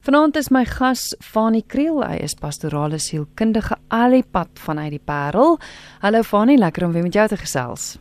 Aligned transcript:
Vanaand 0.00 0.36
is 0.36 0.48
my 0.50 0.62
gas 0.64 1.10
Fanie 1.20 1.60
Kriel, 1.60 1.98
hy 2.00 2.22
is 2.24 2.32
pastorale 2.32 2.96
sielkundige 3.04 3.76
al 3.92 4.14
die 4.16 4.22
pad 4.24 4.56
vanuit 4.56 4.94
die 4.94 5.02
Parel. 5.10 5.58
Hallo 6.00 6.22
Fanie, 6.24 6.56
lekker 6.56 6.86
om 6.86 6.94
weer 6.94 7.04
met 7.04 7.18
jou 7.18 7.26
te 7.28 7.36
gesels. 7.36 7.98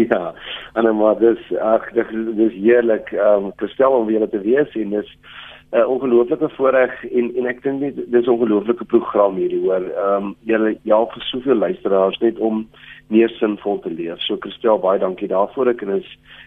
Ja, 0.00 0.32
en 0.80 0.88
maar 0.96 1.18
dis 1.20 1.42
ag 1.60 1.84
dis, 1.92 2.14
dis 2.40 2.56
heerlik 2.56 3.12
om 3.12 3.50
um, 3.50 3.52
te 3.60 3.68
stel 3.74 3.98
om 3.98 4.08
weer 4.08 4.24
te 4.32 4.40
wees 4.46 4.72
en 4.80 4.96
dis 4.96 5.12
'n 5.12 5.76
uh, 5.76 5.84
ongelooflike 5.84 6.48
voorreg 6.56 7.04
en 7.04 7.28
en 7.36 7.52
ek 7.52 7.60
dink 7.62 7.84
dit 7.84 8.00
dis 8.16 8.24
'n 8.24 8.32
ongelooflike 8.32 8.84
program 8.84 9.36
hierdie 9.36 9.60
hoor. 9.60 9.84
Ehm 9.92 10.32
um, 10.32 10.76
ja 10.88 11.04
vir 11.04 11.22
soveel 11.28 11.60
luisteraars 11.60 12.18
net 12.24 12.38
om 12.38 12.64
meer 13.12 13.30
sinvol 13.38 13.78
te 13.84 13.90
leef. 13.92 14.18
So 14.26 14.38
Christel, 14.42 14.80
baie 14.82 14.98
dankie 14.98 15.28
daarvoor. 15.30 15.70
Ek 15.70 15.82
is 15.82 16.06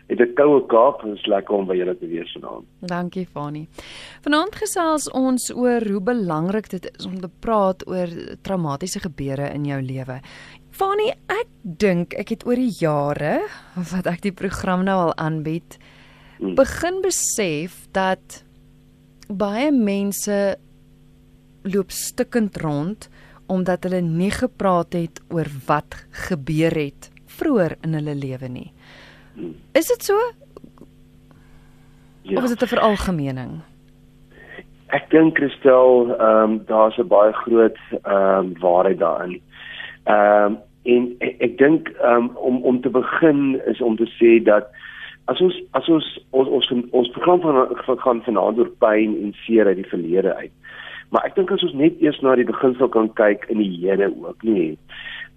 het 0.10 0.20
'n 0.20 0.34
koue 0.36 0.66
Kaap 0.68 1.04
en 1.04 1.16
is 1.16 1.26
lekker 1.26 1.56
om 1.56 1.68
by 1.68 1.76
julle 1.76 1.96
te 1.98 2.08
wees 2.08 2.32
vanaand. 2.34 2.66
Dankie 2.82 3.26
Fanie. 3.26 3.68
Vanaand 4.22 4.56
gesels 4.56 5.10
ons 5.12 5.52
oor 5.56 5.82
hoe 5.88 6.02
belangrik 6.02 6.70
dit 6.70 6.92
is 7.00 7.06
om 7.06 7.20
te 7.20 7.30
praat 7.40 7.88
oor 7.88 8.08
traumatiese 8.42 9.00
gebeure 9.00 9.54
in 9.54 9.66
jou 9.66 9.82
lewe. 9.82 10.22
Fanie, 10.72 11.14
ek 11.28 11.48
dink 11.64 12.14
ek 12.14 12.30
het 12.30 12.46
oor 12.46 12.56
die 12.56 12.76
jare 12.80 13.40
wat 13.92 14.08
ek 14.08 14.22
die 14.22 14.32
program 14.32 14.84
nou 14.84 14.98
al 14.98 15.16
aanbied, 15.18 15.78
hmm. 16.40 16.56
begin 16.56 17.02
besef 17.02 17.88
dat 17.92 18.44
baie 19.28 19.72
mense 19.72 20.58
loop 21.64 21.92
stikkend 21.92 22.58
rond 22.58 23.10
omdat 23.50 23.84
hulle 23.88 24.02
nie 24.06 24.32
gepraat 24.32 24.94
het 24.94 25.22
oor 25.34 25.50
wat 25.68 26.06
gebeur 26.28 26.76
het 26.78 27.10
vroeër 27.40 27.78
in 27.86 27.98
hulle 27.98 28.16
lewe 28.16 28.48
nie. 28.52 28.70
Is 29.78 29.88
dit 29.88 30.04
so? 30.04 30.18
Ja. 32.22 32.38
Of 32.38 32.44
is 32.44 32.50
dit 32.56 32.62
'n 32.62 32.76
veralgemening? 32.76 33.62
Ek 34.88 35.10
dink 35.10 35.38
Christel, 35.38 36.16
ehm 36.18 36.44
um, 36.44 36.62
daar's 36.66 36.98
'n 36.98 37.08
baie 37.08 37.34
groot 37.34 37.78
ehm 38.04 38.38
um, 38.38 38.54
waarheid 38.60 39.00
daarin. 39.00 39.42
Ehm 40.04 40.46
um, 40.46 40.58
en 40.84 41.16
ek, 41.20 41.36
ek 41.40 41.58
dink 41.58 41.90
ehm 41.90 42.16
um, 42.16 42.36
om 42.36 42.64
om 42.64 42.82
te 42.82 42.90
begin 42.90 43.62
is 43.66 43.82
om 43.82 43.96
te 43.96 44.10
sê 44.20 44.44
dat 44.44 44.70
as 45.26 45.42
ons 45.42 45.62
as 45.72 45.90
ons 45.90 46.08
ons 46.30 46.48
ons, 46.48 46.72
ons 46.92 47.10
program 47.10 47.42
van 47.42 47.98
gaan 47.98 48.22
vanaand 48.24 48.58
oor 48.58 48.72
pyn 48.82 49.16
en 49.24 49.34
seer 49.46 49.66
uit 49.66 49.76
die 49.76 49.92
verlede 49.94 50.36
uit. 50.36 50.52
Maar 51.10 51.26
ek 51.26 51.36
dink 51.36 51.52
as 51.52 51.64
ons 51.66 51.74
net 51.74 52.02
eers 52.02 52.20
na 52.22 52.36
die 52.36 52.48
beginsel 52.48 52.90
kan 52.94 53.10
kyk 53.18 53.48
in 53.50 53.58
die 53.64 53.72
Here 53.82 54.12
ook, 54.12 54.44
nie. 54.44 54.78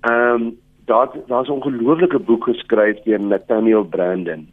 Ehm 0.08 0.34
um, 0.34 0.50
daar 0.90 1.08
daar's 1.28 1.48
'n 1.48 1.58
ongelooflike 1.58 2.18
boek 2.18 2.44
geskryf 2.44 3.02
deur 3.04 3.20
Nathaniel 3.20 3.84
Brandon. 3.84 4.48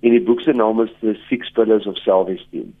En 0.00 0.10
die 0.10 0.22
boek 0.22 0.40
se 0.40 0.52
naam 0.52 0.80
is 0.80 0.90
The 1.00 1.14
Six 1.28 1.50
Pillars 1.50 1.86
of 1.86 1.96
Self-Esteem. 1.96 2.74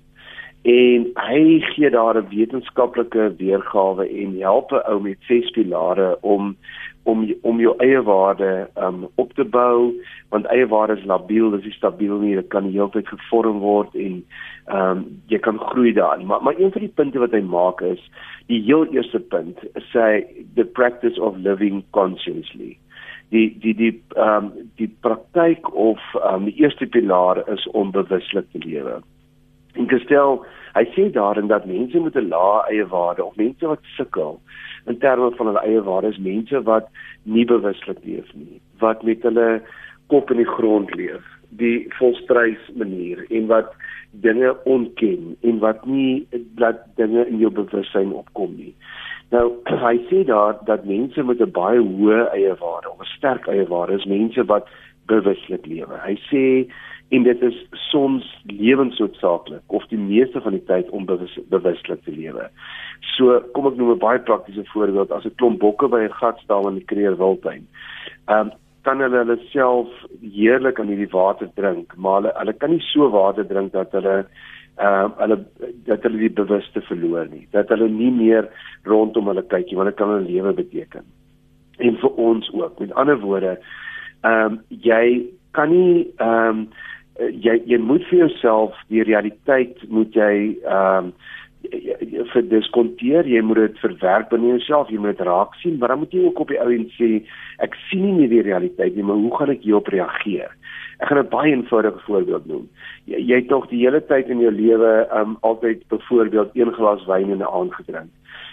En 0.64 1.02
hy 1.14 1.60
gee 1.60 1.90
daar 1.90 2.16
'n 2.16 2.28
wetenskaplike 2.28 3.34
weergawe 3.36 4.08
en 4.08 4.40
help 4.40 4.72
'n 4.72 4.86
ou 4.90 5.00
met 5.00 5.18
ses 5.20 5.50
pilare 5.50 6.16
om 6.20 6.56
om 7.02 7.34
om 7.42 7.60
jou 7.60 7.74
eie 7.78 8.02
waarde 8.02 8.68
um 8.76 9.08
op 9.14 9.32
te 9.32 9.44
bou 9.44 9.92
want 10.28 10.46
eie 10.46 10.66
waarde 10.66 10.96
is 10.96 11.04
labiel, 11.04 11.50
dis 11.50 11.64
nie 11.64 11.72
stabiel 11.72 12.18
nie, 12.18 12.34
dit 12.34 12.48
kan 12.48 12.70
heeltyd 12.72 13.08
gevorm 13.08 13.58
word 13.58 13.94
en 13.94 14.24
um 14.72 15.20
jy 15.26 15.38
kan 15.38 15.58
groei 15.58 15.92
daarin. 15.92 16.26
Maar 16.26 16.42
maar 16.42 16.58
een 16.58 16.72
van 16.72 16.80
die 16.80 16.94
punte 16.94 17.18
wat 17.18 17.32
hy 17.32 17.40
maak 17.40 17.80
is 17.80 18.10
die 18.46 18.62
heel 18.62 18.86
eerste 18.86 19.20
punt 19.20 19.58
sê 19.92 20.24
the 20.54 20.64
practice 20.64 21.20
of 21.20 21.36
living 21.36 21.84
consciously 21.90 22.78
die 23.34 23.58
die 23.60 23.74
die 23.74 24.02
ehm 24.16 24.44
um, 24.44 24.52
die 24.76 24.88
praktyk 25.00 25.74
of 25.74 26.00
ehm 26.14 26.34
um, 26.34 26.44
die 26.44 26.56
eerste 26.62 26.86
pilaar 26.86 27.42
is 27.52 27.66
om 27.72 27.90
bewuslik 27.90 28.50
te 28.52 28.58
lewe. 28.58 29.02
En 29.74 29.88
gestel, 29.88 30.44
hy 30.74 30.84
sê 30.94 31.10
daarin 31.14 31.46
dat 31.50 31.66
mense 31.66 32.00
met 32.00 32.16
'n 32.16 32.28
lae 32.28 32.62
eie 32.70 32.86
waarde 32.86 33.24
of 33.24 33.36
mense 33.36 33.66
wat 33.66 33.82
sukkel 33.96 34.40
in 34.86 34.98
terme 34.98 35.30
van 35.36 35.46
hulle 35.46 35.64
eie 35.64 35.82
waarde 35.82 36.08
is 36.08 36.18
mense 36.18 36.62
wat 36.62 36.88
nie 37.22 37.44
bewuslik 37.44 37.98
leef 38.04 38.34
nie, 38.34 38.60
wat 38.78 39.02
met 39.02 39.22
hulle 39.22 39.62
kop 40.06 40.30
in 40.30 40.36
die 40.36 40.52
grond 40.56 40.94
leef, 40.94 41.24
die 41.48 41.86
volstrys 41.98 42.70
manier 42.74 43.24
en 43.30 43.46
wat 43.46 43.72
dinge 44.10 44.54
ontken 44.64 45.36
en 45.40 45.58
wat 45.58 45.86
nie 45.86 46.26
dat 46.60 46.84
dinge 46.96 47.26
in 47.26 47.38
jou 47.38 47.50
bewussyn 47.50 48.12
opkom 48.12 48.54
nie. 48.56 48.74
Nou 49.34 49.50
hy 49.86 49.96
sê 50.10 50.24
daar 50.28 50.58
dat 50.68 50.84
mense 50.84 51.22
met 51.22 51.40
'n 51.40 51.50
baie 51.50 51.80
hoë 51.80 52.28
eie 52.32 52.54
waarde 52.60 52.90
of 52.90 53.00
'n 53.00 53.14
sterk 53.16 53.48
eie 53.48 53.66
waarde 53.66 53.94
is 53.94 54.04
mense 54.04 54.44
wat 54.44 54.68
bewuslik 55.06 55.66
lewe. 55.66 55.98
Hy 56.04 56.16
sê 56.30 56.44
en 57.08 57.22
dit 57.22 57.42
is 57.42 57.56
soms 57.90 58.24
lewensnoodsaaklik 58.46 59.62
of 59.66 59.86
die 59.92 59.98
meeste 59.98 60.40
van 60.40 60.56
die 60.56 60.64
tyd 60.64 60.88
om 60.90 61.04
bewus, 61.06 61.38
bewuslik 61.52 62.02
te 62.04 62.10
lewe. 62.10 62.48
So 63.16 63.40
kom 63.52 63.66
ek 63.66 63.76
noem 63.76 63.92
'n 63.94 63.98
baie 63.98 64.18
praktiese 64.18 64.64
voorbeeld 64.72 65.12
as 65.12 65.24
'n 65.24 65.34
klomp 65.36 65.60
bokke 65.60 65.88
by 65.88 66.04
'n 66.04 66.18
gat 66.20 66.38
staan 66.38 66.68
in 66.68 66.74
die 66.80 66.84
Kreer 66.84 67.16
Wildtuin. 67.16 67.66
Ehm 68.28 68.40
um, 68.40 68.52
kan 68.82 69.00
hulle 69.00 69.16
hulle 69.16 69.38
self 69.48 69.88
heerlik 70.20 70.80
aan 70.80 70.88
hierdie 70.92 71.12
water 71.12 71.48
drink, 71.54 71.96
maar 71.96 72.20
hulle 72.20 72.32
hulle 72.36 72.52
kan 72.52 72.70
nie 72.70 72.84
so 72.92 73.08
water 73.10 73.44
drink 73.44 73.72
dat 73.72 73.92
hulle 73.92 74.26
ehm 74.76 75.10
uh, 75.10 75.18
hulle 75.18 75.36
dat 75.86 76.02
hulle 76.02 76.18
die 76.18 76.32
bewuste 76.34 76.80
verloor 76.82 77.28
nie 77.30 77.46
dat 77.54 77.68
hulle 77.70 77.86
nie 77.88 78.10
meer 78.10 78.48
rondom 78.90 79.28
hulle 79.30 79.44
kyk 79.46 79.68
nie 79.70 79.76
want 79.78 79.92
dit 79.92 79.98
kan 80.00 80.10
hulle 80.10 80.26
lewe 80.26 80.52
beteken 80.52 81.04
en 81.78 81.98
vir 82.00 82.18
ons 82.24 82.48
ook 82.52 82.80
met 82.82 82.94
ander 83.02 83.20
woorde 83.22 83.52
ehm 83.54 84.56
um, 84.56 84.56
jy 84.68 85.30
kan 85.54 85.70
nie 85.70 86.10
ehm 86.16 86.48
um, 86.48 86.66
jy 87.18 87.62
jy 87.66 87.78
moet 87.78 88.04
vir 88.10 88.18
jouself 88.18 88.76
die 88.88 89.02
realiteit 89.02 89.88
moet 89.88 90.14
jy 90.14 90.34
ehm 90.64 91.08
um, 91.08 91.14
vir 92.32 92.42
diskonteer 92.50 93.24
jy 93.24 93.40
moet 93.40 93.56
dit 93.56 93.78
verwerk 93.80 94.28
binne 94.28 94.50
jouself 94.50 94.90
jy 94.92 94.98
moet 95.00 95.16
dit 95.16 95.26
raak 95.26 95.54
sien 95.62 95.78
maar 95.78 95.94
dan 95.94 96.02
moet 96.02 96.12
jy 96.12 96.24
ook 96.26 96.42
op 96.44 96.50
die 96.52 96.60
ou 96.60 96.68
en 96.74 96.84
sê 96.98 97.22
ek 97.64 97.78
sien 97.88 98.04
nie 98.04 98.12
meer 98.18 98.28
die 98.34 98.44
realiteit 98.50 98.96
nie 98.96 99.06
maar 99.06 99.16
hoe 99.16 99.32
gaan 99.38 99.54
ek 99.54 99.64
hierop 99.64 99.88
reageer 99.88 100.52
Ek 100.98 101.08
gaan 101.08 101.18
'n 101.18 101.28
baie 101.28 101.52
eenvoudige 101.52 102.00
voorbeeld 102.06 102.46
noem. 102.46 102.68
Jy, 103.04 103.18
jy 103.18 103.36
het 103.40 103.48
tog 103.48 103.66
die 103.68 103.82
hele 103.82 104.00
tyd 104.06 104.28
in 104.28 104.40
jou 104.40 104.52
lewe 104.52 104.92
um 105.20 105.36
altyd 105.40 105.82
byvoorbeeld 105.88 106.50
een 106.54 106.72
glas 106.72 107.04
wyn 107.06 107.30
in 107.30 107.42
'n 107.42 107.52
aand 107.58 107.74
gedrink. 107.74 108.10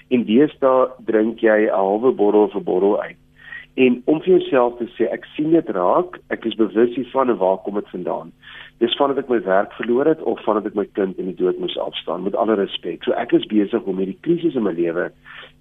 En 0.10 0.26
deesdae 0.26 0.90
drink 1.06 1.40
jy 1.40 1.60
'n 1.68 1.76
halwe 1.76 2.12
bottel 2.12 2.50
'n 2.56 2.64
bottel 2.64 3.02
uit. 3.02 3.18
En 3.74 4.02
om 4.06 4.20
vir 4.22 4.38
jouself 4.38 4.78
te 4.78 4.88
sê 4.98 5.08
ek 5.16 5.26
sien 5.36 5.54
dit 5.56 5.70
raak, 5.76 6.18
ek 6.34 6.46
is 6.46 6.58
bewus 6.60 6.92
hiervan 6.98 7.32
en 7.32 7.38
waar 7.40 7.62
kom 7.64 7.78
dit 7.80 7.94
vandaan? 7.94 8.34
Dis 8.84 8.96
vandat 9.00 9.22
ek 9.24 9.30
my 9.32 9.40
werk 9.46 9.72
verloor 9.78 10.10
het 10.10 10.22
of 10.28 10.42
vandat 10.44 10.68
ek 10.72 10.76
my 10.76 10.88
kind 10.98 11.20
in 11.22 11.30
die 11.32 11.38
dood 11.40 11.60
moes 11.62 11.78
afstaan 11.80 12.26
met 12.26 12.36
alle 12.36 12.58
respek. 12.60 13.06
So 13.06 13.16
ek 13.16 13.32
is 13.38 13.48
besig 13.48 13.88
om 13.88 14.02
hierdie 14.02 14.20
krisis 14.28 14.58
in 14.60 14.68
my 14.68 14.76
lewe 14.76 15.12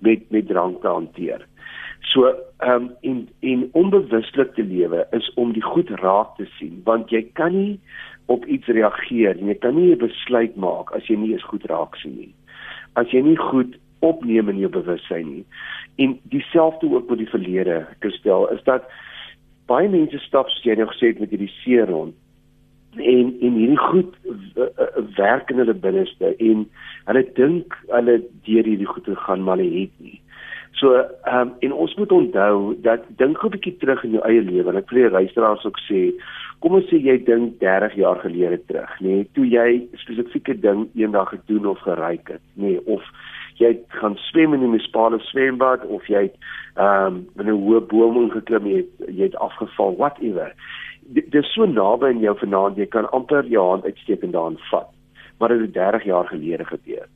met 0.03 0.27
met 0.35 0.49
drank 0.51 0.81
te 0.83 0.91
hanteer. 0.91 1.45
So 2.11 2.33
ehm 2.33 2.89
um, 2.89 2.91
en 3.07 3.29
en 3.53 3.69
onbewuslik 3.79 4.55
te 4.57 4.65
lewe 4.67 5.05
is 5.17 5.31
om 5.37 5.53
die 5.55 5.65
goed 5.65 5.91
raak 6.03 6.35
te 6.41 6.49
sien 6.59 6.81
want 6.85 7.13
jy 7.15 7.23
kan 7.39 7.55
nie 7.55 7.79
op 8.27 8.47
iets 8.47 8.67
reageer 8.67 9.37
en 9.37 9.53
jy 9.53 9.59
kan 9.63 9.77
nie 9.77 9.93
'n 9.93 10.03
besluit 10.03 10.57
maak 10.57 10.91
as 10.97 11.07
jy 11.07 11.17
nie 11.17 11.33
eens 11.33 11.47
goed 11.53 11.65
raak 11.71 11.97
sien 11.97 12.17
nie. 12.17 12.35
As 12.97 13.07
jy 13.13 13.23
nie 13.23 13.37
goed 13.37 13.79
opneem 14.01 14.49
in 14.49 14.59
jou 14.59 14.71
bewussyn 14.73 15.29
nie. 15.29 15.45
En 15.97 16.19
dieselfde 16.33 16.91
ook 16.91 17.09
met 17.09 17.19
die 17.19 17.29
verlede, 17.29 17.87
Christel, 17.99 18.49
is 18.55 18.63
dat 18.65 18.89
baie 19.71 19.89
mense 19.89 20.19
stap 20.19 20.49
soos 20.51 20.67
jy 20.67 20.77
nou 20.79 20.89
gesê 20.91 21.13
het 21.13 21.21
met 21.23 21.31
hierdie 21.31 21.53
seer 21.61 21.89
rond 21.91 22.17
en 22.99 23.37
en 23.41 23.55
hierdie 23.55 23.79
goed 23.79 24.15
werk 25.17 25.51
in 25.51 25.63
hulle 25.63 25.75
binneste 25.75 26.33
en 26.39 26.65
hulle 27.05 27.23
dink 27.37 27.77
hulle 27.93 28.17
deur 28.49 28.67
hierdie 28.67 28.89
goed 28.91 29.05
te 29.07 29.15
gaan 29.27 29.45
maar 29.47 29.61
hulle 29.61 29.85
het 29.85 29.95
nie. 30.03 30.19
So 30.81 30.95
ehm 30.97 31.41
um, 31.41 31.55
en 31.67 31.73
ons 31.73 31.95
moet 31.95 32.13
onthou 32.13 32.75
dat 32.83 33.07
dink 33.17 33.45
'n 33.45 33.53
bietjie 33.55 33.77
terug 33.77 34.05
in 34.05 34.11
jou 34.11 34.23
eie 34.25 34.43
lewe. 34.43 34.77
Ek 34.77 34.91
wil 34.91 35.03
die 35.03 35.11
luisteraars 35.11 35.65
ook 35.65 35.79
sê, 35.87 36.15
kom 36.59 36.75
ons 36.75 36.89
sê 36.91 36.97
jy 37.03 37.19
dink 37.25 37.59
30 37.61 37.95
jaar 37.95 38.19
gelede 38.21 38.61
terug, 38.67 39.01
nê, 39.01 39.09
nee, 39.09 39.29
toe 39.35 39.47
jy 39.47 39.89
spesifieke 39.95 40.61
ding 40.61 40.89
eendag 40.95 41.29
gedoen 41.29 41.67
of 41.67 41.79
geryk 41.79 42.29
het, 42.29 42.45
nê, 42.55 42.63
nee, 42.71 42.81
of 42.87 43.03
jy 43.61 43.75
gaan 44.01 44.17
swem 44.29 44.55
in 44.57 44.63
die 44.65 44.69
munisipale 44.71 45.21
swembad 45.29 45.85
of 45.87 46.07
jy 46.09 46.29
het 46.29 46.37
ehm 46.77 47.07
um, 47.07 47.27
in 47.39 47.51
'n 47.51 47.61
hoë 47.67 47.81
boom 47.91 48.31
geklim, 48.31 48.67
jy 48.67 48.77
het, 48.77 48.93
jy 49.09 49.25
het 49.29 49.37
afgeval, 49.37 49.97
whatever. 49.97 50.55
Dit 51.01 51.35
is 51.35 51.53
so 51.53 51.67
naby 51.67 52.07
aan 52.07 52.25
jou 52.25 52.37
vanaand, 52.39 52.77
jy 52.77 52.87
kan 52.87 53.11
amper 53.11 53.45
jou 53.45 53.69
hand 53.69 53.85
uitsteek 53.85 54.23
en 54.23 54.31
daarin 54.31 54.59
vat. 54.71 54.89
Maar 55.39 55.49
dit 55.49 55.61
het 55.61 55.75
30 55.75 56.05
jaar 56.05 56.27
gelede 56.27 56.65
gebeur. 56.65 57.07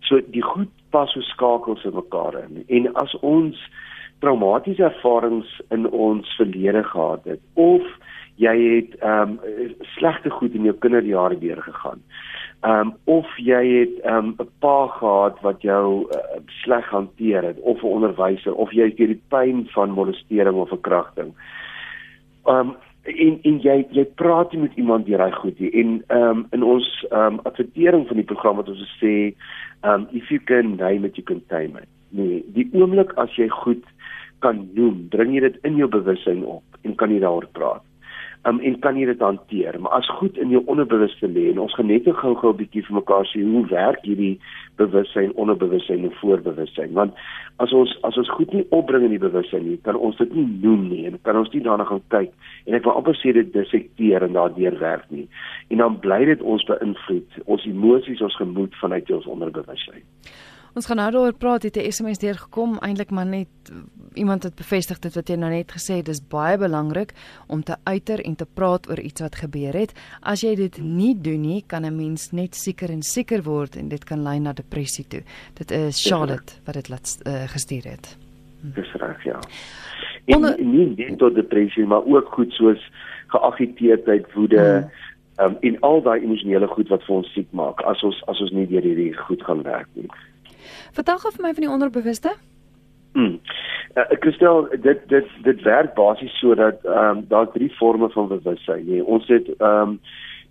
So 0.00 0.20
die 0.26 0.42
goed 0.42 0.68
pas 0.90 1.12
so 1.12 1.20
skakels 1.20 1.84
in 1.84 1.94
mekaar 1.94 2.34
in. 2.44 2.64
En 2.68 2.94
as 2.94 3.14
ons 3.20 3.70
traumatiese 4.18 4.84
ervarings 4.84 5.60
in 5.70 5.90
ons 5.90 6.36
verlede 6.36 6.82
gehad 6.84 7.24
het 7.24 7.40
of 7.54 7.82
jy 8.36 8.54
het 8.76 8.96
ehm 9.00 9.38
um, 9.38 9.74
slegte 9.96 10.30
goed 10.30 10.54
in 10.54 10.62
jou 10.62 10.74
kinderjare 10.78 11.38
deurgegaan. 11.38 12.02
Ehm 12.64 12.80
um, 12.80 12.92
of 13.04 13.26
jy 13.36 13.60
het 13.68 13.96
ehm 14.08 14.16
um, 14.16 14.34
'n 14.40 14.48
pa 14.58 14.86
gehad 14.86 15.40
wat 15.40 15.62
jou 15.62 16.08
uh, 16.08 16.40
sleg 16.46 16.86
hanteer 16.88 17.42
het 17.44 17.60
of 17.60 17.82
'n 17.82 17.86
onderwyser 17.96 18.54
of 18.54 18.72
jy 18.72 18.84
het 18.84 18.96
deur 18.96 19.12
die 19.12 19.22
pyn 19.28 19.66
van 19.74 19.90
molestering 19.90 20.56
of 20.56 20.68
verkrachting. 20.68 21.34
Ehm 22.44 22.68
um, 22.68 22.76
en 23.02 23.38
en 23.42 23.60
jy 23.60 23.86
jy 23.90 24.04
praat 24.04 24.52
nie 24.52 24.60
met 24.60 24.76
iemand 24.76 25.06
deur 25.06 25.20
hy 25.20 25.30
goed 25.30 25.58
nie. 25.58 25.70
En 25.70 26.04
ehm 26.06 26.22
um, 26.22 26.46
in 26.50 26.62
ons 26.62 27.06
ehm 27.10 27.20
um, 27.20 27.40
advertering 27.42 28.06
van 28.06 28.16
die 28.16 28.30
program 28.32 28.56
wat 28.56 28.68
ons 28.68 28.96
sê 29.00 29.34
ehm 29.80 29.92
um, 29.92 30.08
if 30.10 30.28
you 30.28 30.40
can 30.44 30.76
name 30.76 31.06
it 31.06 31.16
you 31.16 31.26
can 31.26 31.42
tame 31.46 31.80
it. 31.82 31.88
Nee 32.08 32.44
die 32.46 32.68
oomblik 32.72 33.12
as 33.12 33.36
jy 33.36 33.48
goed 33.48 33.84
kan 34.38 34.70
noem 34.72 35.08
bring 35.08 35.34
jy 35.34 35.40
dit 35.40 35.58
in 35.62 35.76
jou 35.76 35.88
bewussyn 35.88 36.44
op 36.44 36.64
en 36.82 36.94
kan 36.94 37.10
jy 37.10 37.20
daaroor 37.20 37.48
praat 37.52 37.84
um, 38.48 38.60
en 38.60 38.78
kan 38.84 38.96
jy 38.98 39.06
dit 39.08 39.20
hanteer? 39.20 39.78
Maar 39.80 40.00
as 40.00 40.10
goed 40.18 40.38
in 40.38 40.52
jou 40.52 40.62
onderbewuste 40.70 41.28
lê 41.28 41.48
en 41.50 41.62
ons 41.64 41.74
gaan 41.74 41.90
net 41.90 42.08
gou-gou 42.08 42.52
'n 42.52 42.60
bietjie 42.60 42.84
vir 42.86 42.96
mekaar 43.00 43.26
sê 43.30 43.42
hoe 43.42 43.66
werk 43.68 44.04
hierdie 44.04 44.38
bewussyn 44.76 45.32
onderbewussyn 45.34 46.04
en 46.04 46.14
voorbewussyn? 46.20 46.92
Want 46.92 47.14
as 47.56 47.72
ons 47.72 47.98
as 48.02 48.16
ons 48.16 48.30
goed 48.30 48.52
nie 48.52 48.66
opbring 48.70 49.04
in 49.04 49.14
die 49.16 49.26
bewussyn 49.26 49.68
nie 49.68 49.78
kan 49.82 49.96
ons 49.96 50.16
dit 50.16 50.34
nie 50.34 50.46
noem 50.62 50.88
nie 50.88 51.06
en 51.06 51.18
kan 51.22 51.36
ons 51.36 51.52
nie 51.52 51.62
daarna 51.62 51.84
gaan 51.84 52.02
kyk 52.08 52.32
en 52.66 52.74
ek 52.74 52.84
wil 52.84 52.96
amper 52.96 53.16
sê 53.16 53.32
dit 53.32 53.52
dissekteer 53.52 54.22
en 54.22 54.32
daardeur 54.32 54.78
werk 54.78 55.10
nie. 55.10 55.28
En 55.70 55.78
dan 55.78 56.00
bly 56.00 56.24
dit 56.24 56.42
ons 56.42 56.64
beïnvloed 56.64 57.30
ons 57.44 57.66
emosies 57.66 58.20
ons 58.20 58.36
gemoed 58.36 58.74
vanuit 58.80 59.10
ons 59.10 59.26
onderbewussyn 59.26 60.02
Ons 60.74 60.88
gaan 60.90 60.98
nou 60.98 61.10
daaroor 61.14 61.36
praat, 61.38 61.62
het 61.62 61.76
'n 61.76 61.90
SMS 61.90 62.18
deurgekom, 62.18 62.78
eintlik 62.82 63.10
maar 63.10 63.26
net 63.26 63.46
iemand 64.14 64.42
het 64.42 64.54
bevestig 64.54 64.98
dit 64.98 65.14
wat 65.14 65.28
jy 65.28 65.36
nou 65.36 65.50
net 65.50 65.72
gesê 65.72 65.96
het, 65.96 66.06
dis 66.06 66.20
baie 66.28 66.58
belangrik 66.58 67.12
om 67.46 67.62
te 67.62 67.76
uiter 67.84 68.20
en 68.24 68.34
te 68.36 68.46
praat 68.54 68.88
oor 68.88 68.98
iets 69.00 69.20
wat 69.20 69.36
gebeur 69.36 69.72
het. 69.72 69.92
As 70.20 70.40
jy 70.40 70.54
dit 70.54 70.78
nie 70.78 71.14
doen 71.20 71.40
nie, 71.40 71.64
kan 71.66 71.84
'n 71.84 71.96
mens 71.96 72.32
net 72.32 72.54
seker 72.54 72.90
en 72.90 73.02
seker 73.02 73.42
word 73.42 73.76
en 73.76 73.88
dit 73.88 74.04
kan 74.04 74.22
lei 74.22 74.38
na 74.38 74.52
depressie 74.52 75.04
toe. 75.08 75.22
Dit 75.54 75.70
is 75.70 76.08
Charlotte 76.08 76.52
wat 76.64 76.74
dit 76.74 76.88
laat 76.88 77.18
uh, 77.26 77.48
gestuur 77.48 77.84
het. 77.84 78.16
Hm. 78.60 78.70
Dis 78.74 78.92
reg, 78.92 79.24
ja. 79.24 79.38
En 80.24 80.36
Onder... 80.36 80.64
nie 80.64 80.94
net 80.96 81.18
tot 81.18 81.34
depressie, 81.34 81.86
maar 81.86 82.04
ook 82.04 82.28
goed 82.32 82.52
soos 82.52 82.90
geagiteerdheid, 83.26 84.32
woede, 84.32 84.88
hmm. 85.38 85.46
um, 85.46 85.56
en 85.60 85.80
al 85.80 86.02
daai 86.02 86.22
emosionele 86.22 86.66
goed 86.66 86.88
wat 86.88 87.02
vir 87.02 87.14
ons 87.14 87.32
siek 87.32 87.48
maak 87.50 87.80
as 87.80 88.02
ons 88.02 88.22
as 88.26 88.40
ons 88.40 88.50
nie 88.50 88.66
deur 88.66 88.82
hierdie 88.82 89.12
goed 89.16 89.42
gaan 89.42 89.62
werk 89.62 89.88
nie. 89.92 90.08
Vertel 90.92 91.18
gou 91.18 91.32
vir 91.36 91.46
my 91.46 91.54
van 91.54 91.66
die 91.66 91.74
onderbewuste. 91.76 92.34
Mm. 93.14 93.40
Uh, 93.94 94.02
Christel, 94.20 94.68
dit 94.82 95.08
dit 95.08 95.26
dit 95.42 95.62
werk 95.62 95.94
basies 95.94 96.38
sodat 96.38 96.82
ehm 96.84 97.18
um, 97.18 97.24
daar 97.28 97.50
drie 97.52 97.70
forme 97.78 98.08
van 98.10 98.28
bewussyn. 98.28 98.86
Nee, 98.86 99.04
ons 99.04 99.28
het 99.28 99.50
ehm 99.58 99.80
um, 99.80 100.00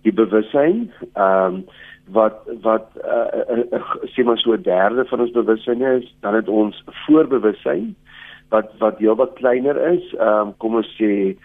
die 0.02 0.12
bewussyn 0.12 0.92
ehm 1.12 1.54
um, 1.54 1.64
wat 2.12 2.40
wat 2.62 2.88
uh, 3.04 3.56
uh, 3.56 3.64
uh, 3.72 3.92
sê 4.12 4.24
maar 4.24 4.38
so 4.38 4.52
'n 4.52 4.62
derde 4.62 5.04
van 5.04 5.20
ons 5.20 5.30
bewussyn 5.30 5.82
is, 5.82 6.14
dan 6.20 6.34
het 6.34 6.48
ons 6.48 6.84
voorbewussyn 7.04 7.94
wat 8.48 8.72
wat 8.78 8.98
heelwat 8.98 9.32
kleiner 9.32 9.76
is. 9.92 10.14
Ehm 10.14 10.48
um, 10.48 10.56
kom 10.56 10.74
ons 10.74 10.96
sê 11.00 11.36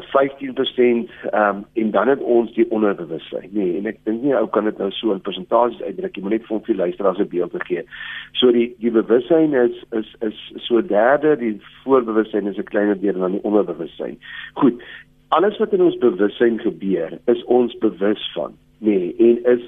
15% 0.00 1.10
ehm 1.30 1.56
um, 1.56 1.64
en 1.72 1.90
dan 1.90 2.08
het 2.08 2.20
ons 2.20 2.52
die 2.54 2.70
onderbewussyn. 2.70 3.48
Nee, 3.50 3.76
en 3.78 3.86
ek 3.86 3.98
dink 4.08 4.22
nie 4.22 4.34
ou 4.36 4.46
kan 4.48 4.64
dit 4.64 4.78
nou 4.78 4.90
so 4.96 5.12
in 5.12 5.20
persentasies 5.20 5.82
uitdruk 5.82 6.16
nie, 6.16 6.22
maar 6.24 6.34
net 6.36 6.46
vir 6.48 6.56
ons 6.56 6.68
luisteraars 6.82 7.18
'n 7.18 7.28
beeld 7.28 7.56
gee. 7.68 7.84
So 8.32 8.52
die 8.52 8.74
die 8.80 8.90
bewussyn 8.90 9.54
is 9.54 9.84
is 9.92 10.14
is 10.20 10.38
so 10.66 10.80
derde, 10.80 11.36
die 11.36 11.60
voorbewussyn 11.84 12.46
is 12.46 12.58
'n 12.58 12.70
kleiner 12.72 13.00
deel 13.00 13.18
dan 13.18 13.32
die 13.32 13.44
onderbewussyn. 13.44 14.18
Goed. 14.54 14.82
Alles 15.28 15.58
wat 15.58 15.72
in 15.72 15.82
ons 15.82 15.98
bewussyn 15.98 16.58
gebeur, 16.60 17.18
is 17.26 17.44
ons 17.44 17.78
bewus 17.78 18.32
van. 18.34 18.52
Nee, 18.78 19.14
en 19.18 19.44
is 19.44 19.64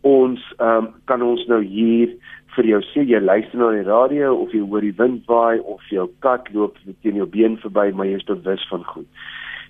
ons 0.00 0.54
um, 0.58 0.94
kan 1.04 1.22
ons 1.22 1.46
nou 1.46 1.62
hier 1.62 2.14
vir 2.56 2.66
jou 2.66 2.80
sê 2.92 3.04
jy 3.08 3.20
luister 3.20 3.58
na 3.58 3.70
die 3.70 3.86
radio 3.86 4.34
of 4.34 4.52
jy 4.52 4.60
hoor 4.60 4.84
die 4.84 4.96
wind 4.98 5.24
waai 5.30 5.60
of 5.60 5.80
jou 5.90 6.08
kat 6.20 6.48
loop 6.52 6.76
teen 7.02 7.16
jou 7.16 7.26
been 7.26 7.56
verby 7.56 7.90
maar 7.92 8.06
jy 8.06 8.18
is 8.20 8.28
bewus 8.28 8.66
van 8.70 8.84
goed 8.84 9.06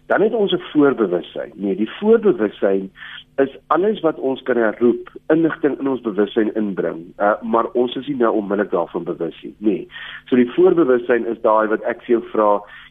dan 0.06 0.20
het 0.20 0.34
ons 0.34 0.52
'n 0.52 0.62
voorbewussyn. 0.72 1.52
Nee, 1.54 1.76
die 1.76 1.90
voorbewussyn 1.90 2.90
is 3.37 3.56
alles 3.66 4.00
wat 4.00 4.19
ons 4.19 4.43
kan 4.43 4.56
herroep, 4.56 5.08
inligting 5.26 5.78
in 5.78 5.88
ons 5.88 6.00
bewussyn 6.00 6.54
inbring, 6.54 7.04
uh, 7.19 7.43
maar 7.43 7.70
ons 7.72 7.96
is 7.96 8.06
nie 8.06 8.16
nou 8.16 8.32
onmiddellik 8.37 8.70
daarvan 8.70 9.04
bewus 9.04 9.43
nie. 9.43 9.54
Nee. 9.58 9.88
So 10.25 10.37
die 10.37 10.50
voorbewussyn 10.52 11.26
is 11.26 11.40
daai 11.40 11.69
wat 11.72 11.82
ek 11.82 12.02
vir 12.04 12.19
jou 12.19 12.22
vra, 12.32 12.50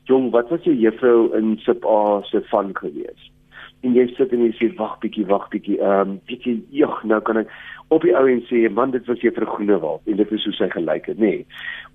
jong, 0.10 0.32
wat 0.32 0.50
was 0.50 0.64
jou 0.64 0.76
juffrou 0.76 1.30
in 1.38 1.58
sub 1.58 1.86
A 1.86 2.22
se 2.24 2.42
van 2.50 2.74
gewees? 2.74 3.32
En 3.82 3.96
jy 3.98 4.06
sit 4.14 4.34
en 4.36 4.44
jy 4.46 4.52
sê 4.58 4.68
wag 4.78 5.00
bietjie, 5.02 5.26
wag 5.26 5.48
bietjie, 5.54 5.80
ehm 5.82 6.16
um, 6.16 6.18
bietjie, 6.30 6.60
jog, 6.70 7.00
nou 7.10 7.22
kan 7.26 7.42
ek 7.42 7.54
op 7.92 8.06
die 8.06 8.14
ou 8.16 8.28
en 8.30 8.44
sê 8.48 8.70
man 8.72 8.94
dit 8.94 9.08
was 9.10 9.24
juffrou 9.24 9.48
Groenewald 9.50 10.06
en 10.08 10.20
dit 10.20 10.34
is 10.38 10.46
hoe 10.48 10.54
sy 10.56 10.68
gelyk 10.72 11.10
het 11.12 11.20
nê. 11.20 11.32
Nee. 11.32 11.46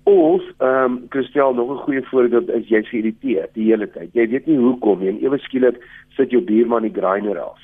Of 0.07 0.43
ehm 0.57 0.83
um, 0.83 0.97
Christel 1.13 1.55
nog 1.55 1.71
'n 1.71 1.83
goeie 1.85 2.03
voorbeeld 2.11 2.49
is 2.49 2.67
jy 2.67 2.83
geïrriteerd 2.83 3.53
die 3.53 3.69
hele 3.71 3.87
tyd. 3.91 4.13
Jy 4.13 4.27
weet 4.33 4.47
nie 4.47 4.57
hoekom 4.57 4.99
nie 4.99 5.09
en 5.09 5.23
ewe 5.23 5.39
skielik 5.39 5.79
sit 6.15 6.31
jou 6.31 6.41
buurman 6.41 6.83
die 6.83 6.93
grinder 6.99 7.39
af. 7.39 7.59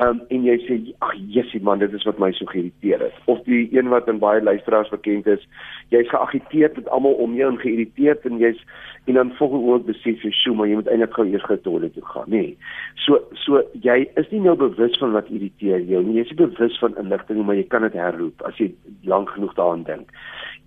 Um, 0.00 0.22
en 0.32 0.44
jy 0.46 0.54
sê 0.64 0.76
ag 1.04 1.12
jessie 1.34 1.60
man 1.60 1.82
dit 1.82 1.92
is 1.92 2.04
wat 2.08 2.18
my 2.18 2.30
so 2.32 2.48
geïrriteer 2.48 3.02
het. 3.04 3.16
Of 3.28 3.42
die 3.44 3.66
een 3.74 3.90
wat 3.92 4.08
in 4.08 4.22
baie 4.22 4.40
luisteraars 4.42 4.88
bekend 4.88 5.26
is, 5.28 5.44
jy's 5.92 6.08
geagiteerd 6.08 6.78
met 6.80 6.88
almal 6.88 7.18
om 7.20 7.34
jou 7.36 7.50
en 7.52 7.60
geïrriteerd 7.60 8.24
en 8.30 8.40
jy's 8.40 8.62
en 9.04 9.18
dan 9.18 9.34
volgens 9.36 9.66
ook 9.68 9.84
besef 9.90 10.24
jy 10.24 10.30
sjoe 10.32 10.54
maar 10.56 10.70
jy 10.70 10.78
moet 10.80 10.88
eintlik 10.88 11.12
gou 11.18 11.26
eers 11.28 11.44
getolle 11.44 11.90
toe 11.92 12.04
gaan 12.14 12.32
nê. 12.32 12.40
Nee. 12.40 12.56
So 13.04 13.20
so 13.44 13.60
jy 13.84 13.98
is 14.16 14.30
nie 14.32 14.40
nou 14.46 14.56
bewus 14.56 14.96
van 15.02 15.12
wat 15.12 15.28
irriteer 15.28 15.84
jou 15.90 16.00
nie. 16.06 16.16
Jy 16.22 16.24
is 16.30 16.40
bewus 16.40 16.78
van 16.80 16.96
inligting 17.02 17.44
maar 17.44 17.60
jy 17.60 17.66
kan 17.68 17.84
dit 17.84 17.98
herroep 17.98 18.46
as 18.48 18.56
jy 18.62 18.70
lank 19.04 19.34
genoeg 19.36 19.52
daaraan 19.60 19.84
dink. 19.90 20.16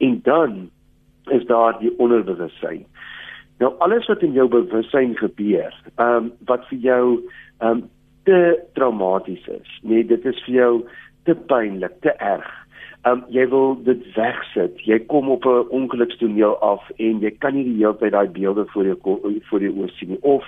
En 0.06 0.20
dan 0.24 0.58
is 1.34 1.48
daar 1.50 1.80
die 1.82 1.94
onderbewussyn. 1.98 2.86
Nou 3.64 3.74
alles 3.80 4.06
wat 4.12 4.22
in 4.22 4.36
jou 4.38 4.48
bewussyn 4.52 5.18
gebeur, 5.18 5.74
ehm 5.96 6.30
um, 6.30 6.32
wat 6.46 6.68
vir 6.70 6.80
jou 6.92 7.04
ehm 7.58 7.72
um, 7.72 7.84
te 8.26 8.60
traumaties 8.74 9.48
is. 9.48 9.80
Nee, 9.82 10.06
dit 10.06 10.26
is 10.26 10.44
vir 10.46 10.56
jou 10.60 10.72
te 11.26 11.36
pynlik, 11.50 11.98
te 12.06 12.14
erg 12.18 12.52
um, 13.06 13.24
jy 13.34 13.46
wil 13.52 13.76
dit 13.86 14.04
wegsit. 14.16 14.80
Jy 14.90 15.00
kom 15.12 15.30
op 15.30 15.46
'n 15.46 15.70
ongelukstoneel 15.70 16.58
af 16.60 16.90
en 16.98 17.20
jy 17.20 17.32
kan 17.40 17.54
nie 17.54 17.64
die 17.64 17.78
hele 17.78 17.98
tyd 17.98 18.12
daai 18.12 18.28
beelde 18.28 18.66
voor 18.66 18.86
jou 18.86 18.98
voor 19.50 19.62
jou 19.62 19.74
oë 19.74 19.90
sien. 19.98 20.18
Of 20.22 20.44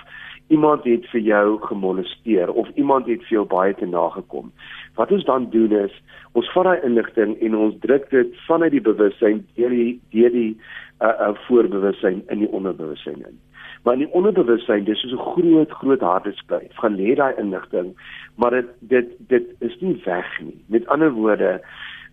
iemand 0.48 0.84
het 0.84 1.06
vir 1.10 1.20
jou 1.20 1.58
gemolesteer 1.60 2.52
of 2.52 2.68
iemand 2.74 3.06
het 3.06 3.20
vir 3.20 3.36
jou 3.38 3.46
baie 3.46 3.74
te 3.74 3.86
nagekom. 3.86 4.52
Wat 4.94 5.12
ons 5.12 5.24
dan 5.24 5.50
doen 5.50 5.72
is 5.72 6.02
ons 6.32 6.52
vat 6.52 6.64
daai 6.64 6.80
inligting 6.84 7.40
en 7.40 7.54
ons 7.54 7.74
druk 7.80 8.10
dit 8.10 8.36
vanuit 8.46 8.70
die 8.70 8.80
bewussyn 8.80 9.46
deur 9.54 9.70
die 9.70 10.00
deur 10.10 10.30
die 10.30 10.56
uh, 11.00 11.08
uh 11.08 11.34
voorbewussyn 11.46 12.22
in 12.28 12.38
die 12.38 12.50
onderbewussyn 12.50 13.22
in. 13.28 13.38
Maar 13.88 13.96
in 13.96 14.04
die 14.04 14.14
onderbewussyn, 14.18 14.84
dis 14.84 15.00
so 15.00 15.16
'n 15.16 15.26
groot 15.32 15.70
groot 15.70 16.00
hardeskyf. 16.00 16.72
Gaan 16.80 16.96
lê 17.00 17.14
daai 17.14 17.34
inligting, 17.40 17.96
maar 18.36 18.50
dit 18.50 18.68
dit 18.80 19.08
dit 19.28 19.46
is 19.58 19.76
nie 19.80 20.00
weg 20.04 20.40
nie. 20.40 20.60
Met 20.66 20.86
ander 20.86 21.10
woorde, 21.12 21.60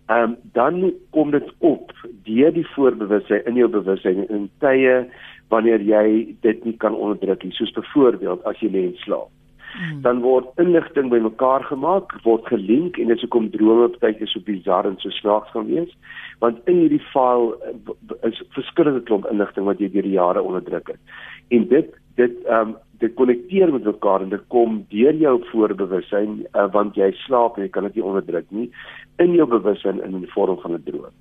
ehm 0.06 0.22
um, 0.22 0.36
dan 0.52 0.92
kom 1.10 1.30
dit 1.30 1.52
op 1.58 1.92
deur 2.24 2.52
die 2.52 2.66
voorbewussyn 2.66 3.44
in 3.44 3.54
jou 3.54 3.68
bewussyn 3.68 4.28
in 4.28 4.50
tye 4.58 5.06
wanneer 5.48 5.80
jy 5.80 6.36
dit 6.40 6.64
nie 6.64 6.76
kan 6.76 6.94
onderdruk 6.94 7.42
nie 7.42 7.52
soos 7.52 7.72
byvoorbeeld 7.72 8.44
as 8.44 8.60
jy 8.60 8.70
lê 8.70 8.84
en 8.86 8.96
slaap 8.96 9.35
hmm. 9.76 10.00
dan 10.02 10.22
word 10.24 10.48
inligting 10.62 11.10
bymekaar 11.12 11.64
gemaak 11.70 12.16
word 12.24 12.46
gelink 12.52 12.98
en 12.98 13.12
dit 13.12 13.20
se 13.20 13.26
kom 13.26 13.50
drome 13.50 13.88
partyke 13.94 14.26
so 14.26 14.40
bizar 14.40 14.86
en 14.86 14.98
so 14.98 15.10
snaaks 15.20 15.52
gaan 15.54 15.70
wees 15.70 15.92
want 16.40 16.58
in 16.66 16.82
hierdie 16.82 17.04
file 17.12 17.54
eh, 17.68 18.28
is 18.30 18.42
verskillende 18.56 19.04
klomp 19.08 19.28
inligting 19.30 19.68
wat 19.68 19.80
jy 19.80 19.92
deur 19.92 20.08
die 20.08 20.18
jare 20.18 20.42
onderdruk 20.42 20.94
het 20.94 21.00
en 21.56 21.68
dit 21.68 21.94
dit 22.16 22.42
ehm 22.46 22.74
um, 22.74 22.76
dit 22.98 23.14
konnekteer 23.14 23.72
met 23.72 23.84
mekaar 23.84 24.22
en 24.24 24.30
dit 24.32 24.44
kom 24.48 24.78
deur 24.88 25.16
jou 25.20 25.34
voorbewussyn 25.50 26.38
uh, 26.46 26.64
want 26.72 26.96
jy 26.96 27.10
slaap 27.26 27.58
en 27.58 27.66
jy 27.66 27.72
kan 27.74 27.84
dit 27.88 27.98
nie 27.98 28.04
onderdruk 28.08 28.46
nie 28.56 28.70
in 29.20 29.34
jou 29.36 29.46
bewussyn 29.50 30.00
in 30.04 30.20
die 30.22 30.32
vorm 30.32 30.56
van 30.62 30.76
'n 30.76 30.84
droom. 30.86 31.12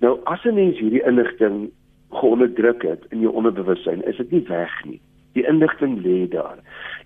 Nou 0.00 0.18
as 0.24 0.44
'n 0.44 0.54
mens 0.54 0.78
hierdie 0.78 1.06
inligting 1.06 1.70
geonderdruk 2.10 2.82
het 2.82 3.04
in 3.10 3.20
jou 3.20 3.32
onderbewussyn, 3.32 4.02
is 4.04 4.16
dit 4.16 4.30
nie 4.30 4.44
weg 4.48 4.84
nie. 4.84 5.00
Die 5.32 5.46
inligting 5.46 6.00
lê 6.02 6.28
daar. 6.28 6.58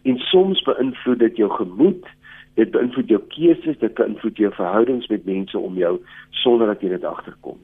En 0.05 0.19
soms 0.19 0.63
beïnvloed 0.63 1.19
dit 1.19 1.37
jou 1.37 1.51
gemoed, 1.51 2.07
dit 2.55 2.71
beïnvloed 2.71 3.09
jou 3.09 3.21
keuses, 3.35 3.79
dit 3.79 3.95
beïnvloed 3.95 4.37
jou 4.37 4.53
verhoudings 4.55 5.09
met 5.13 5.25
mense 5.25 5.59
om 5.59 5.79
jou 5.81 5.99
sonder 6.45 6.67
dat 6.67 6.85
jy 6.85 6.93
dit 6.95 7.05
agterkom. 7.05 7.59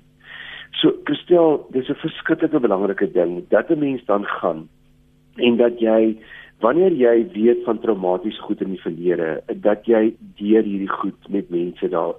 So, 0.80 0.94
Christel, 1.04 1.66
dis 1.70 1.88
'n 1.88 1.94
verskriklike 1.94 2.60
belangrike 2.60 3.10
ding 3.12 3.48
dat 3.48 3.70
'n 3.70 3.78
mens 3.78 4.04
dan 4.04 4.24
gaan 4.24 4.68
en 5.36 5.56
dat 5.56 5.80
jy 5.80 6.16
wanneer 6.60 6.92
jy 6.92 7.28
weet 7.32 7.64
van 7.64 7.78
traumatiese 7.80 8.40
goed 8.40 8.60
in 8.60 8.74
die 8.74 8.82
verlede 8.82 9.42
dat 9.64 9.86
jy 9.88 10.14
deur 10.40 10.62
hierdie 10.62 10.92
goed 10.92 11.28
met 11.28 11.50
mense 11.50 11.88
daar 11.88 12.14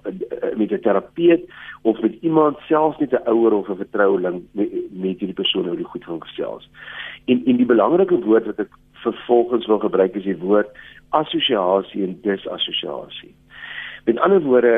met 0.57 0.71
'n 0.71 0.81
terapeut 0.81 1.43
of 1.81 2.01
met 2.01 2.13
iemand 2.21 2.57
selfs 2.67 2.99
net 2.99 3.13
'n 3.13 3.27
ouer 3.29 3.53
of 3.53 3.69
'n 3.69 3.81
vertroueling 3.83 4.41
met, 4.51 4.69
met 4.91 5.19
hierdie 5.19 5.41
persoon 5.41 5.69
oor 5.69 5.75
die 5.75 5.91
goed 5.93 6.03
van 6.03 6.21
gesels. 6.21 6.69
En 7.25 7.41
en 7.45 7.55
die 7.57 7.65
belangrike 7.65 8.19
woord 8.19 8.45
wat 8.45 8.59
ek 8.59 8.69
vervolgens 9.03 9.67
wil 9.67 9.79
gebruik 9.83 10.15
is 10.15 10.27
die 10.27 10.37
woord 10.37 10.69
assosiasie 11.17 12.03
en 12.05 12.17
disassosiasie. 12.23 13.33
Met 14.05 14.19
ander 14.25 14.41
woorde, 14.41 14.75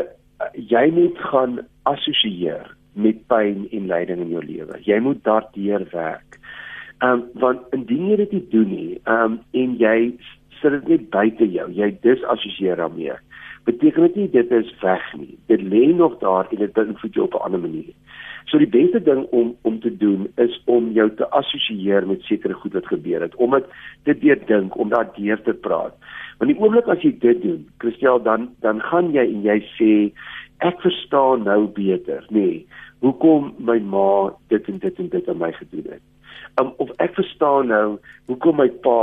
jy 0.53 0.87
moet 0.91 1.19
gaan 1.31 1.59
assosieer 1.89 2.67
met 2.93 3.21
pyn 3.31 3.67
en 3.71 3.89
lyding 3.89 4.21
in 4.21 4.31
jou 4.35 4.43
lewe. 4.45 4.79
Jy 4.85 4.99
moet 5.05 5.23
daardeur 5.23 5.85
werk. 5.91 6.39
Ehm 7.03 7.19
um, 7.19 7.23
want 7.41 7.75
indien 7.75 8.09
jy 8.11 8.17
dit 8.23 8.31
nie 8.37 8.45
doen 8.51 8.69
nie, 8.71 8.99
ehm 9.03 9.37
um, 9.37 9.39
en 9.51 9.77
jy 9.81 9.97
sit 10.61 10.75
dit 10.77 10.91
net 10.93 11.09
buite 11.11 11.47
jou. 11.51 11.69
Jy 11.71 11.89
disassosieer 12.05 12.79
daarmee. 12.79 13.17
Beteken 13.63 14.01
dit 14.01 14.15
nie 14.15 14.29
dit 14.29 14.51
is 14.51 14.71
weg 14.81 15.03
nie. 15.17 15.37
Dit 15.47 15.61
lê 15.61 15.85
nog 15.95 16.17
daar 16.19 16.47
en 16.51 16.59
dit 16.59 16.73
beïnvloed 16.73 17.13
jou 17.13 17.25
op 17.25 17.33
'n 17.39 17.45
ander 17.45 17.59
manier. 17.59 17.93
So 18.45 18.57
die 18.57 18.67
beste 18.67 19.01
ding 19.01 19.23
om 19.31 19.55
om 19.61 19.79
te 19.79 19.97
doen 19.97 20.27
is 20.35 20.61
om 20.65 20.91
jou 20.91 21.09
te 21.15 21.29
assosieer 21.29 22.07
met 22.07 22.21
sekere 22.21 22.53
goed 22.53 22.73
wat 22.73 22.87
gebeur 22.87 23.21
het, 23.21 23.35
om 23.35 23.51
dit 23.51 23.65
te 24.03 24.17
deurdink, 24.19 24.77
om 24.77 24.89
daardeur 24.89 25.41
te 25.41 25.53
praat. 25.53 25.95
Want 26.37 26.51
die 26.51 26.59
oomblik 26.59 26.87
as 26.87 27.01
jy 27.01 27.17
dit 27.19 27.41
doen, 27.41 27.67
Christel, 27.77 28.21
dan 28.21 28.49
dan 28.59 28.81
gaan 28.81 29.11
jy 29.11 29.25
en 29.25 29.41
jy 29.41 29.59
sê 29.77 29.91
ek 30.57 30.81
verstaan 30.81 31.43
nou 31.43 31.67
beter, 31.67 32.25
nê. 32.29 32.39
Nee, 32.39 32.65
hoekom 32.99 33.53
my 33.57 33.79
ma 33.79 34.31
dit 34.47 34.67
en 34.67 34.77
dit 34.77 34.99
en 34.99 35.09
dit 35.09 35.29
aan 35.29 35.37
my 35.37 35.51
gedoen 35.51 35.87
het 35.89 36.12
um, 36.59 36.73
of 36.77 36.91
ek 37.03 37.15
verstaan 37.17 37.71
nou 37.71 37.99
hoekom 38.31 38.59
my 38.61 38.69
pa 38.85 38.97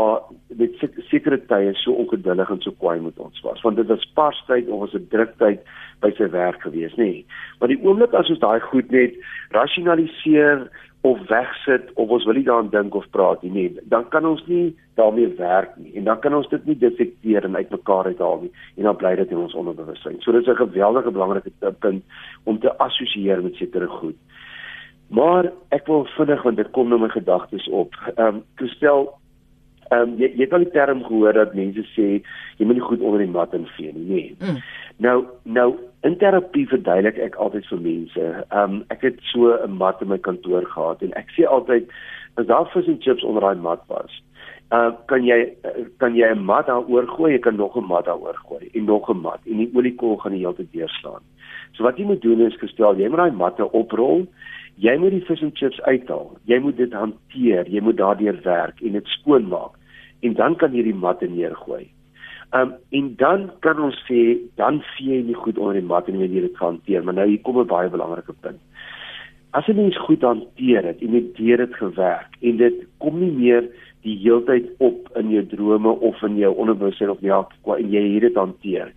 met 0.59 0.77
sekere 1.11 1.41
tye 1.51 1.73
so 1.83 1.95
ongeduldig 2.03 2.51
en 2.51 2.63
so 2.65 2.75
kwaai 2.83 3.01
met 3.05 3.19
ons 3.19 3.41
was 3.47 3.63
want 3.67 3.81
dit 3.81 3.89
was 3.91 4.07
parstyd 4.19 4.69
of 4.69 4.85
was 4.85 4.95
'n 4.95 5.09
druktyd 5.15 5.65
by 6.01 6.11
sy 6.19 6.31
werk 6.31 6.61
gewees 6.63 6.95
nê 6.97 7.05
nee. 7.05 7.25
maar 7.59 7.69
die 7.69 7.81
oomblik 7.83 8.15
as 8.15 8.31
ons 8.31 8.45
daai 8.45 8.61
goed 8.61 8.91
net 8.91 9.19
rasionaliseer 9.51 10.71
of 11.03 11.19
wegsit 11.29 11.93
of 11.95 12.11
ons 12.13 12.25
wil 12.29 12.37
nie 12.37 12.45
daaraan 12.45 12.71
dink 12.73 12.95
of 12.95 13.07
praat 13.11 13.43
nie 13.43 13.53
nee 13.53 13.85
dan 13.93 14.09
kan 14.09 14.27
ons 14.27 14.43
nie 14.47 14.77
daarmee 15.01 15.29
werk 15.39 15.77
nie 15.77 15.95
en 15.97 16.05
dan 16.05 16.21
kan 16.21 16.35
ons 16.35 16.49
dit 16.49 16.67
nie 16.67 16.77
detekteer 16.77 17.45
en 17.45 17.57
uitmekaar 17.57 18.13
uithaal 18.13 18.43
nie 18.43 18.53
en 18.77 18.89
dan 18.91 18.97
bly 18.97 19.15
dit 19.17 19.31
in 19.31 19.45
ons 19.45 19.57
onderbewussyn 19.63 20.21
so 20.21 20.33
dit 20.33 20.43
is 20.43 20.53
'n 20.53 20.65
geweldige 20.65 21.11
belangrike 21.11 21.73
punt 21.81 22.05
om 22.45 22.59
te 22.59 22.79
assosieer 22.79 23.43
met 23.43 23.55
sekere 23.57 23.87
goed 23.87 24.17
Maar 25.11 25.50
ek 25.75 25.88
wil 25.90 26.05
vinnig 26.14 26.43
want 26.47 26.57
dit 26.57 26.71
kom 26.71 26.88
nou 26.88 27.00
my 27.02 27.09
gedagtes 27.11 27.67
op. 27.69 27.97
Ehm 28.14 28.26
um, 28.26 28.43
Christel, 28.61 29.09
ehm 29.90 30.12
um, 30.12 30.12
jy 30.23 30.29
jy 30.38 30.45
het 30.47 30.52
al 30.55 30.64
die 30.64 30.75
term 30.76 31.02
gehoor 31.05 31.35
dat 31.35 31.55
mense 31.59 31.83
sê 31.97 32.09
jy 32.59 32.67
moet 32.67 32.79
nie 32.79 32.87
goed 32.87 33.02
onder 33.02 33.25
die 33.25 33.33
mat 33.35 33.55
invee 33.59 33.93
nie. 33.97 34.07
Nee. 34.07 34.37
Mm. 34.38 34.61
Nou 35.02 35.17
nou 35.43 35.69
in 36.07 36.17
terapie 36.21 36.69
verduidelik 36.69 37.19
ek 37.19 37.38
altyd 37.43 37.67
vir 37.73 37.83
mense. 37.88 38.31
Ehm 38.38 38.76
um, 38.76 38.83
ek 38.95 39.02
het 39.09 39.19
so 39.33 39.50
'n 39.57 39.76
mat 39.83 40.02
in 40.02 40.12
my 40.14 40.19
kantoor 40.19 40.67
gehad 40.75 41.02
en 41.02 41.12
ek 41.19 41.35
sê 41.35 41.47
altyd 41.47 41.90
as 42.38 42.47
daar 42.47 42.71
vis 42.71 42.87
en 42.87 43.02
chips 43.02 43.25
onder 43.25 43.43
daai 43.43 43.59
mat 43.59 43.83
was, 43.88 44.23
uh 44.71 44.93
kan 45.11 45.26
jy 45.26 45.40
kan 45.99 46.14
jy 46.14 46.31
'n 46.31 46.45
mat 46.45 46.67
daaroor 46.67 47.07
gooi, 47.17 47.33
jy 47.33 47.43
kan 47.43 47.57
nog 47.57 47.76
'n 47.76 47.87
mat 47.87 48.05
daaroor 48.05 48.38
gooi 48.47 48.71
en 48.75 48.85
nog 48.85 49.11
'n 49.11 49.21
mat 49.21 49.40
en 49.47 49.57
die 49.57 49.71
oliekol 49.75 50.17
gaan 50.17 50.33
die 50.33 50.47
hele 50.47 50.55
tyd 50.55 50.73
deurslaan. 50.73 51.23
So 51.73 51.83
wat 51.83 51.99
jy 51.99 52.05
moet 52.05 52.23
doen 52.23 52.40
is 52.40 52.59
gestel, 52.59 52.95
jy 52.95 53.09
moet 53.09 53.19
daai 53.19 53.33
matte 53.33 53.73
oprol 53.73 54.26
Jy 54.81 54.95
moet 54.97 55.13
die 55.13 55.25
fish 55.29 55.43
and 55.45 55.57
chips 55.59 55.81
uithaal. 55.85 56.31
Jy 56.49 56.57
moet 56.65 56.79
dit 56.81 56.93
hanteer, 56.97 57.69
jy 57.69 57.83
moet 57.85 57.99
daardeur 57.99 58.39
werk 58.47 58.79
en 58.81 58.95
dit 58.97 59.11
skoonmaak 59.19 59.77
en 60.25 60.37
dan 60.39 60.57
kan 60.61 60.73
jy 60.77 60.87
die 60.87 60.97
matte 60.97 61.29
neergooi. 61.29 61.85
Um 62.57 62.73
en 62.97 63.11
dan 63.21 63.45
kan 63.65 63.81
ons 63.83 63.99
sê 64.09 64.39
dan 64.61 64.81
vee 64.95 65.19
jy 65.19 65.27
nie 65.29 65.37
goed 65.37 65.61
onder 65.61 65.77
die 65.77 65.87
mat 65.91 66.09
en 66.09 66.19
jy 66.21 66.31
dit 66.33 66.57
hanteer, 66.63 67.05
maar 67.05 67.19
nou 67.19 67.29
hier 67.29 67.45
kom 67.45 67.61
'n 67.61 67.69
baie 67.69 67.93
belangrike 67.93 68.33
punt. 68.41 68.61
As 69.53 69.67
jy 69.67 69.75
mens 69.75 69.99
goed 69.99 70.23
hanteer 70.23 70.85
het 70.85 71.03
en 71.03 71.13
dit 71.13 71.37
deur 71.37 71.57
dit 71.67 71.75
gewerk 71.75 72.41
en 72.41 72.57
dit 72.57 72.75
kom 72.99 73.21
nie 73.21 73.33
meer 73.33 73.69
die 74.03 74.17
heeltyd 74.17 74.71
op 74.79 75.13
in 75.17 75.31
jou 75.31 75.45
drome 75.47 75.91
of 75.91 76.23
in 76.23 76.37
jou 76.37 76.55
onderbewussyn 76.55 77.11
of 77.11 77.21
ja, 77.21 77.47
en 77.67 77.91
jy 77.91 78.15
het 78.15 78.23
dit 78.23 78.35
hanteer. 78.35 78.93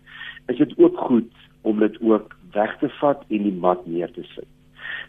Is 0.47 0.57
dit 0.57 0.73
ook 0.77 0.97
goed 0.97 1.31
om 1.61 1.79
dit 1.79 2.01
ook 2.01 2.35
weg 2.53 2.77
te 2.79 2.89
vat 2.89 3.23
en 3.29 3.43
die 3.43 3.59
mat 3.59 3.85
neer 3.87 4.11
te 4.11 4.23
sit. 4.35 4.52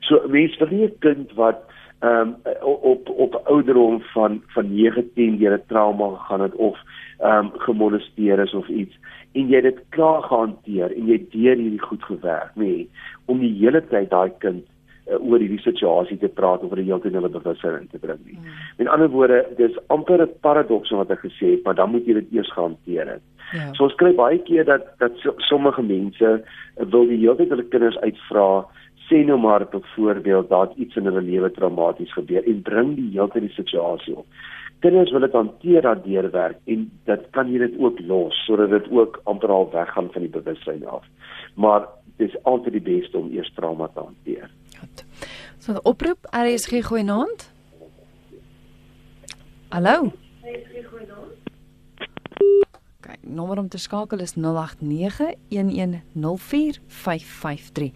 So 0.01 0.21
mense 0.29 0.59
vir 0.59 0.73
'n 0.73 0.93
kind 0.99 1.33
wat 1.35 1.63
ehm 2.01 2.35
um, 2.45 2.55
op 2.63 3.09
op 3.09 3.35
ouderdom 3.45 4.01
van 4.13 4.43
van 4.55 4.75
19 4.75 5.39
deur 5.39 5.55
'n 5.55 5.67
trauma 5.67 6.17
gegaan 6.17 6.41
het 6.41 6.55
of 6.55 6.79
ehm 7.19 7.45
um, 7.45 7.51
gemolesteer 7.55 8.39
is 8.39 8.55
of 8.55 8.69
iets 8.69 8.97
en 9.35 9.51
jy 9.51 9.61
dit 9.61 9.81
klaar 9.95 10.23
gehanteer 10.29 10.93
en 10.95 11.09
jy 11.11 11.19
deur 11.33 11.59
hierdie 11.59 11.83
goed 11.83 12.05
gewerk, 12.07 12.55
nê, 12.55 12.71
nee, 12.71 12.87
om 13.27 13.43
die 13.43 13.53
hele 13.59 13.83
tyd 13.91 14.11
daai 14.13 14.31
kind 14.45 14.63
uh, 14.63 15.19
oor 15.19 15.43
hierdie 15.43 15.63
situasie 15.65 16.19
te 16.21 16.31
praat 16.39 16.63
oor 16.63 16.79
die 16.79 16.87
hele 16.87 17.15
hulle 17.17 17.33
bewustheid 17.37 17.91
te 17.91 18.01
bring 18.03 18.21
nie. 18.25 18.39
Hmm. 18.39 18.61
Met 18.79 18.91
ander 18.95 19.11
woorde, 19.11 19.43
dis 19.59 19.79
amper 19.97 20.23
'n 20.23 20.37
paradoks 20.47 20.95
wat 20.95 21.11
ek 21.11 21.25
gesê 21.27 21.57
het, 21.57 21.65
maar 21.65 21.75
dan 21.75 21.91
moet 21.91 22.07
jy 22.07 22.15
dit 22.21 22.39
eers 22.39 22.53
gehanteer 22.53 23.17
het. 23.17 23.25
Ja. 23.53 23.73
So 23.75 23.85
ons 23.85 23.99
kry 24.01 24.15
baie 24.15 24.39
keer 24.39 24.65
dat 24.65 24.87
dat 24.99 25.19
sommige 25.51 25.83
mense 25.83 26.45
wil 26.77 27.07
die 27.07 27.19
hele 27.19 27.37
tyd 27.37 27.51
hulle 27.51 27.69
kinders 27.75 27.99
uitvra 27.99 28.65
sê 29.09 29.25
nou 29.25 29.39
maar 29.41 29.69
byvoorbeeld 29.69 30.49
dat 30.49 30.73
iets 30.77 30.97
in 30.97 31.05
hulle 31.05 31.23
lewe 31.23 31.51
traumaties 31.51 32.13
gebeur 32.13 32.45
en 32.45 32.63
bring 32.63 32.97
die 32.97 33.11
hele 33.13 33.29
tyd 33.33 33.43
die 33.49 33.57
situasie 33.57 34.17
op. 34.17 34.27
Kinders 34.85 35.11
wil 35.11 35.21
dit 35.21 35.33
hanteer 35.33 35.83
dat 35.83 36.05
deurwerk 36.05 36.59
en 36.65 36.91
dit 37.05 37.21
kan 37.31 37.53
jy 37.53 37.59
dit 37.59 37.79
ook 37.81 38.01
los 38.01 38.45
sodat 38.45 38.71
dit 38.71 38.91
ook 38.91 39.21
amper 39.25 39.49
al 39.49 39.71
weggaan 39.73 40.13
van 40.13 40.23
die 40.27 40.31
bewustheid 40.31 40.85
af. 40.85 41.05
Maar 41.55 41.89
dis 42.17 42.43
altyd 42.43 42.73
die 42.73 42.83
beste 42.85 43.19
om 43.19 43.31
eers 43.33 43.53
trauma 43.55 43.89
te 43.89 44.01
hanteer. 44.01 44.51
So 45.59 45.73
'n 45.73 45.81
oproep, 45.83 46.19
RSG 46.31 46.85
gooi 46.85 47.03
naand. 47.03 47.53
Hallo. 49.69 50.13
Kyk, 53.01 53.19
nommer 53.21 53.59
om 53.59 53.69
te 53.69 53.79
skakel 53.79 54.19
is 54.19 54.35
089 54.35 55.35
1104553. 55.49 57.93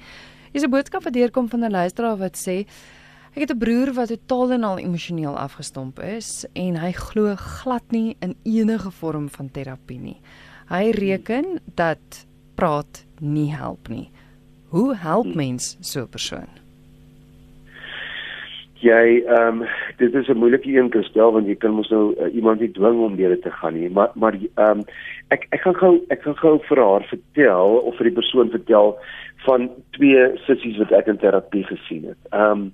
Dis 0.53 0.65
'n 0.65 0.71
boodskap 0.71 1.05
wat 1.05 1.13
deurkom 1.13 1.49
van 1.49 1.65
'n 1.65 1.71
luisteraar 1.71 2.17
wat 2.17 2.37
sê 2.37 2.67
ek 3.35 3.43
het 3.45 3.53
'n 3.53 3.59
broer 3.59 3.93
wat 3.93 4.09
totaal 4.09 4.53
en 4.53 4.65
al 4.65 4.79
emosioneel 4.79 5.37
afgestomp 5.37 5.99
is 5.99 6.47
en 6.55 6.77
hy 6.77 6.93
glo 6.93 7.35
glad 7.37 7.85
nie 7.91 8.17
in 8.21 8.35
enige 8.45 8.91
vorm 8.91 9.29
van 9.29 9.51
terapie 9.51 9.99
nie. 9.99 10.21
Hy 10.69 10.91
reken 10.91 11.61
dat 11.75 12.27
praat 12.55 13.07
nie 13.21 13.53
help 13.53 13.89
nie. 13.89 14.11
Hoe 14.69 14.97
help 14.97 15.35
mens 15.35 15.77
so 15.81 16.01
'n 16.01 16.09
persoon? 16.09 16.49
Jy 18.79 19.25
ehm 19.27 19.63
um, 19.63 19.67
dit 19.97 20.15
is 20.15 20.29
'n 20.29 20.37
moeilike 20.37 20.71
een 20.71 20.91
te 20.91 21.03
stel 21.03 21.33
want 21.33 21.47
jy 21.47 21.57
kan 21.57 21.73
mos 21.75 21.89
nou 21.89 22.15
uh, 22.15 22.35
iemand 22.35 22.61
nie 22.61 22.71
dwing 22.71 23.01
om 23.01 23.17
deur 23.17 23.41
te 23.41 23.51
gaan 23.51 23.75
nie 23.75 23.91
maar 23.91 24.11
maar 24.15 24.35
ehm 24.35 24.79
um, 24.79 24.85
ek 25.29 25.47
ek 25.51 25.61
gaan 25.61 25.75
gou 25.75 26.01
ek 26.09 26.23
gaan 26.23 26.37
gou 26.37 26.59
vir 26.69 26.79
haar 26.79 27.05
vertel 27.09 27.69
of 27.69 27.97
vir 27.97 28.05
die 28.05 28.15
persoon 28.15 28.51
vertel 28.51 28.97
van 29.47 29.71
twee 29.91 30.31
sissies 30.47 30.79
wat 30.79 30.93
ek 30.93 31.07
in 31.07 31.19
terapie 31.19 31.65
gesien 31.65 32.05
het. 32.13 32.33
Ehm 32.33 32.51
um, 32.51 32.73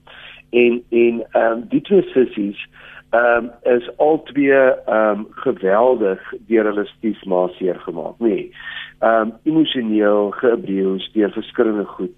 en 0.51 0.83
en 0.91 1.23
ehm 1.31 1.53
um, 1.53 1.65
die 1.69 1.81
twee 1.81 2.03
sissies 2.13 2.67
ehm 3.11 3.45
um, 3.45 3.51
is 3.77 3.89
al 3.97 4.23
twee 4.23 4.53
ehm 4.53 5.19
um, 5.19 5.27
geweldig 5.31 6.33
deur 6.47 6.65
hulle 6.71 6.87
stiefma 6.87 7.49
seer 7.59 7.81
gemaak, 7.81 8.19
nê. 8.19 8.29
Nee, 8.29 8.51
ehm 8.99 9.21
um, 9.21 9.35
emosioneel 9.43 10.31
geabuse 10.31 11.11
deur 11.13 11.31
verskillende 11.31 11.85
goed. 11.85 12.15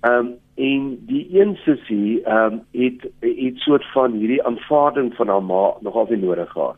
Ehm 0.00 0.14
um, 0.14 0.32
en 0.54 0.98
die 1.06 1.26
een 1.40 1.56
sussie 1.64 2.22
ehm 2.24 2.52
um, 2.52 2.62
het 2.70 3.06
het 3.20 3.58
soort 3.66 3.84
van 3.92 4.12
hierdie 4.12 4.42
aanvaarding 4.42 5.14
van 5.14 5.28
haar 5.28 5.42
ma 5.42 5.74
nogal 5.80 6.06
nodig 6.10 6.50
gehad. 6.50 6.76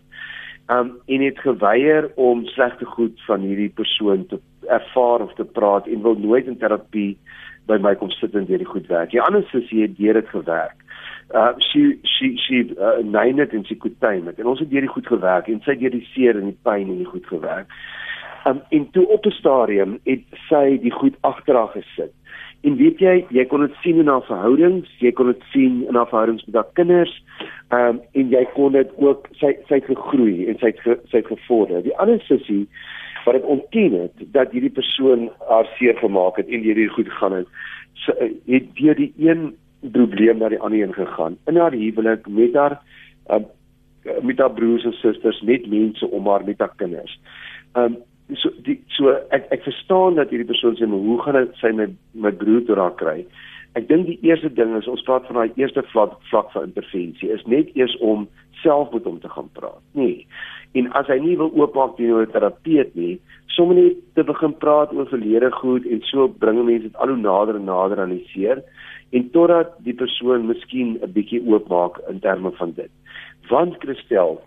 Ehm 0.67 0.79
um, 0.79 0.93
en 1.07 1.21
het 1.21 1.39
geweier 1.39 2.11
om 2.15 2.47
slegte 2.47 2.85
goed 2.85 3.25
van 3.27 3.41
hierdie 3.41 3.69
persoon 3.69 4.27
te 4.27 4.41
ervaar 4.69 5.21
of 5.21 5.35
te 5.35 5.45
praat 5.45 5.87
en 5.87 6.03
wil 6.03 6.15
nooit 6.15 6.47
in 6.47 6.59
terapie 6.59 7.17
by 7.67 7.79
my 7.81 7.95
kom 7.95 8.11
sit 8.11 8.35
en 8.35 8.47
hierdie 8.49 8.69
goed 8.69 8.87
werk. 8.93 9.11
Die 9.11 9.23
ander 9.23 9.45
sussie 9.51 9.83
het 9.83 9.97
deur 9.99 10.21
dit 10.21 10.29
gewerk. 10.29 10.81
Uh 11.33 11.53
sy 11.71 11.85
sy 12.05 12.35
sy 12.45 12.61
uh, 12.77 12.99
nine 13.01 13.43
it 13.43 13.55
en 13.57 13.65
sy 13.65 13.77
goed 13.81 13.97
tyd 14.05 14.25
met. 14.25 14.39
En 14.39 14.51
ons 14.53 14.61
het 14.61 14.73
hierdie 14.73 14.93
goed 14.93 15.07
gewerk 15.09 15.49
en 15.49 15.63
sy 15.65 15.77
deur 15.81 15.95
die 15.95 16.07
seer 16.13 16.37
en 16.41 16.51
die 16.51 16.59
pyn 16.67 16.91
en 16.91 17.01
die 17.01 17.09
goed 17.09 17.27
gewerk. 17.31 17.73
Um 18.45 18.61
en 18.77 18.91
toe 18.93 19.07
op 19.09 19.27
'n 19.27 19.39
stadium 19.39 19.99
het 20.05 20.25
sy 20.49 20.79
die 20.83 20.93
goed 20.93 21.17
agter 21.21 21.57
haar 21.57 21.73
gesit. 21.73 22.13
En 22.65 22.77
weet 22.77 22.99
jy, 22.99 23.27
jy 23.29 23.45
kon 23.45 23.61
dit 23.61 23.75
sien 23.83 23.99
in 24.01 24.09
haar 24.09 24.25
verhoudings, 24.25 24.89
jy 24.99 25.13
kon 25.13 25.27
dit 25.27 25.43
sien 25.53 25.85
in 25.89 25.95
haar 25.95 26.09
verhoudings 26.09 26.45
met 26.45 26.55
haar 26.55 26.73
kinders. 26.73 27.23
Um 27.71 28.01
en 28.13 28.29
jy 28.29 28.45
kon 28.55 28.73
dit 28.73 28.91
ook 28.97 29.29
sy 29.33 29.57
sy 29.69 29.81
het 29.81 29.89
gegroei 29.89 30.47
en 30.49 30.59
sy 30.59 30.67
het 30.67 30.81
ge, 30.81 30.99
sy 31.09 31.17
het 31.17 31.27
gevorder. 31.33 31.83
Die 31.83 31.97
ander 31.97 32.21
sussie 32.21 32.69
wat 33.25 33.35
dit 33.35 33.45
ontken 33.57 33.93
het 34.01 34.25
dat 34.37 34.53
hierdie 34.53 34.73
persoon 34.73 35.31
haar 35.49 35.69
seer 35.79 35.97
gemaak 35.97 36.37
het 36.37 36.49
en 36.49 36.61
hierdie 36.61 36.89
goed 36.89 37.09
gegaan 37.09 37.33
het 37.41 37.47
so, 37.93 38.13
eh, 38.13 38.31
het 38.47 38.73
deur 38.77 38.95
die 38.95 39.13
een 39.19 39.55
probleem 39.93 40.39
na 40.39 40.49
die 40.49 40.61
ander 40.61 40.83
een 40.83 40.95
gegaan. 40.95 41.37
In 41.47 41.57
haar 41.57 41.73
huwelik 41.73 42.29
met 42.29 42.55
haar 42.55 42.81
uh, 43.31 43.45
met 44.23 44.39
haar 44.39 44.53
broers 44.53 44.85
en 44.85 44.93
susters 44.93 45.41
met 45.41 45.67
mense 45.67 46.11
om 46.11 46.29
haar 46.29 46.45
met 46.45 46.59
haar 46.59 46.73
kinders. 46.77 47.21
Um 47.73 47.97
so 48.33 48.49
die 48.65 48.79
so 48.89 49.13
ek 49.37 49.51
ek 49.53 49.67
verstaan 49.67 50.17
dat 50.17 50.31
hierdie 50.33 50.49
persoon 50.49 50.77
sê 50.77 50.87
maar 50.89 51.03
hoe 51.05 51.21
gaan 51.23 51.37
dit 51.37 51.59
sy 51.61 51.73
my 51.77 51.87
my 52.13 52.33
broer 52.33 52.63
toe 52.65 52.77
raak 52.79 52.97
kry 52.97 53.25
ek 53.75 53.89
dink 53.89 54.07
die 54.07 54.19
eerste 54.23 54.53
ding 54.53 54.77
is 54.77 54.89
ons 54.89 55.03
praat 55.03 55.27
van 55.27 55.37
daai 55.43 55.61
eerste 55.61 55.83
vlak 55.93 56.19
vlak 56.31 56.51
van 56.53 56.71
intervensie 56.71 57.31
is 57.31 57.47
net 57.47 57.71
eers 57.75 57.97
om 58.01 58.29
self 58.63 58.93
met 58.93 59.05
hom 59.05 59.21
te 59.21 59.29
gaan 59.29 59.51
praat 59.53 59.83
nee 59.93 60.27
en 60.79 60.91
as 60.99 61.09
hy 61.11 61.21
nie 61.23 61.37
wil 61.39 61.53
oopmaak 61.55 61.97
teenoor 61.97 62.27
'n 62.27 62.35
terapeut 62.35 62.95
nie, 62.99 63.19
sommer 63.57 63.77
net 63.77 63.99
te 64.15 64.25
begin 64.25 64.55
praat 64.65 64.93
oor 64.93 65.07
verlede 65.07 65.51
goed 65.61 65.87
en 65.87 66.01
so 66.11 66.29
bring 66.29 66.65
mense 66.65 66.89
dit 66.89 66.97
al 66.97 67.13
hoe 67.15 67.17
nader 67.17 67.57
en 67.57 67.69
nader 67.71 68.01
aan 68.01 68.15
die 68.17 68.27
seer 68.33 68.63
en 69.13 69.31
totdat 69.31 69.77
die 69.87 69.95
persoon 69.95 70.47
miskien 70.47 70.99
'n 70.99 71.13
bietjie 71.13 71.43
oopmaak 71.47 72.01
in 72.11 72.19
terme 72.21 72.51
van 72.59 72.73
dit. 72.73 72.91
Want 73.49 73.79
Christel, 73.79 74.43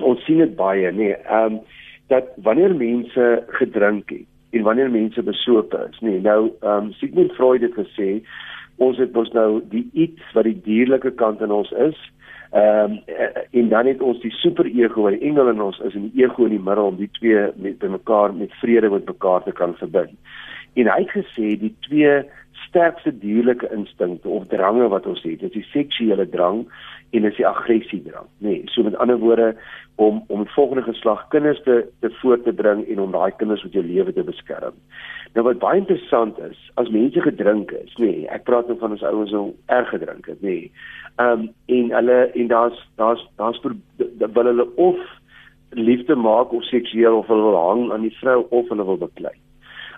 ons 0.00 0.24
sien 0.24 0.38
dit 0.38 0.56
baie, 0.56 0.92
nee, 0.92 1.14
ehm 1.14 1.52
um, 1.52 1.60
dat 2.08 2.26
wanneer 2.36 2.74
mense 2.74 3.44
gedrink 3.48 4.10
het 4.10 4.26
en 4.52 4.62
wanneer 4.62 4.90
mense 4.90 5.22
besope 5.22 5.88
is, 5.90 5.98
nee, 6.00 6.20
nou 6.20 6.52
ehm 6.62 6.84
um, 6.84 6.92
Sigmund 6.92 7.32
Freud 7.32 7.62
het 7.62 7.74
gesê 7.74 8.22
ons 8.76 8.98
het 8.98 9.12
mos 9.12 9.32
nou 9.32 9.62
die 9.70 9.88
iets 9.92 10.34
wat 10.34 10.44
die 10.44 10.60
dierlike 10.62 11.10
kant 11.20 11.40
in 11.40 11.54
ons 11.54 11.72
is 11.88 11.96
Ehm 12.50 12.90
um, 12.90 13.02
en 13.50 13.68
dan 13.68 13.86
het 13.86 14.00
ons 14.00 14.20
die 14.20 14.30
super 14.30 14.66
ego 14.66 15.02
wat 15.02 15.12
die 15.12 15.28
engel 15.28 15.48
in 15.48 15.60
ons 15.60 15.78
is 15.78 15.94
en 15.94 16.10
die 16.10 16.22
ego 16.22 16.44
in 16.44 16.54
die 16.54 16.62
middel 16.62 16.86
om 16.92 16.96
die 16.96 17.10
twee 17.18 17.48
met 17.56 17.82
mekaar 17.82 18.34
met 18.34 18.54
vrede 18.62 18.90
met 18.90 19.04
mekaar 19.04 19.42
te 19.42 19.52
kan 19.52 19.74
verbind. 19.74 20.14
En 20.74 20.88
hy 20.92 21.00
het 21.02 21.10
gesê 21.10 21.56
die 21.58 21.74
twee 21.88 22.22
sterkste 22.66 23.12
dierlike 23.18 23.68
instinkte 23.74 24.28
of 24.28 24.46
drange 24.46 24.88
wat 24.88 25.06
ons 25.06 25.22
het, 25.22 25.42
is 25.42 25.52
die 25.52 25.66
seksuele 25.72 26.28
drang 26.28 26.64
en 27.10 27.24
is 27.24 27.36
die 27.36 27.46
aggressie 27.46 28.02
drang, 28.02 28.28
nê. 28.38 28.48
Nee, 28.48 28.62
so 28.70 28.82
met 28.82 28.96
ander 29.02 29.18
woorde 29.18 29.52
om 29.96 30.22
om 30.26 30.44
die 30.44 30.54
volgende 30.54 30.86
geslag 30.86 31.26
kinders 31.34 31.62
te 31.66 31.82
te 32.00 32.12
voort 32.20 32.44
te 32.44 32.52
bring 32.52 32.86
en 32.86 33.00
om 33.00 33.12
daai 33.12 33.32
kinders 33.36 33.64
met 33.64 33.72
jou 33.72 33.84
lewe 33.84 34.12
te 34.12 34.22
beskerm. 34.22 34.78
Nou 35.36 35.44
wat 35.44 35.58
baie 35.60 35.82
interessant 35.82 36.38
is, 36.40 36.56
as 36.80 36.88
mense 36.88 37.20
gedrink 37.20 37.72
is, 37.76 37.92
nê, 38.00 38.06
nee, 38.08 38.28
ek 38.32 38.46
praat 38.48 38.70
nou 38.70 38.78
van 38.80 38.94
ons 38.96 39.02
ouens 39.04 39.34
wat 39.36 39.74
erg 39.76 39.90
gedrink 39.92 40.30
het, 40.32 40.40
nê. 40.40 40.54
Nee, 40.54 40.70
ehm 41.20 41.42
um, 41.42 41.48
en 41.76 41.90
hulle 41.96 42.16
en 42.40 42.48
daar's 42.52 42.78
daar's 43.00 43.24
daar's 43.40 43.60
wil 43.64 44.48
hulle 44.48 44.66
of 44.80 45.02
liefde 45.76 46.16
maak 46.16 46.52
of 46.56 46.64
seksueel 46.64 47.18
of 47.18 47.28
hulle 47.32 47.52
hang 47.56 47.92
aan 47.92 48.08
die 48.08 48.16
vrou 48.16 48.46
of 48.48 48.68
hulle 48.72 48.88
wil 48.88 49.00
beklei. 49.04 49.34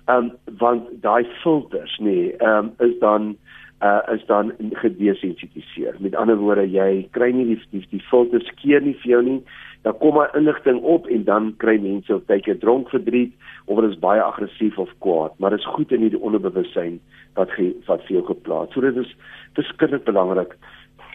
Ehm 0.08 0.30
um, 0.30 0.56
want 0.64 0.90
daai 1.06 1.26
filters, 1.44 1.94
nê, 1.98 2.10
nee, 2.10 2.36
ehm 2.36 2.72
um, 2.72 2.72
is 2.88 2.98
dan 3.04 3.36
uh 3.80 4.00
is 4.14 4.24
dan 4.26 4.52
gedesensitiseer. 4.72 5.94
Met 5.98 6.14
ander 6.14 6.36
woorde, 6.36 6.66
jy 6.66 7.08
kry 7.14 7.30
nie 7.30 7.46
die 7.52 7.58
die, 7.70 7.84
die 7.90 8.02
filters 8.10 8.48
keer 8.62 8.82
nie 8.82 8.96
vir 9.02 9.12
jou 9.12 9.22
nie. 9.22 9.38
Dan 9.86 9.94
kom 9.98 10.16
maar 10.18 10.34
inligting 10.36 10.80
op 10.82 11.06
en 11.06 11.24
dan 11.24 11.52
kry 11.62 11.76
mense 11.78 12.14
op 12.14 12.26
tydjie 12.26 12.58
dronk 12.58 12.90
verdriet 12.90 13.34
of 13.66 13.76
hulle 13.78 13.92
is 13.92 14.00
baie 14.02 14.22
aggressief 14.22 14.78
of 14.78 14.90
kwaad, 15.04 15.36
maar 15.38 15.54
dit 15.54 15.62
is 15.62 15.70
goed 15.76 15.92
in 15.94 16.08
die 16.08 16.18
onderbewussyn 16.18 16.98
wat 17.38 17.52
ge, 17.54 17.70
wat 17.86 18.02
vir 18.08 18.18
jou 18.18 18.24
geplaas. 18.32 18.72
So 18.74 18.82
dit 18.82 18.98
is 18.98 19.14
verskriklik 19.54 20.04
belangrik 20.08 20.56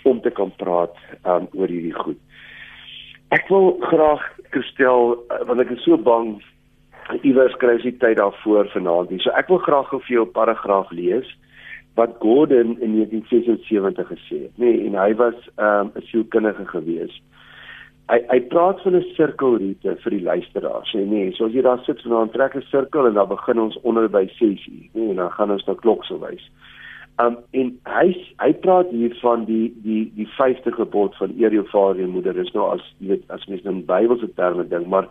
om 0.08 0.22
te 0.22 0.32
kan 0.32 0.52
praat 0.60 0.96
um, 1.28 1.50
oor 1.52 1.68
hierdie 1.68 1.96
goed. 1.96 2.20
Ek 3.36 3.48
wil 3.52 3.74
graag 3.90 4.24
gestel 4.56 5.18
uh, 5.18 5.44
want 5.50 5.60
ek 5.64 5.76
is 5.76 5.84
so 5.84 5.98
bang 6.00 6.38
iewers 7.28 7.56
kry 7.60 7.76
jy 7.84 7.98
tyd 8.00 8.22
daarvoor 8.22 8.72
vanaand. 8.72 9.12
So 9.26 9.36
ek 9.36 9.52
wil 9.52 9.60
graag 9.66 9.90
gou 9.92 10.00
vir 10.08 10.22
jou 10.22 10.26
'n 10.28 10.38
paragraaf 10.38 10.92
lees 10.96 11.28
wat 11.96 12.16
Gordon 12.20 12.78
in 12.82 12.96
1976 12.96 14.08
gesê 14.08 14.40
het, 14.48 14.58
nê, 14.58 14.66
nee, 14.66 14.88
en 14.88 14.98
hy 14.98 15.14
was 15.16 15.38
ehm, 15.56 15.92
'n 15.94 15.98
um, 15.98 16.08
sielkundige 16.10 16.66
gewees. 16.66 17.22
Hy 18.12 18.20
hy 18.30 18.40
praat 18.54 18.82
van 18.82 18.96
'n 18.96 19.06
sirkelroete 19.16 19.96
vir 20.04 20.12
die 20.12 20.24
luisteraars, 20.24 20.92
sê 20.92 21.06
nee, 21.06 21.32
so 21.32 21.46
as 21.46 21.54
jy 21.54 21.62
daar 21.62 21.84
sit, 21.86 22.04
dan 22.04 22.30
trek 22.30 22.56
'n 22.56 22.62
sirkel 22.62 23.08
en 23.08 23.14
dan 23.14 23.28
begin 23.28 23.60
ons 23.60 23.78
onder 23.82 24.10
by 24.10 24.28
6 24.40 24.68
uur, 24.68 24.90
nê, 24.94 25.10
en 25.10 25.16
dan 25.16 25.32
gaan 25.32 25.52
ons 25.52 25.66
na 25.66 25.74
klok 25.74 26.06
sou 26.06 26.20
wys. 26.20 26.50
Um 27.22 27.38
en 27.52 27.68
hy 27.86 28.08
hy 28.42 28.54
praat 28.54 28.90
hier 28.90 29.14
van 29.22 29.46
die 29.46 29.70
die 29.84 30.12
die 30.16 30.28
vyfde 30.38 30.72
gebod 30.72 31.16
van 31.16 31.34
eer 31.38 31.54
jou 31.54 31.66
vader 31.70 32.04
en 32.04 32.10
moeder. 32.10 32.34
Dis 32.34 32.54
nou 32.54 32.72
as 32.74 32.82
jy 32.98 33.08
weet 33.08 33.30
as 33.30 33.46
mens 33.46 33.62
nou 33.64 33.76
Bybelse 33.86 34.34
terme 34.34 34.66
dink, 34.68 34.88
maar 34.88 35.08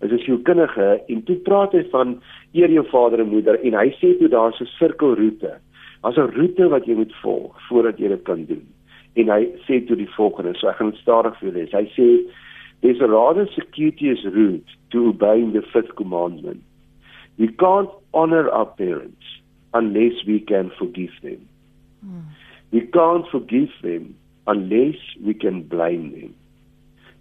is 0.00 0.12
'n 0.12 0.18
sielkundige 0.18 1.00
en 1.08 1.22
toe 1.22 1.36
praat 1.36 1.72
hy 1.72 1.84
van 1.90 2.20
eer 2.52 2.70
jou 2.70 2.84
vader 2.90 3.20
en 3.20 3.28
moeder 3.28 3.56
en 3.64 3.72
hy 3.72 3.88
sê 3.96 4.18
toe 4.18 4.28
daar's 4.28 4.60
'n 4.60 4.68
sirkelroete 4.78 5.56
Daar's 6.06 6.18
'n 6.18 6.34
roete 6.38 6.68
wat 6.68 6.84
jy 6.86 6.94
moet 6.94 7.14
volg 7.22 7.66
voordat 7.66 7.98
jy 7.98 8.08
dit 8.08 8.22
kan 8.22 8.44
doen. 8.44 8.66
En 9.14 9.28
hy 9.28 9.42
sê 9.66 9.80
toe 9.86 9.96
die 9.96 10.14
volgende, 10.14 10.54
so 10.54 10.68
ek 10.68 10.76
gaan 10.76 10.92
stadig 10.94 11.38
vir 11.38 11.48
julle 11.48 11.58
lees. 11.58 11.72
Hy 11.72 11.86
sê 11.98 12.06
there's 12.80 13.00
a 13.00 13.08
rather 13.10 13.46
circuitous 13.48 14.22
route 14.24 14.70
to 14.90 15.08
obeying 15.08 15.52
the 15.52 15.62
fifth 15.62 15.96
commandment. 15.96 16.62
We 17.38 17.48
can't 17.48 17.90
honor 18.14 18.48
our 18.50 18.66
parents 18.66 19.26
unless 19.74 20.22
we 20.26 20.38
can 20.38 20.70
forgive 20.78 21.14
them. 21.22 21.42
We 22.70 22.80
can't 22.86 23.26
forgive 23.26 23.74
them 23.82 24.14
unless 24.46 25.00
we 25.20 25.34
can 25.34 25.62
blame 25.62 26.12
them. 26.12 26.34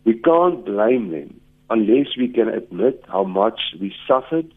We 0.04 0.14
can't 0.14 0.64
blame 0.64 1.10
them 1.10 1.42
unless 1.72 2.18
we 2.18 2.28
can 2.28 2.50
admit 2.50 3.04
how 3.08 3.24
much 3.24 3.60
we 3.82 3.96
suffered 4.08 4.54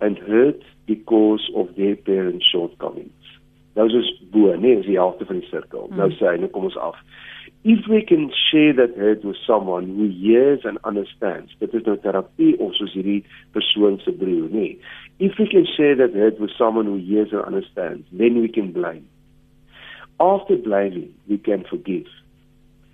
and 0.00 0.18
hurt 0.18 0.62
because 0.86 1.48
of 1.54 1.76
their 1.76 1.94
parents' 1.94 2.50
shortcomings. 2.50 3.19
Nou 3.78 3.86
is 3.86 3.96
ons 4.00 4.12
bo, 4.34 4.54
nee, 4.58 4.78
is 4.80 4.88
die 4.88 4.98
helfte 4.98 5.26
van 5.28 5.40
die 5.40 5.50
sirkel. 5.50 5.86
Hmm. 5.88 6.00
Nou 6.00 6.10
sê 6.16 6.32
hy, 6.32 6.38
nou 6.42 6.50
kom 6.54 6.68
ons 6.70 6.78
af. 6.80 6.98
If 7.62 7.86
we 7.92 8.00
can 8.00 8.30
share 8.32 8.72
that 8.78 8.96
hurt 8.96 9.22
with 9.22 9.36
someone 9.46 9.86
who 9.86 10.08
hears 10.08 10.64
and 10.64 10.78
understands, 10.82 11.52
dit 11.60 11.74
is 11.76 11.84
nou 11.84 11.98
terapie 12.00 12.54
of 12.56 12.72
soos 12.78 12.94
hierdie 12.96 13.20
persoon 13.52 13.98
se 14.00 14.14
broer, 14.16 14.48
nee. 14.48 14.78
If 15.20 15.36
we 15.38 15.46
can 15.46 15.68
share 15.68 15.98
that 16.00 16.16
hurt 16.16 16.40
with 16.40 16.54
someone 16.56 16.88
who 16.88 16.96
hears 16.96 17.34
and 17.36 17.44
understands, 17.44 18.06
then 18.12 18.40
we 18.40 18.48
can 18.48 18.72
blame. 18.72 19.04
After 20.20 20.56
blaming, 20.56 21.12
we 21.28 21.36
can 21.36 21.64
forgive. 21.68 22.08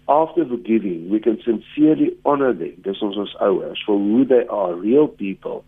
After 0.09 0.45
forgiving, 0.45 1.11
we 1.11 1.21
can 1.21 1.39
sincerely 1.45 2.17
honor 2.25 2.53
them, 2.53 2.75
dis 2.83 3.03
ons 3.03 3.17
ons 3.19 3.35
ouers, 3.41 3.79
for 3.87 3.99
who 3.99 4.25
they 4.25 4.47
are, 4.51 4.75
real 4.75 5.09
people, 5.09 5.65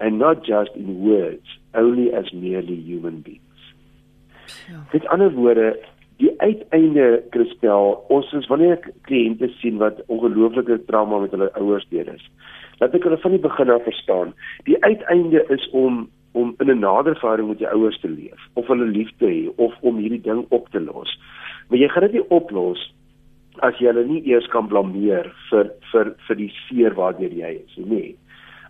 and 0.00 0.18
not 0.18 0.44
just 0.44 0.70
in 0.76 1.00
words, 1.00 1.44
only 1.74 2.12
as 2.12 2.32
merely 2.32 2.76
human 2.76 3.20
beings. 3.20 3.51
Ja. 4.68 4.80
Met 4.92 5.06
ander 5.06 5.32
woorde, 5.32 5.76
die 6.22 6.32
uiteinde 6.40 7.22
Christel, 7.30 7.96
ons 8.08 8.32
is 8.38 8.48
wanneer 8.50 8.78
ek 8.78 8.90
kliënte 9.08 9.48
sien 9.58 9.80
wat 9.82 10.02
ongelooflike 10.06 10.84
trauma 10.86 11.22
met 11.24 11.34
hulle 11.34 11.50
ouers 11.60 11.86
deur 11.90 12.08
is. 12.14 12.24
Laat 12.80 12.94
ek 12.94 13.06
hulle 13.08 13.20
van 13.22 13.34
die 13.34 13.42
begin 13.42 13.70
af 13.74 13.86
verstaan. 13.86 14.34
Die 14.68 14.78
uiteinde 14.82 15.46
is 15.54 15.68
om 15.70 16.08
om 16.32 16.54
in 16.64 16.70
'n 16.70 16.78
nader 16.80 17.16
verhouding 17.20 17.48
met 17.48 17.58
jou 17.58 17.72
ouers 17.72 18.00
te 18.00 18.08
leef 18.08 18.40
of 18.54 18.66
hulle 18.66 18.84
lief 18.84 19.10
te 19.18 19.26
hê 19.26 19.50
of 19.56 19.74
om 19.80 19.96
hierdie 19.96 20.20
ding 20.20 20.46
op 20.48 20.68
te 20.68 20.80
los. 20.80 21.20
Maar 21.68 21.78
jy 21.78 21.88
gaan 21.88 22.02
dit 22.02 22.12
nie 22.12 22.28
oplos 22.28 22.94
as 23.60 23.76
jy 23.78 23.86
hulle 23.86 24.04
nie 24.06 24.22
eers 24.24 24.46
kan 24.46 24.68
blameer 24.68 25.28
vir 25.50 25.70
vir 25.92 26.14
vir 26.26 26.36
die 26.36 26.52
seer 26.64 26.94
waardeur 26.94 27.32
jy 27.32 27.52
is 27.60 27.76
nie. 27.76 28.16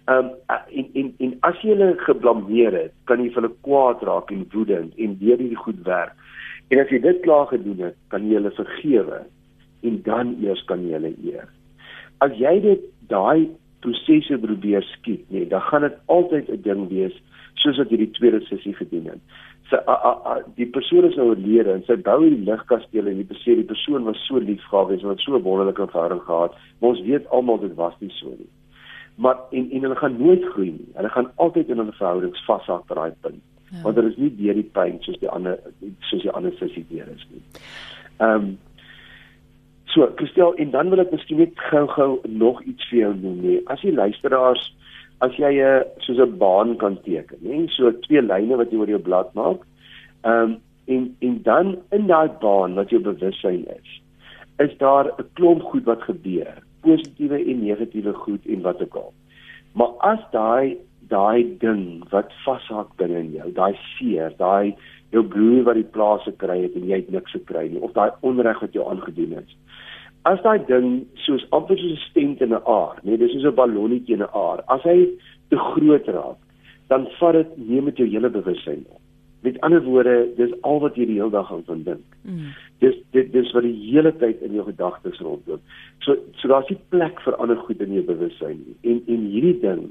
Ehm 0.04 0.24
um, 0.24 0.30
en 0.68 0.86
en 0.92 1.14
en 1.18 1.34
as 1.46 1.58
jy 1.62 1.76
hulle 1.76 1.92
geblameer 2.02 2.74
het, 2.74 2.94
kan 3.06 3.20
jy 3.22 3.28
vir 3.30 3.44
hulle 3.44 3.58
kwaad 3.66 4.00
raak 4.08 4.30
en 4.34 4.40
woedend 4.50 4.96
en 4.98 5.12
weer 5.20 5.38
hierdie 5.38 5.60
goed 5.62 5.78
werk. 5.86 6.16
En 6.74 6.80
as 6.82 6.88
jy 6.90 6.98
dit 7.04 7.20
klaar 7.22 7.46
gedoen 7.52 7.84
het, 7.86 7.94
kan 8.10 8.24
jy 8.26 8.40
hulle 8.40 8.50
vergewe 8.56 9.20
en 9.86 10.00
dan 10.08 10.32
eers 10.42 10.64
kan 10.66 10.82
jy 10.82 10.96
hulle 10.96 11.12
eer. 11.22 11.46
As 12.26 12.34
jy 12.34 12.54
dit 12.64 12.82
daai 13.12 13.46
prosesse 13.86 14.38
probeer 14.42 14.82
skiet, 14.88 15.22
nee, 15.30 15.46
dan 15.46 15.62
gaan 15.68 15.86
dit 15.86 16.00
altyd 16.16 16.50
'n 16.50 16.62
ding 16.64 16.82
wees 16.90 17.14
soos 17.62 17.78
wat 17.78 17.94
hierdie 17.94 18.10
tweede 18.18 18.40
sessie 18.48 18.74
gedoen 18.74 19.06
het. 19.12 19.22
Sy 19.70 19.78
a, 19.86 19.94
a, 19.94 20.12
a, 20.32 20.34
die 20.58 20.66
persoon 20.66 21.06
is 21.06 21.14
nou 21.14 21.28
oorlede 21.30 21.76
en 21.76 21.86
sy 21.86 21.94
bou 22.08 22.18
hierdie 22.24 22.48
ligkasteel 22.50 23.06
en 23.06 23.22
die 23.22 23.30
persoon 23.30 23.62
die 23.62 23.70
persoon 23.70 24.10
was 24.10 24.26
so 24.26 24.42
lief 24.42 24.66
gehad 24.66 24.90
en 24.90 25.14
het 25.14 25.22
so 25.22 25.38
wonderlike 25.38 25.86
verhouding 25.94 26.26
gehad. 26.26 26.58
Maar 26.80 26.90
ons 26.90 27.06
weet 27.06 27.30
almal 27.30 27.62
dit 27.62 27.78
was 27.78 27.94
nie 28.00 28.10
so 28.18 28.34
nie 28.34 28.50
maar 29.14 29.36
en 29.50 29.70
en 29.70 29.82
hulle 29.82 29.96
gaan 29.96 30.16
nooit 30.18 30.44
groei 30.44 30.70
nie. 30.70 30.90
Hulle 30.94 31.08
gaan 31.08 31.30
altyd 31.36 31.68
in 31.68 31.78
hulle 31.82 31.92
verhoudings 31.92 32.44
vashak 32.44 32.86
by 32.88 32.94
daai 32.94 33.14
punt. 33.20 33.42
Ja. 33.70 33.82
Want 33.82 33.96
dit 33.96 34.04
is 34.04 34.16
nie 34.16 34.34
deur 34.36 34.54
die 34.54 34.70
pyn 34.76 35.00
soos 35.00 35.18
die 35.20 35.30
ander 35.30 35.58
soos 36.10 36.22
die 36.22 36.30
ander 36.30 36.52
sussie 36.58 36.84
deur 36.90 37.08
is 37.14 37.26
nie. 37.30 37.42
Ehm 38.18 38.34
um, 38.34 38.52
so, 39.92 40.08
Christel, 40.16 40.54
en 40.56 40.70
dan 40.72 40.88
wil 40.88 41.02
ek 41.02 41.10
miskien 41.12 41.42
net 41.42 41.58
gou-gou 41.68 42.22
nog 42.24 42.62
iets 42.64 42.86
vir 42.88 42.98
jou 42.98 43.12
noem 43.16 43.40
nie. 43.44 43.58
As 43.68 43.82
jy 43.84 43.92
luisteraars 43.92 44.70
as 45.20 45.36
jy 45.38 45.52
'n 45.60 45.84
soos 46.04 46.18
'n 46.18 46.38
baan 46.38 46.76
kan 46.76 46.96
teken, 47.04 47.38
nê, 47.44 47.68
so 47.70 47.92
twee 48.06 48.22
lyne 48.22 48.56
wat 48.56 48.72
jy 48.72 48.78
oor 48.78 48.88
jou 48.88 49.02
blad 49.08 49.34
maak. 49.34 49.60
Ehm 50.24 50.42
um, 50.42 50.60
en 50.86 51.16
en 51.20 51.42
dan 51.42 51.76
in 51.90 52.06
daai 52.06 52.28
baan 52.40 52.74
wat 52.74 52.90
jou 52.90 53.00
bewussyn 53.00 53.66
is, 53.78 54.00
is 54.58 54.76
daar 54.78 55.06
'n 55.06 55.28
klomp 55.34 55.62
goed 55.62 55.84
wat 55.84 56.02
gebeur 56.02 56.58
positiewe 56.86 57.38
en 57.38 57.64
negatiewe 57.64 58.12
goed 58.24 58.46
en 58.46 58.62
wat 58.62 58.82
ook 58.82 58.96
al. 58.96 59.12
Maar 59.74 59.94
as 60.12 60.24
daai 60.32 60.76
daai 61.12 61.58
ding 61.60 62.04
wat 62.10 62.32
vashak 62.44 62.92
binne 62.96 63.18
in 63.20 63.32
jou, 63.36 63.50
daai 63.52 63.74
seer, 63.96 64.32
daai 64.38 64.74
jou 65.12 65.22
broer 65.34 65.66
wat 65.66 65.76
die 65.76 65.90
plaas 65.96 66.24
gekry 66.28 66.62
het 66.62 66.76
en 66.78 66.86
jy 66.88 67.02
het 67.02 67.10
niks 67.12 67.34
gekry 67.36 67.66
nie 67.68 67.82
of 67.84 67.92
daai 67.96 68.10
onreg 68.28 68.62
wat 68.64 68.76
jou 68.76 68.86
aangedoen 68.88 69.36
is. 69.42 69.56
As 70.28 70.40
daai 70.44 70.62
ding 70.68 71.02
soos 71.26 71.44
amper 71.50 71.78
soos 71.78 71.98
'n 71.98 72.04
stent 72.08 72.40
in 72.40 72.54
'n 72.54 72.62
aar, 72.64 72.96
nee, 73.02 73.18
dis 73.18 73.32
soos 73.32 73.44
'n 73.44 73.58
ballonnetjie 73.60 74.14
in 74.14 74.22
'n 74.22 74.32
aar. 74.32 74.62
As 74.68 74.82
hy 74.82 75.08
te 75.50 75.56
groot 75.56 76.06
raak, 76.06 76.38
dan 76.88 77.06
vat 77.18 77.32
dit 77.32 77.50
neem 77.56 77.84
met 77.84 77.96
jou 77.96 78.08
hele 78.08 78.30
bewussyn 78.30 78.84
op. 78.88 79.00
Met 79.42 79.60
ander 79.60 79.82
woorde, 79.82 80.28
dis 80.36 80.52
al 80.62 80.80
wat 80.80 80.96
jy 80.96 81.06
die 81.06 81.18
hele 81.18 81.30
dag 81.30 81.52
aan 81.52 81.82
dink. 81.82 82.06
Mm. 82.22 82.52
Dis 82.82 82.98
dit 83.14 83.32
dis 83.32 83.50
wat 83.56 83.66
die 83.66 83.76
hele 83.86 84.12
tyd 84.20 84.42
in 84.42 84.54
jou 84.58 84.66
gedagtes 84.66 85.20
rondloop. 85.22 85.62
So 86.04 86.16
so 86.40 86.50
daar's 86.52 86.70
nie 86.70 86.80
plek 86.94 87.20
vir 87.24 87.38
ander 87.38 87.60
goed 87.66 87.82
in 87.84 87.94
jou 87.96 88.04
bewussyn 88.08 88.58
nie. 88.58 88.76
En 88.92 89.02
en 89.06 89.26
hierdie 89.34 89.58
ding 89.64 89.90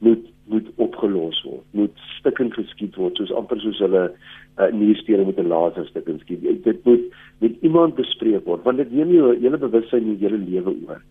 moet 0.00 0.28
moet 0.50 0.66
opgelos 0.82 1.38
word, 1.46 1.66
moet 1.78 2.04
stukkend 2.16 2.56
geskiet 2.58 2.96
word 2.98 3.18
soos 3.20 3.30
amper 3.38 3.60
soos 3.62 3.78
hulle 3.84 4.08
uh, 4.10 4.70
nierstene 4.74 5.26
met 5.28 5.38
'n 5.38 5.52
laser 5.52 5.86
stukkend 5.86 6.24
skiet. 6.24 6.64
Dit 6.64 6.84
moet 6.84 7.04
met 7.38 7.56
iemand 7.60 7.94
bespreek 7.94 8.44
word 8.44 8.64
want 8.64 8.82
dit 8.82 8.92
neem 8.92 9.12
jou 9.14 9.34
hele 9.36 9.58
bewussyn 9.58 10.08
jou 10.10 10.18
hele 10.24 10.40
lewe 10.50 10.74
oor. 10.86 11.02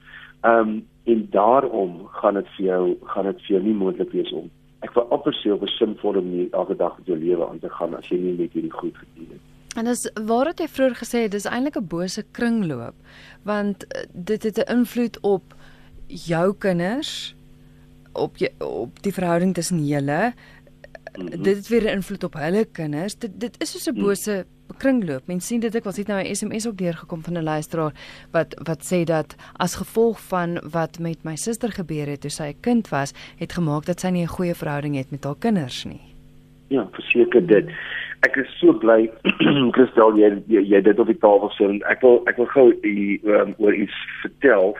Ehm 0.43 0.69
um, 0.69 0.79
en 1.09 1.27
daarom 1.31 1.93
gaan 2.21 2.33
dit 2.33 2.49
vir 2.55 2.65
jou 2.65 2.83
gaan 3.13 3.25
dit 3.25 3.45
vir 3.45 3.55
jou 3.55 3.63
nie 3.63 3.77
moontlik 3.83 4.11
wees 4.11 4.31
om 4.31 4.49
ek 4.85 4.93
wil 4.95 5.07
amper 5.15 5.35
sê 5.35 5.51
op 5.51 5.63
'n 5.63 5.77
sinvolle 5.77 6.21
manier 6.21 6.47
elke 6.51 6.75
dag 6.75 6.97
met 6.97 7.07
jou 7.07 7.17
lewe 7.17 7.47
aan 7.47 7.59
te 7.59 7.69
gaan 7.69 7.95
as 7.95 8.09
jy 8.09 8.17
nie 8.17 8.37
met 8.37 8.53
hierdie 8.53 8.77
goed 8.81 8.97
gedien 8.97 9.31
het. 9.35 9.48
En 9.79 9.87
dis 9.87 10.09
waar 10.27 10.49
het 10.51 10.59
jy 10.59 10.67
vroeër 10.67 10.95
gesê 10.99 11.19
dis 11.31 11.47
eintlik 11.47 11.77
'n 11.79 11.87
bose 11.87 12.23
kringloop 12.35 12.95
want 13.47 13.87
eh, 13.87 14.03
dit 14.13 14.43
het 14.43 14.57
'n 14.59 14.71
invloed 14.77 15.19
op 15.21 15.55
jou 16.07 16.55
kinders 16.57 17.35
op 18.13 18.37
jy, 18.37 18.49
op 18.59 19.01
die 19.01 19.13
verhouding 19.13 19.53
tussen 19.53 19.85
julle. 19.87 20.33
Mm 21.15 21.27
-hmm. 21.27 21.43
dit 21.43 21.55
het 21.55 21.67
weer 21.67 21.83
'n 21.83 21.95
invloed 21.95 22.23
op 22.23 22.33
hulle 22.33 22.65
kinders. 22.65 23.15
Dit 23.17 23.39
dit 23.39 23.61
is 23.61 23.71
soos 23.71 23.87
'n 23.87 23.93
mhm. 23.93 24.03
bose 24.03 24.45
kringloop. 24.77 25.27
Mense 25.27 25.47
sien 25.47 25.59
dit 25.59 25.75
ek 25.75 25.83
was 25.83 25.97
net 25.97 26.07
nou 26.07 26.23
'n 26.23 26.35
SMS 26.35 26.67
ook 26.67 26.77
deurgekom 26.77 27.23
van 27.23 27.33
'n 27.37 27.43
luisteraar 27.43 27.93
wat 28.31 28.61
wat 28.63 28.81
sê 28.93 29.03
dat 29.03 29.35
as 29.53 29.75
gevolg 29.75 30.19
van 30.21 30.61
wat 30.71 30.99
met 30.99 31.23
my 31.23 31.35
suster 31.35 31.71
gebeur 31.71 32.07
het 32.07 32.21
toe 32.21 32.29
sy 32.29 32.43
'n 32.43 32.59
kind 32.59 32.89
was 32.89 33.13
het 33.37 33.53
gemaak 33.53 33.85
dat 33.85 33.99
sy 33.99 34.07
nie 34.07 34.23
'n 34.23 34.35
goeie 34.37 34.55
verhouding 34.55 34.95
het 34.95 35.11
met 35.11 35.23
haar 35.23 35.37
kinders 35.39 35.85
nie. 35.85 36.01
Ja 36.67 36.87
verseker 36.91 37.47
dit. 37.47 37.65
mm 37.65 37.71
-hmm 37.71 38.08
ek 38.27 38.38
is 38.41 38.49
so 38.60 38.73
bly 38.73 39.10
Christel 39.75 40.17
jy 40.19 40.32
jy, 40.51 40.63
jy 40.73 40.82
dit 40.86 40.99
op 40.99 41.08
die 41.08 41.19
tafel 41.19 41.53
sit 41.55 41.69
en 41.69 41.79
ek 41.91 42.01
wil 42.05 42.19
ek 42.32 42.41
wil 42.41 42.49
gou 42.55 42.67
um, 42.73 43.53
oor 43.58 43.77
iets 43.77 43.95
vertel. 44.23 44.75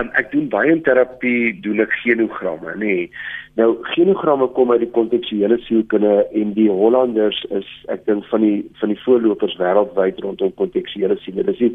Um, 0.00 0.12
ek 0.20 0.30
doen 0.34 0.46
baie 0.52 0.70
in 0.74 0.84
terapie 0.86 1.56
doen 1.64 1.82
ek 1.84 1.94
genogramme 2.04 2.76
nê. 2.76 2.84
Nee. 2.84 3.10
Nou 3.56 3.70
genogramme 3.94 4.50
kom 4.52 4.70
uit 4.74 4.82
die 4.82 4.92
kontekstuele 4.92 5.56
sielkunde 5.64 6.26
en 6.36 6.50
die 6.58 6.68
Hollanders 6.68 7.38
is 7.56 7.68
ek 7.92 8.02
dink 8.04 8.26
van 8.28 8.44
die 8.44 8.58
van 8.82 8.92
die 8.92 8.98
voorlopers 9.00 9.56
wêreldwyd 9.56 10.20
rondom 10.24 10.52
kontekstuele 10.60 11.16
siele. 11.22 11.46
Dis 11.48 11.62
die 11.62 11.70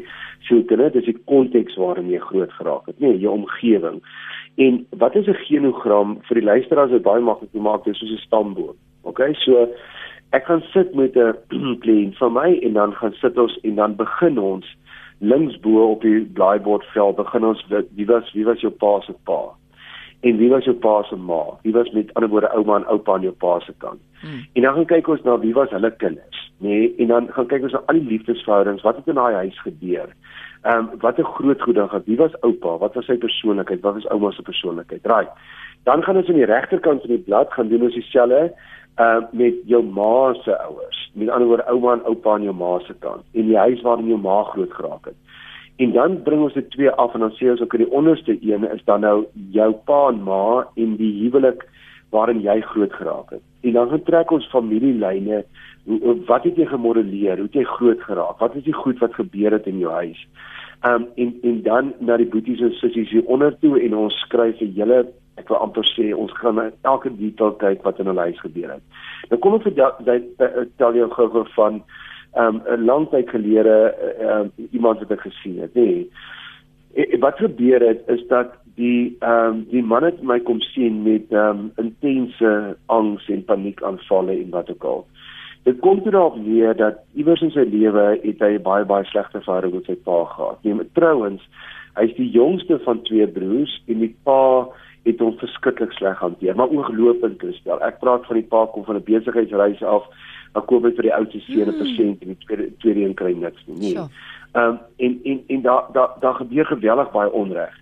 sielkunde, 0.46 0.92
dis 0.94 1.08
die 1.10 1.18
konteks 1.26 1.74
waarin 1.82 2.12
jy 2.12 2.22
groot 2.22 2.54
geraak 2.60 2.86
het, 2.86 3.00
nee, 3.02 3.18
jou 3.18 3.34
omgewing. 3.34 3.98
En 4.62 4.78
wat 5.02 5.16
is 5.18 5.26
'n 5.26 5.42
genogram 5.48 6.20
vir 6.28 6.40
die 6.40 6.48
luisteraars 6.50 6.94
wat 6.94 7.02
baie 7.02 7.20
maklik 7.20 7.52
maak 7.52 7.84
dis 7.84 7.98
soos 7.98 8.14
'n 8.14 8.26
stamboom. 8.28 8.76
OK, 9.02 9.20
so 9.42 9.66
ek 10.32 10.44
gaan 10.48 10.62
sit 10.72 10.94
met 10.94 11.16
'n 11.16 11.36
kliënt 11.84 12.16
van 12.16 12.32
my 12.32 12.58
en 12.62 12.72
dan 12.72 12.94
gaan 12.94 13.12
sit 13.12 13.38
ons 13.38 13.58
en 13.62 13.74
dan 13.74 13.96
begin 13.96 14.38
ons 14.38 14.76
linksbo 15.18 15.90
op 15.90 16.00
die 16.02 16.20
blaaibordvel 16.34 17.12
begin 17.12 17.44
ons 17.44 17.66
wie 17.68 18.06
was 18.06 18.32
wie 18.32 18.44
was 18.44 18.60
jou 18.60 18.72
pa 18.72 19.00
se 19.00 19.14
pa? 19.24 19.42
En 20.20 20.36
wie 20.36 20.48
was 20.50 20.64
jou 20.64 20.74
pa 20.74 21.02
se 21.02 21.16
ma? 21.16 21.42
Wie 21.62 21.72
was 21.72 21.90
met 21.90 22.14
ander 22.14 22.30
woorde 22.30 22.50
ouma 22.54 22.76
en 22.76 22.86
oupa 22.86 23.14
aan 23.14 23.26
jou 23.28 23.34
pa 23.34 23.60
se 23.60 23.72
kant? 23.78 24.00
Hmm. 24.22 24.42
en 24.52 24.62
dan 24.62 24.74
gaan 24.74 24.86
kyk 24.86 25.08
ons 25.08 25.22
na 25.22 25.38
wie 25.38 25.54
was 25.54 25.70
hulle 25.70 25.90
kinders 25.96 26.52
nê? 26.58 26.68
Nee? 26.68 26.94
en 26.98 27.06
dan 27.06 27.32
gaan 27.32 27.46
kyk 27.46 27.62
ons 27.62 27.72
na 27.72 27.82
al 27.86 27.98
die 27.98 28.08
liefdesverhoudings 28.08 28.82
wat 28.82 28.96
het 28.96 29.06
in 29.06 29.14
daai 29.14 29.34
huis 29.34 29.60
gebeur? 29.60 30.08
Ehm 30.62 30.78
um, 30.78 30.90
wat 31.00 31.18
'n 31.18 31.32
groot 31.36 31.62
goeie 31.62 31.88
gehad? 31.88 32.06
Wie 32.06 32.16
was 32.16 32.40
oupa? 32.40 32.78
Wat 32.78 32.94
was 32.94 33.04
sy 33.04 33.16
persoonlikheid? 33.16 33.80
Wat 33.80 33.94
was 33.94 34.08
ouma 34.08 34.30
se 34.30 34.42
persoonlikheid? 34.42 35.06
Right. 35.06 35.30
Dan 35.84 36.02
gaan 36.02 36.16
ons 36.16 36.28
aan 36.28 36.38
die 36.38 36.44
regterkant 36.44 37.00
van 37.00 37.10
die 37.10 37.24
blad 37.26 37.52
gaan 37.52 37.68
doen 37.68 37.82
ons 37.82 37.94
dieselfde 37.94 38.54
uh 39.00 39.22
met 39.32 39.54
jou 39.66 39.82
ma 39.84 40.34
se 40.34 40.58
ouers. 40.58 41.10
Met 41.14 41.28
ander 41.28 41.48
woorde 41.48 41.68
ouma 41.68 41.92
en 41.92 42.04
oupa 42.04 42.34
aan 42.34 42.42
jou 42.42 42.54
ma 42.54 42.78
se 42.78 42.94
kant 42.98 43.24
en 43.32 43.46
die 43.46 43.56
huis 43.56 43.80
waarin 43.80 44.06
jou 44.06 44.20
ma 44.20 44.42
groot 44.42 44.72
geraak 44.72 45.04
het. 45.04 45.16
En 45.76 45.92
dan 45.92 46.22
bring 46.22 46.42
ons 46.42 46.54
dit 46.54 46.70
twee 46.70 46.90
af 46.90 47.14
en 47.14 47.20
dan 47.20 47.34
sê 47.36 47.50
ons 47.50 47.60
ook 47.60 47.76
die 47.76 47.90
onderste 47.90 48.36
een 48.40 48.68
is 48.70 48.84
dan 48.84 49.00
nou 49.00 49.24
jou 49.50 49.72
pa 49.88 50.08
en 50.08 50.22
ma 50.22 50.66
en 50.76 50.96
die 50.96 51.12
huwelik 51.22 51.64
waarin 52.12 52.42
jy 52.44 52.60
groot 52.60 52.92
geraak 52.92 53.30
het. 53.30 53.42
En 53.62 53.72
dan 53.72 53.88
gaan 53.88 54.02
trek 54.02 54.30
ons 54.30 54.50
familielyne 54.52 55.44
wat 56.28 56.44
het 56.44 56.56
jy 56.56 56.66
gemodelleer? 56.70 57.40
Hoe 57.40 57.48
het 57.48 57.56
jy 57.58 57.64
groot 57.64 58.02
geraak? 58.02 58.38
Wat 58.38 58.54
is 58.54 58.64
die 58.64 58.76
goed 58.76 59.00
wat 59.02 59.14
gebeur 59.14 59.56
het 59.56 59.66
in 59.66 59.80
jou 59.82 59.92
huis? 59.92 60.26
Um 60.86 61.08
en 61.16 61.34
en 61.42 61.62
dan 61.62 61.92
na 61.98 62.16
die 62.16 62.28
boeties 62.28 62.60
en 62.60 62.74
sissies 62.78 63.10
hier 63.10 63.26
onder 63.26 63.54
toe 63.58 63.80
en 63.80 63.96
ons 63.96 64.14
skryf 64.26 64.60
'n 64.60 64.74
hele 64.76 65.06
ek 65.40 65.48
wil 65.48 65.62
amper 65.64 65.86
sê 65.94 66.12
ons 66.14 66.32
gaan 66.40 66.60
elke 66.82 67.10
detail 67.16 67.54
kyk 67.62 67.84
wat 67.86 68.00
in 68.00 68.10
hulle 68.10 68.28
huis 68.28 68.40
gebeur 68.40 68.74
het. 68.76 68.84
Nou 69.30 69.40
kom 69.40 69.58
ek 69.58 69.68
vir 69.68 70.66
tel 70.78 70.98
jou 71.00 71.10
gou 71.16 71.44
van 71.56 71.82
ehm, 72.36 72.56
'n 72.56 72.74
um, 72.74 72.84
lang 72.84 73.08
tyd 73.10 73.28
gelede 73.30 73.94
um, 74.20 74.52
iemand 74.70 74.98
wat 75.00 75.10
ek 75.10 75.26
gesien 75.28 75.60
het, 75.60 75.74
nê. 75.74 76.08
Nee. 76.92 77.18
Wat 77.20 77.38
gebeur 77.40 77.80
het 77.80 78.04
is 78.08 78.26
dat 78.28 78.52
die 78.76 79.16
ehm 79.20 79.48
um, 79.48 79.64
die 79.70 79.82
man 79.82 80.04
het 80.04 80.22
my 80.22 80.38
kom 80.40 80.60
sien 80.60 81.02
met 81.02 81.32
ehm 81.32 81.58
um, 81.58 81.72
intense 81.76 82.76
angs 82.86 83.28
en 83.28 83.44
paniekaanvalle 83.44 84.32
en 84.32 84.50
wat 84.50 84.70
ook 84.70 84.84
al. 84.84 85.06
Dit 85.62 85.78
kom 85.80 86.02
toe 86.02 86.10
daarop 86.10 86.36
neer 86.36 86.76
dat 86.76 86.98
iewers 87.14 87.40
in 87.40 87.52
sy 87.54 87.64
lewe 87.68 88.18
het 88.22 88.40
hy 88.40 88.56
baie 88.58 88.84
baie 88.84 89.04
slegte 89.04 89.40
verhouding 89.40 89.74
met 89.74 89.90
sy 89.90 89.94
pa 90.08 90.24
gehad. 90.24 90.58
Nee, 90.64 90.88
trouens, 90.98 91.44
hy's 92.00 92.14
die 92.16 92.30
jongste 92.30 92.80
van 92.86 93.02
twee 93.06 93.28
broers 93.28 93.76
en 93.86 94.02
die 94.02 94.14
pa 94.26 94.66
het 95.02 95.18
hom 95.18 95.38
verskriklik 95.38 95.92
sleg 95.92 96.18
hanteer, 96.18 96.56
maar 96.56 96.68
ongelooflik 96.68 97.38
Christel. 97.38 97.80
Ek 97.82 97.98
praat 97.98 98.26
van 98.26 98.38
die 98.38 98.46
pa 98.46 98.66
kom 98.72 98.84
van 98.84 98.96
'n 98.96 99.04
besigheidsreis 99.04 99.82
af, 99.82 100.04
dan 100.52 100.64
koop 100.64 100.84
hy 100.84 100.92
vir 100.96 101.08
die 101.08 101.14
oudste 101.14 101.40
seun 101.40 101.68
'n 101.68 101.78
persent 101.78 102.22
en 102.22 102.28
die 102.28 102.40
tweede 102.46 102.76
tweede 102.78 103.04
een 103.04 103.14
kry 103.14 103.32
niks 103.32 103.62
nie. 103.66 103.78
Nee. 103.78 104.06
Ehm 104.52 104.68
um, 104.68 104.78
en 104.96 105.20
en 105.24 105.44
en 105.46 105.62
daar 105.62 105.84
daar 105.92 106.10
daar 106.20 106.34
gebeur 106.34 106.66
geweldig 106.66 107.10
baie 107.10 107.32
onreg. 107.32 107.74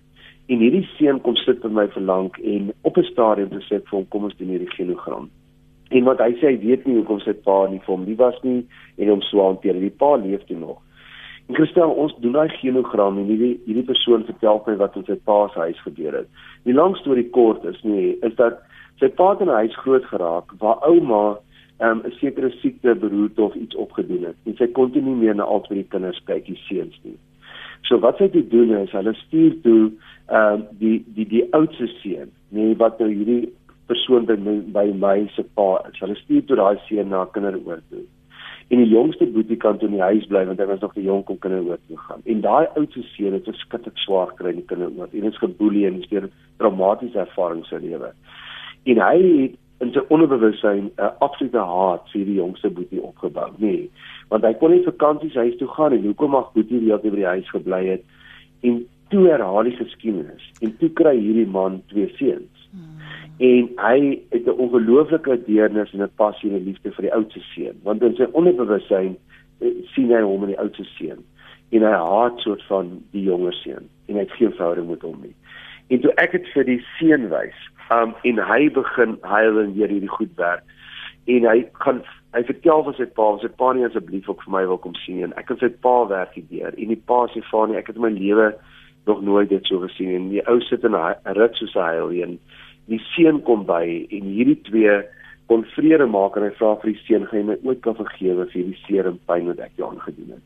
En 0.46 0.59
hierdie 0.59 0.88
seun 0.96 1.20
kom 1.20 1.37
sit 1.37 1.61
by 1.61 1.68
my 1.68 1.88
verlang 1.88 2.30
en 2.42 2.72
op 2.83 2.96
'n 2.96 3.02
stadium 3.02 3.48
sê 3.61 3.78
vir 3.83 3.96
hom 3.98 4.09
kom 4.09 4.24
ons 4.24 4.37
doen 4.37 4.48
hierdie 4.48 4.70
genogram. 4.70 5.30
En 5.90 6.04
wat 6.04 6.18
hy 6.18 6.33
sê 6.38 6.46
hy 6.46 6.59
weet 6.59 6.87
nie 6.87 6.96
hoekom 6.96 7.20
sy 7.20 7.33
pa 7.33 7.66
nie 7.70 7.80
vir 7.85 7.94
hom 7.94 8.04
nie 8.04 8.16
was 8.16 8.42
nie 8.42 8.66
en 8.96 9.09
hom 9.09 9.22
so 9.22 9.42
hanteer. 9.42 9.74
Die 9.74 9.90
pa 9.90 10.16
leef 10.16 10.44
toe 10.46 10.56
nog. 10.56 10.78
En 11.51 11.57
Christel, 11.57 11.91
ons 11.91 12.13
doen 12.23 12.37
daai 12.37 12.53
genogram 12.61 13.17
en 13.19 13.25
hierdie 13.27 13.57
hierdie 13.65 13.89
persoon 13.89 14.23
vertel 14.23 14.61
my 14.69 14.75
wat 14.79 14.97
in 15.01 15.07
sy 15.09 15.17
pa 15.27 15.39
se 15.51 15.59
huis 15.65 15.81
gebeur 15.83 16.15
het. 16.21 16.29
Die 16.69 16.75
lang 16.77 16.93
storie 17.01 17.25
kort 17.35 17.65
is 17.67 17.81
nie 17.83 18.13
is 18.29 18.37
dat 18.39 18.61
sy 19.03 19.09
pa 19.19 19.33
in 19.41 19.51
'n 19.51 19.57
huis 19.57 19.75
groot 19.83 20.07
geraak 20.13 20.55
waar 20.61 20.79
ouma 20.87 21.25
um, 21.35 22.05
'n 22.05 22.07
um, 22.07 22.13
sekere 22.21 22.53
siekte 22.61 22.95
beroerte 22.95 23.43
of 23.43 23.57
iets 23.59 23.75
opgedoen 23.75 24.29
het. 24.29 24.39
En 24.47 24.55
sy 24.61 24.69
kon 24.79 24.95
nie 24.95 25.17
meer 25.25 25.35
na 25.35 25.43
al 25.43 25.65
twee 25.67 25.83
kinders 25.83 26.23
kyk, 26.31 26.47
die 26.47 26.61
seuns 26.69 27.01
nie. 27.03 27.19
So 27.83 27.99
wat 27.99 28.23
sy 28.23 28.29
toe 28.29 28.47
doen 28.47 28.71
is, 28.85 28.95
hulle 28.95 29.15
stuur 29.15 29.59
toe 29.67 29.91
ehm 30.29 30.55
um, 30.55 30.65
die 30.79 31.03
die 31.19 31.27
die 31.27 31.45
oudste 31.51 31.91
seun, 31.99 32.31
nee 32.55 32.77
wat 32.77 33.03
nou 33.03 33.11
hierdie 33.11 33.51
persoon 33.91 34.25
by 34.25 34.39
my, 34.39 34.57
by 34.79 34.87
my 34.95 35.27
se 35.35 35.43
pa 35.59 35.83
is. 35.91 35.99
Hulle 35.99 36.15
stuur 36.15 36.47
toe 36.47 36.63
daai 36.63 36.79
seun 36.87 37.09
na 37.09 37.27
kinderoor 37.35 37.83
toe 37.91 38.07
en 38.70 38.78
die 38.78 38.90
jongste 38.92 39.26
boetie 39.26 39.56
kan 39.59 39.78
toe 39.78 39.88
in 39.88 39.96
die 39.96 40.04
huis 40.12 40.26
bly 40.30 40.44
want 40.46 40.61
hy 40.62 40.66
was 40.70 40.83
nog 40.85 40.92
te 40.94 41.02
jonk 41.02 41.30
om 41.33 41.38
kinderoor 41.42 41.80
te 41.88 41.96
gaan. 41.98 42.20
En 42.30 42.42
daai 42.44 42.68
oudste 42.78 43.02
seun 43.16 43.35
het 43.35 43.48
verskriklik 43.50 43.98
swaar 43.98 44.30
gekry 44.30 44.52
in 44.54 44.61
die 44.61 44.68
kinderoor. 44.70 45.11
En 45.11 45.26
is 45.30 45.40
geboelie 45.42 45.88
en 45.88 45.98
deur 46.04 46.28
traumatiese 46.62 47.18
ervarings 47.24 47.72
in 47.72 47.80
sy 47.80 47.88
lewe. 47.88 48.12
En 48.92 49.02
hy 49.02 49.16
het 49.24 49.59
in 49.83 49.90
sy 49.96 50.04
onderbewussyn 50.14 50.87
'n 50.87 51.11
absolute 51.26 51.64
haat 51.72 52.06
vir 52.12 52.24
die 52.30 52.38
jongste 52.38 52.70
boetie 52.70 53.02
opgebou, 53.02 53.50
nê. 53.59 53.66
Nee, 53.66 53.90
want 54.28 54.44
hy 54.44 54.54
kon 54.54 54.70
nie 54.70 54.87
vakansies 54.87 55.35
huis 55.35 55.56
toe 55.56 55.68
gaan 55.68 55.92
en 55.92 56.06
hoekom 56.06 56.30
mag 56.30 56.52
boetie 56.52 56.78
die 56.78 56.90
hele 56.90 57.00
tyd 57.02 57.11
by 57.11 57.22
die 57.24 57.35
huis 57.35 57.50
gebly 57.50 57.87
het? 57.87 58.04
En 58.62 58.87
toe 59.09 59.26
herhaal 59.26 59.66
die 59.66 59.76
geskiedenis 59.76 60.52
en 60.61 60.76
toe 60.78 60.90
kry 60.94 61.16
hierdie 61.18 61.46
man 61.46 61.83
twee 61.88 62.12
seuns. 62.18 62.68
Hmm 62.70 63.00
en 63.40 63.68
hy 63.76 64.20
het 64.31 64.46
'n 64.46 64.61
ongelooflike 64.64 65.44
deernis 65.46 65.92
en 65.92 66.03
'n 66.03 66.16
passie 66.16 66.50
en 66.50 66.64
liefde 66.64 66.92
vir 66.92 67.03
die 67.03 67.14
oudste 67.14 67.40
seun. 67.40 67.81
Want 67.83 68.03
in 68.03 68.14
sy 68.16 68.26
onderbewussyn 68.33 69.16
eh, 69.61 69.68
sien 69.94 70.12
hy 70.12 70.20
hom 70.20 70.42
in 70.42 70.53
die 70.55 70.59
oudste 70.59 70.85
seun. 70.85 71.24
En 71.70 71.83
hy 71.83 71.96
haat 71.96 72.38
soort 72.40 72.62
van 72.62 73.03
die 73.11 73.22
jonger 73.22 73.53
seun. 73.53 73.88
En 74.07 74.14
hy 74.14 74.20
het 74.20 74.33
geen 74.33 74.53
verhouding 74.53 74.88
met 74.88 75.03
hom 75.03 75.18
nie. 75.22 75.35
En 75.88 76.00
toe 76.00 76.12
ek 76.14 76.33
dit 76.33 76.46
vir 76.48 76.64
die 76.64 76.85
seun 76.98 77.29
wys 77.29 77.57
um 77.90 78.14
en 78.22 78.38
hy 78.38 78.70
begin 78.70 79.18
huil 79.20 79.59
en 79.59 79.74
weer 79.74 79.88
hierdie 79.88 80.16
goed 80.18 80.35
werk. 80.37 80.62
En 81.24 81.44
hy 81.44 81.68
gaan 81.72 82.03
hy 82.33 82.42
vertel 82.44 82.85
vir 82.85 82.94
sy 82.94 83.07
pa 83.07 83.38
sy 83.42 83.48
pa 83.48 83.72
nie 83.72 83.87
asseblief 83.87 84.29
ook 84.29 84.42
vir 84.44 84.53
my 84.53 84.66
wil 84.66 84.79
kom 84.79 84.94
sien 84.94 85.24
en 85.24 85.33
ek 85.40 85.46
kan 85.46 85.59
sy 85.59 85.68
pa 85.68 86.05
werk 86.07 86.35
hier 86.35 86.74
en 86.76 86.88
die 86.88 87.03
pa 87.11 87.26
sê 87.33 87.40
vir 87.40 87.59
hom 87.59 87.74
ek 87.74 87.90
het 87.90 87.96
in 87.96 88.03
my 88.03 88.12
lewe 88.14 88.53
nog 89.07 89.22
nooit 89.26 89.48
dit 89.48 89.66
so 89.66 89.81
gesien 89.83 90.12
en 90.14 90.29
die 90.31 90.44
ou 90.46 90.61
sit 90.68 90.85
in 90.85 90.94
'n 90.94 91.35
rit 91.40 91.55
soos 91.59 91.74
hy 91.74 91.96
huil 91.96 92.12
en 92.22 92.38
die 92.90 93.00
seun 93.14 93.40
kom 93.46 93.64
by 93.68 93.85
en 94.11 94.31
hierdie 94.35 94.59
twee 94.68 95.00
kon 95.50 95.64
vrede 95.74 96.07
maak 96.07 96.37
en 96.38 96.46
hy 96.46 96.53
vra 96.59 96.76
vir 96.83 96.92
die 96.92 97.03
seun 97.07 97.26
gaan 97.26 97.40
jy 97.40 97.46
my 97.48 97.59
ooit 97.66 97.83
kan 97.87 97.98
vergewe 97.98 98.46
vir 98.46 98.57
hierdie 98.57 98.83
seer 98.85 99.09
en 99.11 99.18
pyn 99.31 99.50
wat 99.50 99.62
ek 99.64 99.79
jou 99.79 99.88
aangedoen 99.90 100.37
het. 100.37 100.44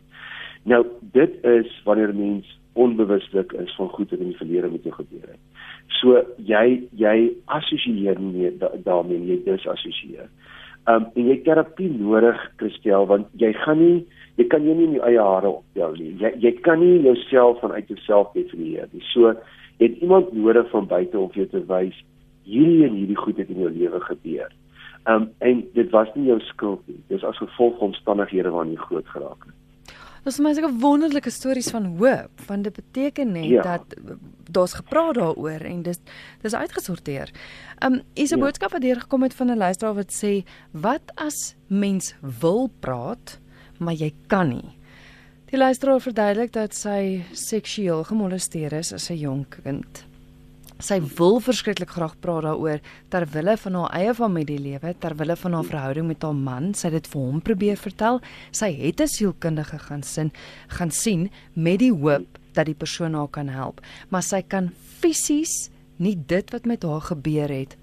Nou 0.65 0.83
dit 1.17 1.35
is 1.45 1.73
wanneer 1.85 2.13
'n 2.13 2.21
mens 2.21 2.47
onbewuslik 2.75 3.53
is 3.53 3.75
van 3.77 3.89
goed 3.89 4.11
wat 4.11 4.21
in 4.21 4.33
die 4.33 4.41
verlede 4.41 4.71
met 4.71 4.83
jou 4.83 4.95
gebeur 4.95 5.29
het. 5.29 5.43
So 6.01 6.25
jy 6.39 6.89
jy 6.97 7.33
assosieer 7.47 8.19
nie 8.19 8.51
da, 8.59 8.71
daarmee 8.85 9.21
jy 9.29 9.39
disassosieer. 9.45 10.29
Um 10.89 11.07
en 11.15 11.29
jy 11.29 11.37
terapie 11.45 11.91
nodig 11.91 12.41
Christel 12.57 13.07
want 13.07 13.29
jy 13.37 13.53
gaan 13.53 13.79
nie 13.79 14.07
jy 14.37 14.49
kan 14.51 14.65
jou 14.65 14.75
nie 14.75 14.89
in 14.89 14.97
jou 14.99 15.05
eie 15.07 15.21
hare 15.21 15.49
optel 15.49 15.93
nie. 16.01 16.17
Jy 16.19 16.33
jy 16.41 16.53
kan 16.63 16.81
nie 16.81 17.03
jouself 17.03 17.61
vanuit 17.61 17.89
jouself 17.89 18.33
definieer 18.33 18.89
nie. 18.93 19.05
So 19.13 19.37
jy 19.79 19.89
het 19.89 20.03
iemand 20.03 20.33
nodig 20.33 20.71
van 20.71 20.87
buite 20.87 21.19
om 21.19 21.31
jou 21.33 21.47
te 21.47 21.63
wys 21.69 22.05
hierdie 22.45 22.85
en 22.87 22.95
hierdie 22.95 23.19
goed 23.19 23.37
het 23.37 23.49
in 23.49 23.65
jou 23.65 23.71
lewe 23.71 24.01
gebeur. 24.01 24.53
Um 25.11 25.29
en 25.39 25.65
dit 25.75 25.91
was 25.91 26.09
nie 26.15 26.27
jou 26.31 26.41
skuld 26.41 26.87
nie. 26.89 27.01
Dis 27.09 27.25
as 27.25 27.37
gevolg 27.37 27.77
van 27.79 27.93
omstandighede 27.93 28.51
waarin 28.51 28.73
jy 28.73 28.87
groot 28.87 29.09
geraak 29.13 29.45
het. 29.45 29.55
Dit 30.25 30.33
is 30.33 30.41
my 30.41 30.55
seker 30.57 30.73
wonderlike 30.81 31.29
stories 31.31 31.69
van 31.69 31.91
hoop, 31.99 32.45
want 32.47 32.65
dit 32.65 32.73
beteken 32.73 33.33
net 33.33 33.45
ja. 33.45 33.63
dat 33.63 33.97
daar's 34.49 34.73
gepraat 34.79 35.19
daaroor 35.19 35.67
en 35.69 35.83
dis 35.85 36.01
dis 36.41 36.55
uitgesorteer. 36.55 37.33
Um 37.85 38.01
is 38.15 38.33
'n 38.33 38.39
ja. 38.39 38.45
boodskap 38.45 38.73
wat 38.73 38.81
deurgekom 38.81 39.23
het 39.23 39.35
van 39.35 39.51
'n 39.51 39.57
luisteraar 39.57 39.95
wat 39.95 40.13
sê 40.25 40.45
wat 40.71 41.13
as 41.15 41.57
mens 41.69 42.15
wil 42.41 42.71
praat, 42.81 43.41
maar 43.79 43.95
jy 43.95 44.13
kan 44.27 44.49
nie. 44.49 44.79
Die 45.51 45.59
luisteraar 45.59 46.01
verduidelik 46.01 46.53
dat 46.53 46.75
sy 46.75 47.23
seksueel 47.33 48.05
gemolesteer 48.05 48.73
is 48.73 48.93
as 48.93 49.11
'n 49.11 49.17
jonk 49.17 49.59
kind. 49.63 50.07
Sy 50.85 50.99
wil 51.17 51.39
verskriklik 51.41 51.95
graag 51.97 52.19
praat 52.21 52.45
daaroor 52.45 52.81
ter 53.09 53.25
wille 53.33 53.55
van 53.63 53.77
haar 53.79 53.93
eie 53.97 54.15
familielewe, 54.15 54.91
ter 55.01 55.15
wille 55.17 55.37
van 55.41 55.57
haar 55.57 55.69
verhouding 55.71 56.07
met 56.11 56.27
haar 56.27 56.37
man. 56.37 56.75
Sy 56.77 56.91
het 56.91 56.99
dit 56.99 57.09
vir 57.15 57.23
hom 57.23 57.39
probeer 57.41 57.81
vertel. 57.81 58.21
Sy 58.53 58.69
het 58.83 59.01
'n 59.01 59.09
sielkundige 59.09 59.79
gaan 59.79 60.03
sien, 60.03 60.31
gaan 60.69 60.91
sien 60.91 61.31
met 61.55 61.79
die 61.79 61.93
hoop 61.93 62.27
dat 62.53 62.67
die 62.67 62.75
persoon 62.75 63.15
haar 63.15 63.29
kan 63.29 63.49
help, 63.49 63.81
maar 64.11 64.23
sy 64.23 64.43
kan 64.43 64.71
fisies 65.01 65.71
nie 65.97 66.17
dit 66.27 66.53
wat 66.53 66.67
met 66.67 66.83
haar 66.83 67.01
gebeur 67.01 67.49
het 67.49 67.77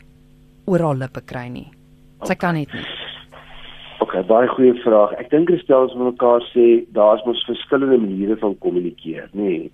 oor 0.66 0.80
haar 0.80 0.96
lippe 0.96 1.22
kry 1.22 1.48
nie. 1.48 1.72
Sy 2.24 2.36
kan 2.36 2.56
dit 2.56 2.74
nie. 2.74 2.86
OK, 4.00 4.14
baie 4.28 4.48
goeie 4.48 4.74
vraag. 4.82 5.14
Ek 5.22 5.30
dink 5.30 5.50
Christel 5.50 5.88
het 5.88 5.98
mekaar 5.98 6.42
sê 6.54 6.86
daar's 6.94 7.26
mos 7.26 7.44
verskillende 7.46 7.98
maniere 7.98 8.38
van 8.38 8.58
kommunikeer, 8.58 9.30
nê. 9.34 9.42
Nee. 9.42 9.72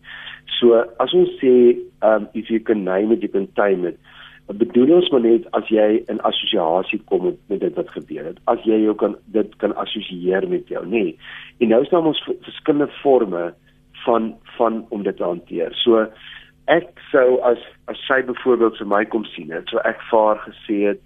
So 0.60 0.80
as 1.04 1.14
ons 1.14 1.34
sê 1.42 1.78
um 2.02 2.28
if 2.34 2.50
you 2.50 2.60
can 2.60 2.84
name 2.84 3.12
it 3.14 3.22
you 3.22 3.30
can 3.30 3.48
time 3.56 3.86
it 3.86 4.00
bedoel 4.56 4.94
ons 4.96 5.10
maar 5.12 5.24
net 5.26 5.48
as 5.58 5.68
jy 5.72 5.88
in 6.12 6.22
assosiasie 6.28 7.00
kom 7.12 7.26
met, 7.28 7.40
met 7.52 7.60
dit 7.60 7.76
wat 7.76 7.90
gebeur 7.92 8.30
het 8.30 8.40
as 8.52 8.64
jy 8.68 8.80
jou 8.86 8.96
kan 8.96 9.18
dit 9.36 9.56
kan 9.64 9.76
assosieer 9.82 10.48
met 10.48 10.70
jou 10.72 10.84
nê 10.86 11.04
nee. 11.04 11.16
en 11.60 11.74
nou 11.74 11.84
staan 11.86 12.08
ons 12.08 12.22
verskillende 12.30 12.88
forme 13.02 13.50
van 14.06 14.32
van 14.56 14.86
om 14.96 15.04
dit 15.04 15.18
te 15.20 15.26
hanteer 15.26 15.76
so 15.84 16.06
ek 16.72 16.88
sou 17.12 17.42
as 17.50 17.60
as 17.92 18.00
sy 18.08 18.22
byvoorbeeld 18.30 18.80
vir 18.80 18.92
my 18.94 19.04
kom 19.12 19.28
sien 19.34 19.52
het 19.52 19.68
so 19.72 19.84
ek 19.84 20.00
vaar 20.12 20.40
gesê 20.48 20.80
het 20.94 21.04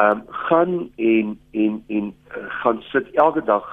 um 0.00 0.24
gaan 0.48 0.74
en 0.96 1.36
en 1.52 1.78
en 1.88 2.12
uh, 2.32 2.46
gaan 2.62 2.80
sit 2.94 3.12
elke 3.20 3.44
dag 3.44 3.68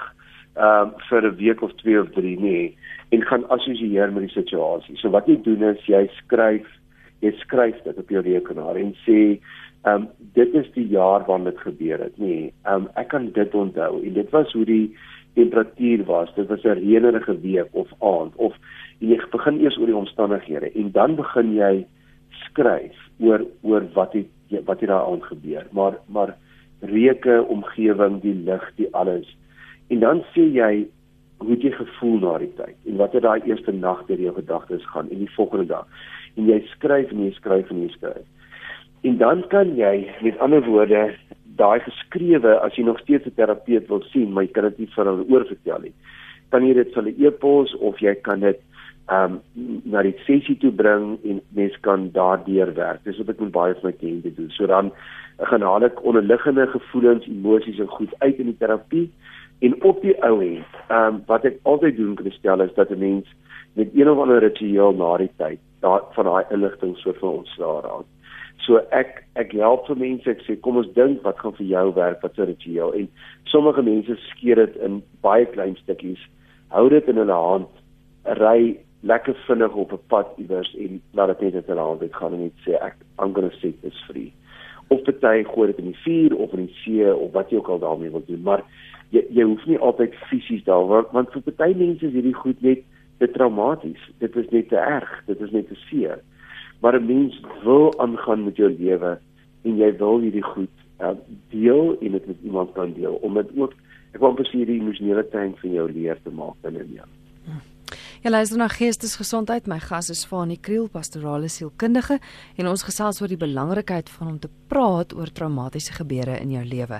um 0.58 0.92
vir 1.08 1.22
'n 1.22 1.36
week 1.36 1.62
of 1.62 1.72
2 1.82 2.00
of 2.00 2.10
3 2.12 2.36
nee 2.40 2.76
en 3.10 3.22
gaan 3.22 3.48
assosieer 3.48 4.12
met 4.12 4.26
die 4.26 4.34
situasie. 4.42 4.96
So 4.96 5.10
wat 5.10 5.26
jy 5.26 5.38
doen 5.42 5.62
is 5.62 5.86
jy 5.86 6.08
skryf 6.18 6.66
jy 7.20 7.32
skryf 7.42 7.82
dit 7.84 7.98
op 7.98 8.10
jou 8.10 8.22
rekenaar 8.22 8.76
en 8.76 8.94
sê 9.06 9.38
ehm 9.86 9.94
um, 9.94 10.08
dit 10.34 10.54
is 10.54 10.66
die 10.74 10.86
jaar 10.90 11.24
wanneer 11.26 11.52
dit 11.52 11.60
gebeur 11.60 12.00
het, 12.02 12.16
nê. 12.18 12.50
Ehm 12.66 12.74
um, 12.74 12.88
ek 12.96 13.08
kan 13.14 13.30
dit 13.32 13.54
onthou 13.54 14.02
en 14.02 14.12
dit 14.14 14.30
was 14.34 14.52
hoe 14.52 14.64
die 14.64 14.96
temperatuur 15.38 16.04
was. 16.04 16.34
Dit 16.34 16.48
was 16.48 16.64
'n 16.64 16.80
reënerige 16.80 17.40
week 17.40 17.68
of 17.72 17.88
aand 18.00 18.34
of 18.36 18.54
jy 18.98 19.18
begin 19.30 19.60
eers 19.60 19.78
oor 19.78 19.86
die 19.86 19.96
omstandighede 19.96 20.72
en 20.74 20.90
dan 20.92 21.16
begin 21.16 21.54
jy 21.54 21.86
skryf 22.44 22.96
oor 23.20 23.46
oor 23.62 23.86
wat 23.94 24.12
het 24.12 24.26
wat 24.64 24.80
het 24.80 24.88
daar 24.88 25.06
aan 25.06 25.22
gebeur. 25.22 25.66
Maar 25.70 25.98
maar 26.06 26.36
reuke, 26.80 27.44
omgewing, 27.48 28.20
die 28.22 28.34
lig, 28.34 28.72
die 28.76 28.94
alles. 28.94 29.36
En 29.88 30.00
dan 30.04 30.22
sê 30.34 30.46
jy 30.52 30.86
hoe 31.38 31.56
jy 31.56 31.70
gevoel 31.70 32.18
na 32.24 32.38
die 32.42 32.52
tyd? 32.58 32.76
En 32.86 32.96
wat 32.96 33.12
het 33.12 33.22
daai 33.22 33.40
eerste 33.46 33.72
nag 33.72 34.04
deur 34.06 34.20
jou 34.20 34.34
gedagtes 34.34 34.86
gaan 34.92 35.10
en 35.10 35.18
die 35.18 35.34
volgende 35.36 35.66
dag? 35.66 35.86
En 36.36 36.48
jy 36.50 36.58
skryf 36.74 37.10
en 37.14 37.24
jy 37.24 37.32
skryf 37.38 37.70
en 37.70 37.82
jy 37.82 37.90
skryf. 37.94 38.26
En 39.06 39.18
dan 39.18 39.44
kan 39.48 39.76
jy 39.76 40.08
met 40.22 40.38
ander 40.38 40.64
woorde 40.66 41.14
daai 41.58 41.80
geskrewe 41.80 42.58
as 42.62 42.74
jy 42.76 42.84
nog 42.84 42.98
steeds 43.00 43.26
'n 43.26 43.34
terapeut 43.34 43.88
wil 43.88 44.02
sien 44.12 44.32
maar 44.32 44.44
jy 44.44 44.52
kan 44.52 44.64
dit 44.64 44.78
nie 44.78 44.90
vir 44.94 45.04
hulle 45.04 45.28
oorvertel 45.28 45.80
nie 45.82 45.94
kan 46.50 46.64
jy 46.64 46.74
dit 46.78 46.92
vir 46.94 47.02
hulle 47.02 47.28
e-pos 47.28 47.74
of 47.84 48.00
jy 48.02 48.14
kan 48.26 48.40
dit 48.40 48.60
um 49.12 49.38
na 49.88 50.02
die 50.04 50.16
sessie 50.26 50.56
toe 50.60 50.70
bring 50.80 51.16
en 51.24 51.40
mens 51.56 51.76
kan 51.80 52.10
daardeur 52.12 52.74
werk. 52.76 53.00
Dis 53.04 53.16
wat 53.22 53.32
ek 53.32 53.40
met 53.40 53.54
baie 53.54 53.76
van 53.78 53.88
my 53.88 53.94
kliënte 53.96 54.34
doen. 54.36 54.50
So 54.52 54.68
dan 54.68 54.90
gaan 55.50 55.64
haal 55.64 55.86
ek 55.86 56.02
onderliggende 56.04 56.66
gevoelens 56.74 57.28
emosies 57.30 57.80
en 57.80 57.88
goed 57.94 58.12
uit 58.20 58.42
in 58.42 58.50
die 58.52 58.58
terapie 58.60 59.06
En 59.58 59.82
op 59.82 60.00
die 60.02 60.14
ou 60.22 60.40
end, 60.44 60.66
ehm 60.88 61.14
um, 61.14 61.22
wat 61.26 61.44
ek 61.44 61.58
altyd 61.62 61.96
doen 61.96 62.16
Christel 62.16 62.60
is 62.62 62.74
dat 62.74 62.90
'n 62.90 62.98
mens 62.98 63.26
met 63.72 63.90
een 63.94 64.10
of 64.10 64.18
ander 64.18 64.38
ritueel 64.38 64.92
na 64.92 65.16
die 65.16 65.30
tyd 65.36 65.58
daar 65.80 66.02
van 66.10 66.24
daai 66.24 66.44
inligting 66.50 66.96
soort 66.96 67.18
van 67.18 67.28
ontslaa 67.28 67.80
raak. 67.80 68.06
So 68.66 68.80
ek 68.90 69.24
ek 69.32 69.52
help 69.52 69.86
vir 69.86 69.96
mense 69.96 70.30
ek 70.30 70.42
sê 70.46 70.56
kom 70.60 70.76
ons 70.76 70.90
dink 70.94 71.22
wat 71.22 71.38
gaan 71.38 71.54
vir 71.58 71.66
jou 71.66 71.94
werk 71.94 72.22
wat 72.22 72.38
'n 72.38 72.50
ritueel 72.50 72.92
en 72.92 73.08
sommige 73.44 73.82
mense 73.82 74.16
skeer 74.30 74.56
dit 74.56 74.76
in 74.76 75.02
baie 75.20 75.46
klein 75.46 75.76
stukkies. 75.76 76.22
Hou 76.68 76.88
dit 76.88 77.08
in 77.08 77.16
hulle 77.16 77.32
hand, 77.32 77.70
ry 78.24 78.76
lekker 79.00 79.34
vinnig 79.46 79.74
op 79.74 79.92
'n 79.92 80.06
pad 80.08 80.26
iewers 80.36 80.74
en 80.74 81.00
laat 81.12 81.38
dit 81.38 81.40
net 81.40 81.54
in 81.54 81.70
hulle 81.70 81.86
hand 81.88 82.02
uitgaan 82.02 82.34
en 82.34 82.42
net 82.42 82.58
sê 82.66 82.74
ek 82.82 82.96
I'm 83.18 83.32
going 83.32 83.50
to 83.50 83.56
set 83.58 83.80
this 83.82 84.04
free. 84.10 84.32
Of 84.90 85.04
party 85.04 85.44
gooi 85.44 85.66
dit 85.66 85.78
in 85.78 85.92
die 85.92 86.02
vuur 86.04 86.36
of 86.36 86.52
in 86.52 86.66
die 86.66 86.74
see 86.84 87.14
of 87.14 87.32
wat 87.32 87.50
jy 87.50 87.56
ook 87.56 87.68
al 87.68 87.78
daarmee 87.78 88.10
wil 88.10 88.24
doen, 88.26 88.42
maar 88.42 88.62
jy 89.14 89.24
jy 89.34 89.44
hoef 89.48 89.66
nie 89.66 89.78
altyd 89.78 90.14
fisies 90.30 90.64
daar 90.64 90.86
want 90.90 91.12
want 91.16 91.32
vir 91.34 91.56
baie 91.60 91.74
mense 91.74 92.06
is 92.06 92.12
hierdie 92.16 92.36
goed 92.36 92.60
net 92.62 92.84
te 93.18 93.28
traumaties. 93.34 94.02
Dit 94.22 94.36
is 94.36 94.50
net 94.54 94.68
te 94.68 94.78
erg, 94.78 95.10
dit 95.26 95.40
is 95.40 95.50
net 95.50 95.68
te 95.68 95.78
seer. 95.88 96.20
Maar 96.80 97.00
'n 97.00 97.06
mens 97.06 97.40
wil 97.64 97.92
aangaan 97.98 98.44
met 98.44 98.56
jou 98.56 98.70
lewe 98.70 99.18
en 99.64 99.76
jy 99.76 99.96
wil 99.98 100.20
hierdie 100.20 100.44
goed 100.54 100.74
uh, 101.00 101.16
deel 101.50 101.96
en 102.00 102.12
dit 102.12 102.26
met 102.26 102.36
iemand 102.42 102.72
kan 102.72 102.92
deel 102.92 103.18
om 103.22 103.34
dit 103.34 103.50
ook 103.56 103.74
ek 104.14 104.20
wil 104.20 104.34
presies 104.34 104.60
hierdie 104.60 104.80
emosionele 104.80 105.28
tuin 105.28 105.56
van 105.56 105.72
jou 105.72 105.90
leer 105.92 106.18
te 106.22 106.30
maak 106.30 106.54
binne 106.62 106.84
jou. 106.94 107.08
Ja, 108.18 108.30
luister 108.30 108.58
na 108.58 108.66
geestesgesondheid. 108.68 109.68
My 109.70 109.78
gas 109.78 110.10
is 110.10 110.24
Fanie 110.26 110.58
Kriel, 110.58 110.88
pastorale 110.90 111.46
sielkundige, 111.48 112.18
en 112.58 112.66
ons 112.66 112.82
gesels 112.82 113.20
oor 113.22 113.30
die 113.30 113.38
belangrikheid 113.38 114.10
van 114.10 114.32
om 114.32 114.38
te 114.42 114.50
praat 114.66 115.14
oor 115.14 115.30
traumatiese 115.30 115.94
gebeure 115.94 116.34
in 116.42 116.50
jou 116.50 116.64
lewe. 116.66 116.98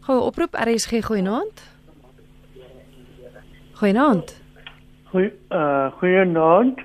Gou 0.00 0.16
oproep 0.24 0.54
RSG 0.56 1.02
goeienaand. 1.04 1.60
Goeienaand. 3.80 4.30
Goeie 5.12 5.32
uh 5.52 5.90
goeienaand. 5.98 6.78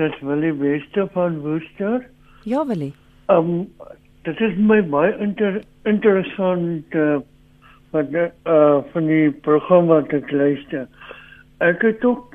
Dis 0.00 0.14
Willie 0.20 0.54
Wester 0.56 1.08
van 1.12 1.40
Woester. 1.40 2.06
Ja, 2.42 2.66
Willie. 2.66 2.94
Um 3.26 3.68
dit 4.24 4.40
is 4.40 4.56
my 4.56 4.80
baie 4.80 5.12
inter, 5.20 5.60
interessant 5.84 6.94
uh 6.94 7.18
wat 7.92 8.16
uh 8.16 8.78
van 8.92 9.06
die 9.06 9.30
program 9.44 9.90
wat 9.92 10.12
ek 10.16 10.30
luister. 10.32 10.86
Ek 11.60 11.84
het 11.84 12.04
ook 12.04 12.32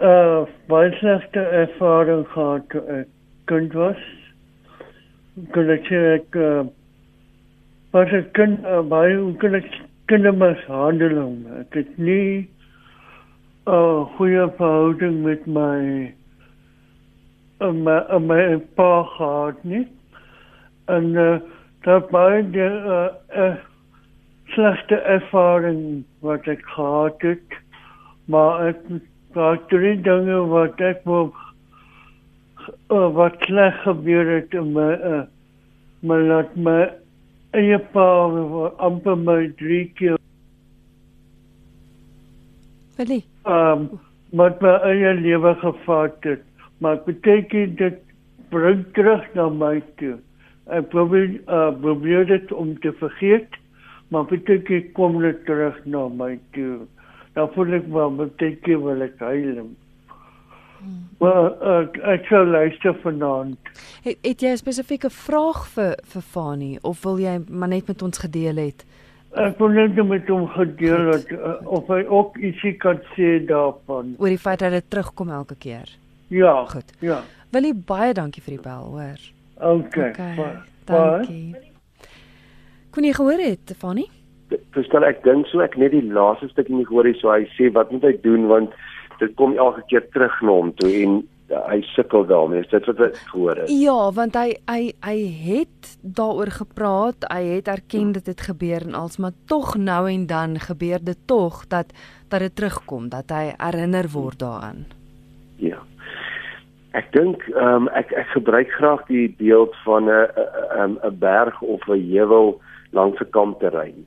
uh 0.00 0.46
baie 0.72 0.92
slegte 1.00 1.44
ervaring 1.64 2.24
gehad 2.32 2.64
toe 2.72 2.86
ek 3.02 3.12
kind 3.52 3.76
was. 3.76 4.00
Kon 5.52 5.68
sê 5.90 6.00
ek 6.14 6.40
uh, 6.40 6.64
was 7.94 8.12
ek 8.18 8.32
kind 8.34 8.66
uh, 8.66 8.82
baie 8.82 9.14
hoe 9.14 9.34
kan 9.42 9.54
ek 9.60 9.70
kindermishandeling 10.10 11.38
ek 11.62 11.80
het 11.80 11.94
nie 11.98 12.48
'n 13.64 13.72
uh, 13.72 14.04
goeie 14.18 14.44
verhouding 14.58 15.22
met 15.24 15.46
my 15.46 16.12
uh, 17.60 17.72
my, 17.72 17.98
uh, 18.10 18.18
my 18.18 18.58
pa 18.76 19.02
gehad 19.16 19.62
nie. 19.64 19.86
En 20.86 21.14
uh, 21.14 21.38
dat 21.86 22.10
baie 22.10 22.42
die 22.52 22.60
uh, 22.60 23.08
uh, 23.36 23.54
slechte 24.54 25.00
ervaring 25.16 26.04
wat 26.20 26.48
ek 26.48 26.64
gehad 26.74 27.24
het. 27.24 27.58
Maar 28.28 28.68
ek 28.72 28.82
daar 29.34 29.58
drie 29.72 29.96
dinge 30.00 30.42
wat 30.52 30.80
ek 30.80 31.00
wil 31.08 31.32
uh, 32.92 33.08
wat 33.16 33.40
sleg 33.48 33.80
gebeur 33.84 34.28
het 34.36 34.54
in 34.54 34.72
my 34.76 34.92
uh, 35.12 35.24
my 36.04 36.20
laat 36.28 36.52
my 36.56 36.82
eie 37.54 37.78
pa 37.94 38.06
amper 38.78 39.16
my 39.16 39.46
drie 39.58 39.86
keer. 39.98 40.18
Willie. 42.98 43.24
Um, 43.46 43.88
wat 44.38 44.62
my 44.62 44.74
eie 44.90 45.14
lewe 45.20 45.54
gevat 45.62 46.18
het. 46.26 46.42
Maar 46.82 47.00
beteken 47.06 47.76
dit 47.78 48.00
bring 48.50 48.84
terug 48.94 49.26
na 49.34 49.48
my 49.48 49.78
toe. 50.00 50.16
Ek 50.72 50.88
probeer, 50.92 51.36
uh, 51.46 51.70
probeer 51.80 52.26
dit 52.28 52.52
om 52.52 52.74
te 52.80 52.92
vergeet, 52.98 53.56
maar 54.08 54.24
beteken 54.30 54.92
kom 54.96 55.20
dit 55.22 55.44
terug 55.46 55.78
na 55.84 56.08
my 56.08 56.38
toe. 56.56 56.86
Dan 57.34 57.50
voel 57.54 57.78
ek 57.78 57.88
wel 57.92 58.14
beteken 58.16 58.84
wil 58.84 59.02
ek 59.06 59.18
huil. 59.22 59.66
Wel, 61.18 61.46
ek 61.80 61.96
ek 62.14 62.26
sou 62.28 62.42
luister 62.46 62.94
vanaand. 63.02 63.58
Het, 64.04 64.18
het 64.22 64.40
jy 64.42 64.52
'n 64.52 64.60
spesifieke 64.60 65.10
vraag 65.10 65.66
vir 65.74 65.96
vir 66.12 66.22
Fanie 66.22 66.78
of 66.82 67.02
wil 67.02 67.18
jy 67.18 67.40
maar 67.48 67.68
net 67.68 67.86
met 67.86 68.02
ons 68.02 68.18
gedeel 68.18 68.56
het? 68.56 68.84
Ek 69.34 69.58
wil 69.58 69.68
net 69.68 69.96
met 70.06 70.28
hom 70.28 70.46
gedeel 70.48 71.12
het 71.12 71.30
uh, 71.30 71.58
of 71.66 71.86
hy 71.86 72.04
ook 72.06 72.36
ietsie 72.38 72.76
kan 72.76 73.00
sê 73.16 73.44
daarvan. 73.46 74.14
Oor 74.18 74.28
die 74.28 74.38
feit 74.38 74.58
dat 74.58 74.70
dit 74.70 74.90
terugkom 74.90 75.30
elke 75.30 75.54
keer. 75.58 75.88
Ja. 76.28 76.64
Goed. 76.64 76.92
Ja. 77.00 77.22
Wil 77.50 77.62
jy 77.62 77.74
baie 77.74 78.12
dankie 78.14 78.42
vir 78.42 78.56
die 78.56 78.62
bel, 78.62 78.84
hoor. 78.90 79.20
Okay. 79.58 80.10
okay. 80.10 80.50
Dankie. 80.84 81.54
Kon 82.90 83.04
jy 83.04 83.12
gehoor 83.12 83.40
het, 83.42 83.74
Fanny? 83.78 84.06
Verstel 84.74 85.06
ek 85.06 85.22
dink 85.24 85.46
so 85.50 85.62
ek 85.64 85.76
net 85.80 85.90
die 85.90 86.04
laaste 86.14 86.48
stukkie 86.52 86.76
nie 86.76 86.86
gehoor 86.86 87.08
het 87.08 87.18
so 87.18 87.32
hy 87.32 87.46
sê 87.56 87.70
wat 87.74 87.90
moet 87.90 88.06
hy 88.06 88.12
doen 88.22 88.46
want 88.50 88.74
dit 89.18 89.34
kom 89.34 89.56
elke 89.56 89.82
keer 89.86 90.08
terug 90.12 90.40
na 90.42 90.50
hom 90.50 90.74
toe 90.74 90.92
en 91.02 91.22
hy 91.48 91.80
sukkel 91.92 92.24
daarmee. 92.26 92.64
Is 92.64 92.70
dit 92.72 92.86
wat 92.88 93.00
ek 93.04 93.16
gehoor 93.30 93.60
het? 93.62 93.70
Ja, 93.70 94.10
want 94.16 94.36
hy 94.38 94.54
hy 94.70 94.92
hy 95.04 95.16
het 95.44 95.94
daaroor 96.02 96.50
gepraat. 96.54 97.26
Hy 97.30 97.42
het 97.56 97.68
erken 97.68 98.12
dit 98.16 98.26
het 98.26 98.44
gebeur 98.48 98.86
en 98.88 98.94
als 98.98 99.18
maar 99.18 99.36
tog 99.50 99.76
nou 99.76 100.08
en 100.10 100.26
dan 100.26 100.58
gebeur 100.60 101.02
dit 101.04 101.18
tog 101.26 101.66
dat 101.68 101.92
dat 102.28 102.40
dit 102.40 102.56
terugkom, 102.56 103.08
dat 103.08 103.30
hy 103.30 103.52
herinner 103.58 104.08
word 104.10 104.38
daaraan. 104.38 104.86
Ja. 105.62 105.82
Ek 106.94 107.12
dink 107.12 107.42
ehm 107.52 107.86
um, 107.86 107.88
ek 107.94 108.12
ek 108.14 108.32
gebruik 108.34 108.70
graag 108.78 109.04
die 109.10 109.28
beeld 109.38 109.74
van 109.84 110.08
'n 110.08 110.28
'n 110.78 110.98
'n 111.02 111.18
berg 111.18 111.60
of 111.62 111.86
'n 111.88 112.00
heuwel 112.10 112.60
langs 112.90 113.20
'n 113.20 113.30
kampterrein. 113.30 114.06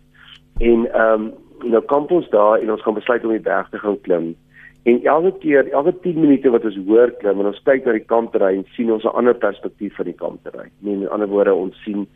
En 0.59 0.87
ehm 0.91 1.13
um, 1.13 1.33
nou 1.63 1.81
kom 1.81 2.05
ons 2.09 2.29
daar 2.29 2.59
en 2.59 2.71
ons 2.71 2.81
gaan 2.81 2.93
besluit 2.93 3.23
om 3.23 3.31
die 3.31 3.39
berg 3.39 3.69
te 3.69 3.79
gaan 3.79 4.01
klim. 4.01 4.35
En 4.87 5.03
elke 5.03 5.33
keer, 5.39 5.67
elke 5.71 5.99
10 5.99 6.19
minute 6.19 6.49
wat 6.49 6.63
ons 6.63 6.77
hoor 6.87 7.11
klim 7.19 7.41
en 7.41 7.49
ons 7.49 7.63
kyk 7.67 7.83
na 7.83 7.95
die 7.97 8.05
kampterrein, 8.07 8.61
sien 8.75 8.91
ons 8.93 9.03
'n 9.03 9.17
ander 9.19 9.35
perspektief 9.35 9.95
van 9.99 10.05
die 10.05 10.19
kampterrein. 10.21 10.71
Nee, 10.79 10.93
in 10.93 11.09
ander 11.09 11.27
woorde, 11.27 11.53
ons 11.53 11.75
sien 11.83 12.07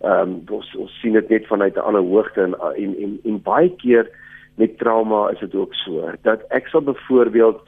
ehm 0.00 0.34
um, 0.34 0.34
ons, 0.58 0.74
ons 0.76 1.00
sien 1.00 1.12
dit 1.12 1.28
net 1.28 1.46
vanuit 1.46 1.76
'n 1.76 1.86
ander 1.88 2.02
hoogte 2.02 2.42
en 2.42 2.54
en 2.76 2.92
en, 3.04 3.18
en 3.24 3.42
baie 3.42 3.70
keer 3.76 4.10
met 4.56 4.78
trauma 4.78 5.30
is 5.30 5.38
dit 5.38 5.54
ook 5.54 5.74
so 5.74 6.12
dat 6.22 6.44
ek 6.48 6.68
sal 6.68 6.80
byvoorbeeld 6.80 7.60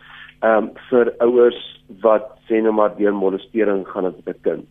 ehm 0.42 0.64
um, 0.64 0.70
vir 0.90 1.14
ouers 1.18 1.82
wat 2.02 2.28
sê 2.48 2.60
nou 2.60 2.72
maar 2.72 2.96
deur 2.96 3.14
molestering 3.14 3.88
gaan 3.88 4.04
met 4.04 4.28
'n 4.28 4.40
kind, 4.42 4.64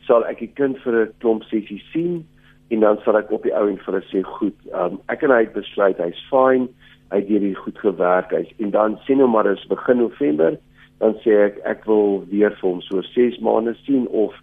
sal 0.00 0.24
ek 0.24 0.38
die 0.38 0.52
kind 0.54 0.78
vir 0.78 0.94
'n 0.94 1.12
klomp 1.18 1.42
sessies 1.42 1.90
sien 1.92 2.26
en 2.70 2.80
dan 2.80 2.98
sal 3.04 3.16
ek 3.16 3.30
op 3.30 3.42
die 3.42 3.54
ou 3.54 3.68
en 3.68 3.78
vir 3.78 3.94
hulle 3.94 4.04
sê 4.10 4.22
goed, 4.22 4.58
ehm 4.72 4.92
um, 4.92 5.00
ek 5.08 5.22
en 5.22 5.30
hy 5.30 5.46
besluit 5.46 5.98
hy's 5.98 6.26
fine 6.30 6.68
hy 7.10 7.20
het 7.22 7.28
hierdie 7.28 7.54
goed 7.54 7.78
gewerk 7.78 8.32
hy 8.36 8.44
en 8.58 8.70
dan 8.70 8.98
sien 9.06 9.20
nou 9.22 9.28
maar 9.28 9.48
as 9.48 9.66
begin 9.70 10.02
November 10.02 10.58
dan 10.98 11.14
sê 11.24 11.36
ek 11.46 11.60
ek 11.72 11.86
wil 11.86 12.24
weer 12.30 12.54
vir 12.60 12.68
hom 12.68 12.80
so 12.84 13.02
6 13.14 13.38
maande 13.44 13.74
sien 13.84 14.06
of 14.08 14.34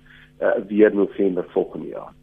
uh, 0.42 0.56
weer 0.70 0.94
November 0.96 1.46
volgende 1.54 1.88
jaar. 1.88 2.14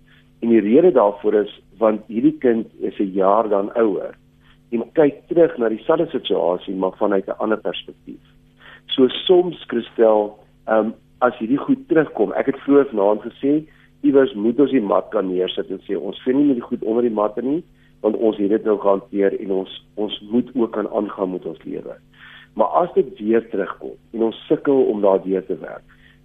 En 0.41 0.49
die 0.49 0.61
rede 0.61 0.93
daarvoor 0.93 1.35
is 1.45 1.53
want 1.79 2.07
hierdie 2.07 2.39
kind 2.39 2.67
is 2.81 2.99
'n 2.99 3.13
jaar 3.13 3.49
dan 3.49 3.73
ouer 3.77 4.17
en 4.73 4.93
kyk 4.93 5.27
terug 5.29 5.57
na 5.59 5.69
dieselfde 5.69 6.09
situasie 6.11 6.75
maar 6.75 6.97
vanuit 6.97 7.27
'n 7.27 7.39
ander 7.39 7.61
perspektief. 7.61 8.25
So 8.87 9.09
soms 9.09 9.65
Christel, 9.67 10.39
ehm 10.67 10.79
um, 10.79 10.95
as 11.19 11.39
hierdie 11.39 11.59
goed 11.59 11.89
terugkom, 11.89 12.33
ek 12.33 12.47
het 12.47 12.59
vroeër 12.65 12.89
vanaand 12.91 13.23
gesê 13.23 13.63
iewers 14.01 14.35
moet 14.35 14.61
ons 14.61 14.71
die 14.71 14.83
mat 14.83 15.09
kan 15.11 15.29
neersit 15.29 15.71
en 15.71 15.81
sê 15.87 15.95
ons 15.97 16.23
vind 16.23 16.37
nie 16.37 16.47
meer 16.47 16.59
die 16.59 16.69
goed 16.71 16.83
onder 16.83 17.03
die 17.03 17.15
matte 17.15 17.43
nie 17.43 17.63
want 18.03 18.17
ons 18.17 18.39
het 18.43 18.51
dit 18.51 18.65
nou 18.67 18.79
gehanteer 18.83 19.35
en 19.41 19.51
ons 19.63 19.75
ons 19.95 20.21
moet 20.31 20.49
ook 20.59 20.79
aan 20.79 20.91
aangaan 20.91 21.33
met 21.33 21.47
ons 21.47 21.65
lewe. 21.65 21.97
Maar 22.59 22.67
as 22.83 22.95
dit 22.95 23.19
weer 23.19 23.45
terugkom 23.51 23.97
en 24.13 24.23
ons 24.29 24.47
sukkel 24.49 24.85
om 24.93 25.01
daardeur 25.01 25.45
te 25.47 25.57
werk, 25.61 25.85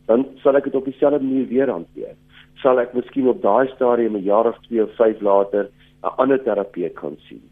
dan 0.09 0.25
sal 0.43 0.57
ek 0.59 0.69
dit 0.69 0.75
op 0.75 0.87
dieselfde 0.87 1.23
manier 1.23 1.47
weer 1.47 1.71
hanteer. 1.71 2.15
Sal 2.63 2.81
ek 2.81 2.95
miskien 2.97 3.29
op 3.29 3.41
daai 3.43 3.67
stadium 3.75 4.17
'n 4.17 4.25
jaar 4.25 4.47
of 4.49 4.57
2 4.67 4.83
of 4.83 4.95
5 4.95 5.21
later 5.21 5.69
'n 6.03 6.15
ander 6.17 6.43
terapeut 6.43 6.93
kan 6.93 7.17
sien. 7.27 7.43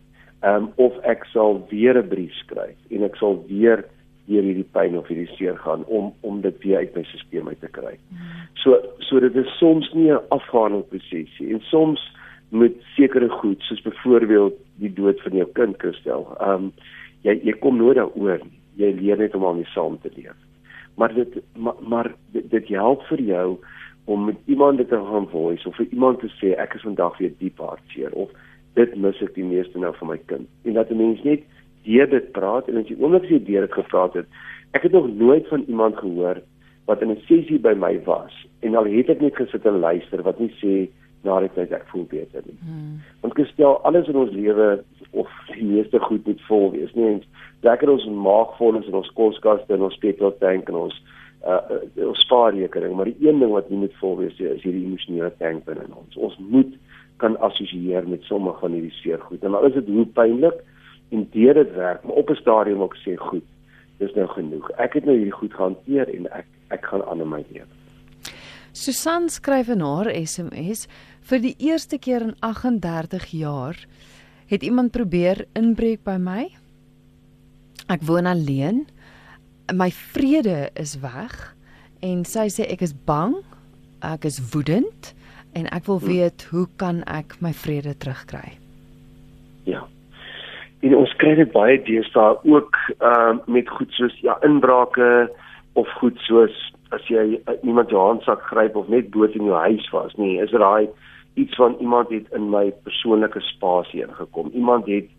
Ehm 0.41 0.55
um, 0.55 0.71
of 0.75 0.97
ek 1.03 1.25
sal 1.33 1.65
weer 1.69 1.97
'n 1.97 2.07
brief 2.07 2.33
skryf 2.33 2.77
en 2.89 3.03
ek 3.03 3.15
sal 3.15 3.43
weer 3.47 3.85
deur 4.27 4.43
hierdie 4.43 4.69
pyn 4.73 4.97
of 4.97 5.07
hierdie 5.07 5.35
seer 5.37 5.57
gaan 5.57 5.85
om 5.85 6.13
om 6.21 6.41
dit 6.41 6.63
weer 6.63 6.77
uit 6.77 6.95
my 6.95 7.03
stelsel 7.03 7.47
uit 7.47 7.59
te 7.61 7.67
kry. 7.67 7.97
Hmm. 8.09 8.45
So 8.63 8.81
so 8.99 9.19
dit 9.19 9.35
is 9.35 9.57
soms 9.57 9.91
nie 9.93 10.11
'n 10.11 10.21
afhandeling 10.29 10.87
proses 10.89 11.39
nie 11.39 11.53
en 11.53 11.61
soms 11.61 12.01
met 12.49 12.73
sekere 12.95 13.29
goed 13.29 13.61
soos 13.61 13.81
byvoorbeeld 13.81 14.53
die 14.81 14.93
dood 14.93 15.21
van 15.21 15.31
jou 15.31 15.47
kind 15.53 15.77
Christel. 15.77 16.27
Ehm 16.39 16.67
um, 16.67 16.71
jy 17.25 17.39
jy 17.43 17.53
kom 17.59 17.77
nooit 17.77 17.97
daaroor. 17.97 18.41
Jy 18.75 18.91
leer 18.99 19.17
net 19.17 19.35
om 19.35 19.41
daarmee 19.41 19.71
saam 19.73 19.97
te 20.01 20.11
leef. 20.15 20.35
Maar 20.95 21.13
dit 21.13 21.41
maar, 21.57 21.79
maar 21.79 22.11
dit, 22.31 22.49
dit 22.51 22.67
help 22.67 23.01
vir 23.09 23.21
jou 23.21 23.57
om 24.05 24.25
met 24.25 24.37
iemand 24.45 24.77
te 24.77 25.01
gaan 25.09 25.27
voice 25.29 25.67
of 25.67 25.75
vir 25.75 25.87
iemand 25.91 26.19
te 26.19 26.29
sê 26.37 26.53
ek 26.61 26.75
is 26.77 26.85
vandag 26.85 27.17
weer 27.17 27.33
diep 27.39 27.57
hartseer 27.57 28.13
of 28.13 28.29
dit 28.75 28.95
mis 28.95 29.21
ek 29.21 29.33
die 29.35 29.47
meeste 29.47 29.79
nou 29.79 29.93
van 29.97 30.11
my 30.13 30.19
kind. 30.25 30.47
En 30.63 30.73
dat 30.73 30.91
'n 30.91 30.97
mens 30.97 31.23
net 31.23 31.41
deur 31.83 32.09
dit 32.09 32.31
praat 32.31 32.67
en 32.67 32.77
as 32.77 32.87
jy 32.87 32.97
oomblik 32.99 33.29
jy 33.29 33.39
deur 33.43 33.65
dit 33.65 33.73
gepraat 33.73 34.13
het, 34.13 34.27
ek 34.71 34.83
het 34.83 34.91
nog 34.91 35.07
nooit 35.15 35.47
van 35.47 35.63
iemand 35.67 35.97
gehoor 35.97 36.41
wat 36.85 37.01
in 37.01 37.11
'n 37.11 37.21
sessie 37.27 37.59
by 37.59 37.73
my 37.73 37.99
was 38.05 38.45
en 38.59 38.75
al 38.75 38.85
het 38.85 39.09
ek 39.09 39.21
net 39.21 39.35
gesit 39.35 39.65
en 39.65 39.79
luister 39.79 40.21
wat 40.21 40.39
nie 40.39 40.53
sê 40.61 40.89
na 41.25 41.39
die 41.43 41.51
tyd 41.55 41.73
ek 41.75 41.87
voel 41.91 42.05
beter 42.11 42.45
nie. 42.45 42.57
Hmm. 42.61 43.01
Want 43.23 43.35
gestel 43.39 43.79
alles 43.87 44.07
in 44.11 44.19
ons 44.21 44.31
lewe 44.35 44.69
of 45.11 45.31
die 45.53 45.65
meeste 45.65 45.99
goed 45.99 46.25
moet 46.29 46.41
vol 46.49 46.71
wees, 46.75 46.93
nie 46.93 47.07
eens 47.09 47.27
lekker 47.65 47.89
ons 47.89 48.05
maag 48.05 48.55
vol 48.59 48.79
is 48.79 48.89
in 48.89 48.97
ons 48.99 49.11
koskaste 49.17 49.73
en 49.73 49.87
ons 49.87 50.01
petrol 50.03 50.33
tank 50.41 50.69
en 50.69 50.81
ons 50.85 50.97
uh, 51.45 51.61
uh 51.73 52.09
ons 52.09 52.21
spaarrekening, 52.25 52.95
maar 52.97 53.09
die 53.09 53.27
een 53.27 53.41
ding 53.41 53.53
wat 53.53 53.69
nie 53.69 53.81
moet 53.85 53.95
vol 54.01 54.17
wees 54.21 54.37
is 54.39 54.63
hierdie 54.65 54.85
emosionele 54.85 55.31
tank 55.41 55.65
binne 55.67 55.87
ons. 55.93 56.17
Ons 56.17 56.37
moet 56.41 56.73
kan 57.23 57.37
assosieer 57.47 58.07
met 58.09 58.23
sommige 58.27 58.59
van 58.59 58.75
hierdie 58.75 58.95
seer 58.99 59.21
goed. 59.23 59.43
En 59.43 59.55
al 59.55 59.69
is 59.69 59.77
dit 59.77 59.91
hoe 59.95 60.05
pynlik 60.17 60.61
en 61.15 61.27
deur 61.31 61.53
dit 61.61 61.73
werk, 61.75 62.03
maar 62.03 62.21
op 62.21 62.29
'n 62.29 62.41
stadium 62.41 62.81
ook 62.81 62.97
sê 63.05 63.15
goed, 63.15 63.45
dis 63.97 64.13
nou 64.13 64.27
genoeg. 64.27 64.69
Ek 64.71 64.93
het 64.93 65.05
nou 65.05 65.15
hierdie 65.15 65.39
goed 65.39 65.53
gehanteer 65.53 66.09
en 66.15 66.27
ek 66.31 66.45
ek 66.69 66.85
gaan 66.85 67.03
aan 67.05 67.21
in 67.21 67.29
my 67.29 67.43
lewe. 67.51 67.84
Susan 68.75 69.29
skryf 69.29 69.69
in 69.71 69.79
haar 69.79 70.09
SMS 70.11 70.81
vir 71.29 71.39
die 71.39 71.53
eerste 71.63 71.95
keer 71.95 72.25
in 72.25 72.33
38 72.43 73.29
jaar 73.31 73.77
het 74.51 74.65
iemand 74.67 74.91
probeer 74.91 75.45
inbreek 75.55 76.03
by 76.03 76.17
my. 76.19 76.41
Ek 77.87 78.03
woon 78.03 78.27
alleen. 78.27 78.83
My 79.71 79.87
vrede 79.95 80.73
is 80.75 80.97
weg 80.99 81.55
en 82.03 82.27
sy 82.27 82.49
sê 82.51 82.67
ek 82.67 82.83
is 82.83 82.91
bang, 83.07 83.37
ek 84.03 84.27
is 84.27 84.41
woedend 84.51 85.13
en 85.55 85.71
ek 85.71 85.87
wil 85.87 86.03
weet 86.03 86.43
hoe 86.51 86.67
kan 86.75 86.99
ek 87.07 87.39
my 87.39 87.55
vrede 87.55 87.95
terugkry? 87.95 88.57
Ja. 89.63 89.87
En 90.83 90.99
ons 90.99 91.15
kry 91.23 91.37
dit 91.39 91.55
baie 91.55 91.79
deesdae 91.87 92.35
ook 92.43 92.75
uh 92.99 93.39
met 93.47 93.71
goed 93.79 93.95
soos 93.95 94.19
ja 94.19 94.35
inbrake 94.43 95.29
of 95.79 95.87
goed 96.03 96.19
soos 96.27 96.74
as 96.95 97.07
jy 97.11 97.25
uh, 97.37 97.57
iemand 97.63 97.89
jou 97.93 98.01
handsak 98.01 98.41
gryp 98.51 98.75
of 98.75 98.87
net 98.87 99.11
dood 99.11 99.35
in 99.35 99.49
jou 99.49 99.59
huis 99.67 99.89
was 99.91 100.15
nie 100.21 100.37
is 100.43 100.55
raai 100.55 100.87
iets 101.35 101.55
van 101.55 101.75
iemand 101.79 102.09
het 102.09 102.31
in 102.31 102.49
my 102.49 102.71
persoonlike 102.83 103.41
spasie 103.43 104.01
ingekom. 104.01 104.49
Iemand 104.53 104.85
het 104.87 105.09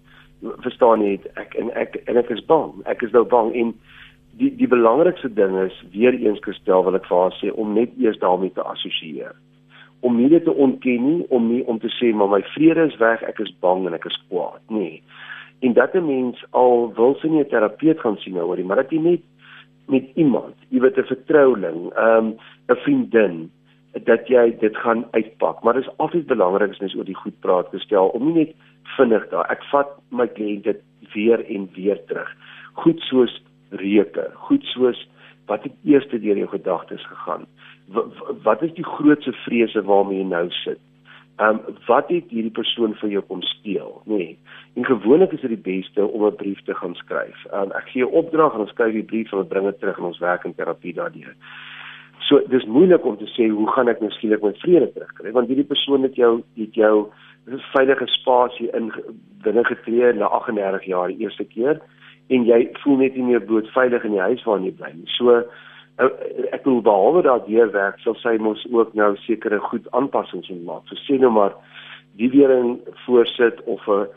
verstaan 0.64 1.02
jy 1.04 1.18
ek 1.40 1.56
en 1.60 1.72
ek 1.76 1.98
en 2.06 2.16
ek 2.20 2.30
is 2.32 2.44
bang. 2.48 2.72
Ek 2.88 3.02
is 3.04 3.12
nou 3.12 3.24
bang 3.28 3.52
en 3.52 3.74
die 4.40 4.50
die 4.56 4.68
belangrikste 4.68 5.28
ding 5.32 5.56
is 5.60 5.76
weer 5.92 6.16
eens 6.16 6.40
gestel 6.44 6.84
wil 6.84 6.96
ek 6.96 7.08
vir 7.08 7.20
haar 7.20 7.36
sê 7.40 7.52
om 7.52 7.76
net 7.76 7.92
eers 8.00 8.20
daarmee 8.24 8.52
te 8.56 8.64
assosieer 8.64 9.36
om 10.04 10.18
nie 10.20 10.28
dit 10.28 10.44
te 10.44 10.52
ontken 10.52 11.06
nie 11.08 11.22
om 11.32 11.46
nie 11.48 11.62
om 11.64 11.78
te 11.80 11.88
sê 11.96 12.12
maar 12.14 12.28
my 12.32 12.42
vrede 12.54 12.84
is 12.90 12.98
weg 13.00 13.24
ek 13.28 13.40
is 13.44 13.52
bang 13.64 13.86
en 13.88 13.96
ek 13.96 14.08
is 14.08 14.18
kwaad. 14.28 14.60
Nee. 14.68 15.02
En 15.64 15.72
dat 15.72 15.94
'n 15.94 16.06
mens 16.06 16.44
al 16.50 16.92
wil 16.96 17.16
nie 17.22 17.40
'n 17.40 17.48
terapeut 17.48 18.00
gaan 18.00 18.16
sien 18.16 18.34
nou 18.34 18.48
oor 18.48 18.56
nie 18.56 18.64
maar 18.64 18.82
dat 18.82 18.92
jy 18.92 19.00
net 19.00 19.22
met 19.92 20.10
iemand, 20.14 20.54
jy 20.68 20.80
weet 20.80 20.98
'n 20.98 21.12
vertroueling, 21.12 21.92
ehm, 21.92 22.26
'n 22.26 22.38
um, 22.68 22.76
vriendin 22.76 23.50
dat 24.04 24.28
jy 24.28 24.56
dit 24.60 24.76
gaan 24.76 25.06
uitpak. 25.10 25.62
Maar 25.62 25.74
dit 25.74 25.82
is 25.82 25.96
altyd 25.96 26.26
belangrik 26.26 26.70
as 26.70 26.78
mens 26.78 26.94
oor 26.94 27.04
die 27.04 27.14
goed 27.16 27.40
praat 27.40 27.68
gestel 27.72 28.08
om 28.08 28.24
nie 28.24 28.34
net 28.34 28.54
vinnig 28.96 29.28
daar. 29.28 29.46
Ek 29.50 29.64
vat 29.72 29.88
my 30.10 30.26
kliënte 30.26 30.76
weer 31.14 31.44
en 31.48 31.68
weer 31.74 32.04
terug. 32.06 32.28
Goed 32.72 33.00
soos 33.00 33.42
reuke, 33.70 34.30
goed 34.34 34.64
soos 34.64 35.08
wat 35.46 35.62
het 35.62 35.72
eers 35.84 36.08
deur 36.10 36.36
jou 36.36 36.48
gedagtes 36.48 37.06
gegaan? 37.06 37.46
W 37.88 38.02
wat 38.42 38.62
is 38.62 38.72
die 38.74 38.84
grootste 38.84 39.32
vrese 39.32 39.82
waarmee 39.82 40.18
jy 40.18 40.28
nou 40.28 40.50
sit? 40.50 40.80
Ehm 41.36 41.58
um, 41.68 41.76
wat 41.86 42.08
het 42.08 42.30
hierdie 42.32 42.54
persoon 42.56 42.94
vir 42.96 43.10
jou 43.10 43.22
kom 43.28 43.42
steel, 43.42 43.90
nê? 44.04 44.16
Nee. 44.16 44.38
En 44.80 44.84
gewoonlik 44.84 45.32
is 45.36 45.40
dit 45.40 45.52
die 45.52 45.64
beste 45.72 46.06
om 46.06 46.24
'n 46.24 46.36
brief 46.36 46.62
te 46.64 46.74
gaan 46.74 46.94
skryf. 46.94 47.44
Ehm 47.52 47.62
um, 47.62 47.72
ek 47.72 47.88
gee 47.92 48.04
'n 48.04 48.16
opdrag 48.20 48.54
en 48.54 48.60
ons 48.60 48.70
skryf 48.70 48.92
die 48.92 49.10
brief 49.12 49.32
en 49.32 49.38
ons 49.38 49.48
bring 49.48 49.64
dit 49.64 49.78
terug 49.80 49.98
in 49.98 50.04
ons 50.04 50.18
werk 50.18 50.44
en 50.44 50.54
terapie 50.54 50.94
daardeur. 50.94 51.34
So 52.28 52.40
dis 52.48 52.64
moeilik 52.64 53.04
om 53.04 53.16
te 53.16 53.28
sê 53.36 53.48
hoe 53.48 53.68
gaan 53.70 53.88
ek 53.88 54.00
nou 54.00 54.10
skielik 54.10 54.42
my 54.42 54.52
vrede 54.52 54.92
terugkry 54.92 55.32
want 55.32 55.48
hierdie 55.48 55.68
persoon 55.68 56.02
het 56.02 56.16
jou 56.16 56.42
het 56.56 56.74
jou 56.74 57.06
veilige 57.74 58.06
spasie 58.06 58.70
in 58.74 58.92
binne 59.44 59.64
getree 59.64 60.12
na 60.12 60.26
38 60.26 60.84
jaar 60.84 61.08
die 61.08 61.22
eerste 61.22 61.44
keer 61.44 61.80
en 62.28 62.44
jy 62.44 62.70
voel 62.82 62.96
net 62.96 63.14
nie 63.14 63.22
meer 63.22 63.44
bloot 63.44 63.68
veilig 63.76 64.04
in 64.04 64.16
die 64.16 64.26
huis 64.28 64.42
waarin 64.44 64.64
jy 64.64 64.74
bly 64.74 64.90
nie. 64.94 65.06
So 65.06 65.44
ek 65.96 66.64
wil 66.64 66.82
behalwe 66.84 67.22
dat 67.22 67.46
hier 67.48 67.70
werk 67.72 67.98
sal 68.04 68.16
sy 68.20 68.36
mos 68.42 68.66
ook 68.70 68.94
nou 68.94 69.14
sekere 69.24 69.58
goed 69.70 69.86
aanpassings 69.96 70.48
moet 70.52 70.64
maak. 70.64 70.88
So 70.88 70.98
sê 71.06 71.18
nou 71.20 71.30
maar 71.32 71.54
die 72.20 72.28
wering 72.32 72.80
voorsit 73.04 73.62
of 73.64 73.86
'n 73.88 74.08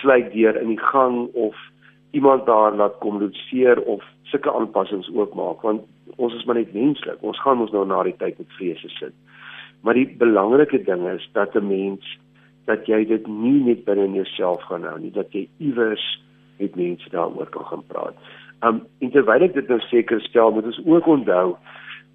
sluit 0.00 0.32
deur 0.32 0.56
in 0.60 0.68
die 0.68 0.84
gang 0.92 1.28
of 1.34 1.54
iemand 2.10 2.46
daar 2.46 2.72
laat 2.72 2.98
kom 2.98 3.20
loseer 3.20 3.82
of 3.82 4.02
sulke 4.22 4.52
aanpassings 4.52 5.10
ook 5.12 5.34
maak 5.34 5.62
want 5.62 5.82
ons 6.16 6.34
is 6.34 6.44
maar 6.44 6.56
net 6.56 6.72
menslik. 6.72 7.22
Ons 7.22 7.40
gaan 7.40 7.60
ons 7.60 7.72
nou 7.72 7.84
na 7.86 8.02
die 8.02 8.16
tyd 8.16 8.38
met 8.38 8.56
vrese 8.58 8.88
sit. 8.88 9.12
Maar 9.82 9.94
die 9.94 10.08
belangrike 10.18 10.84
ding 10.84 11.08
is 11.08 11.28
dat 11.32 11.54
'n 11.54 11.68
mens 11.68 12.18
dat 12.64 12.86
jy 12.86 13.04
dit 13.04 13.26
nie 13.26 13.60
net 13.64 13.84
binne 13.84 14.04
in 14.04 14.14
jouself 14.14 14.62
gaan 14.62 14.84
hou 14.84 14.98
nie, 14.98 15.10
dat 15.10 15.32
jy 15.32 15.48
iewers 15.58 16.22
met 16.58 16.76
mense 16.76 17.10
daaroor 17.10 17.46
kan 17.50 17.64
gaan 17.64 17.84
praat. 17.86 18.14
Um 18.64 18.86
en 18.98 19.10
terwyl 19.10 19.42
ek 19.42 19.54
dit 19.54 19.68
nou 19.68 19.80
seker 19.90 20.20
stel, 20.20 20.52
moet 20.52 20.64
ons 20.64 20.82
ook 20.86 21.06
onthou 21.06 21.56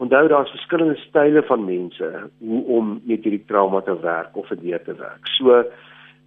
onthou 0.02 0.28
daar's 0.28 0.50
verskillende 0.50 0.98
style 0.98 1.44
van 1.46 1.66
mense 1.66 2.08
hoe 2.40 2.62
om 2.66 3.02
met 3.06 3.22
hierdie 3.22 3.46
trauma 3.46 3.82
te 3.86 3.94
werk 4.02 4.38
of 4.38 4.50
weer 4.50 4.82
te 4.84 4.96
werk. 4.98 5.28
So 5.38 5.64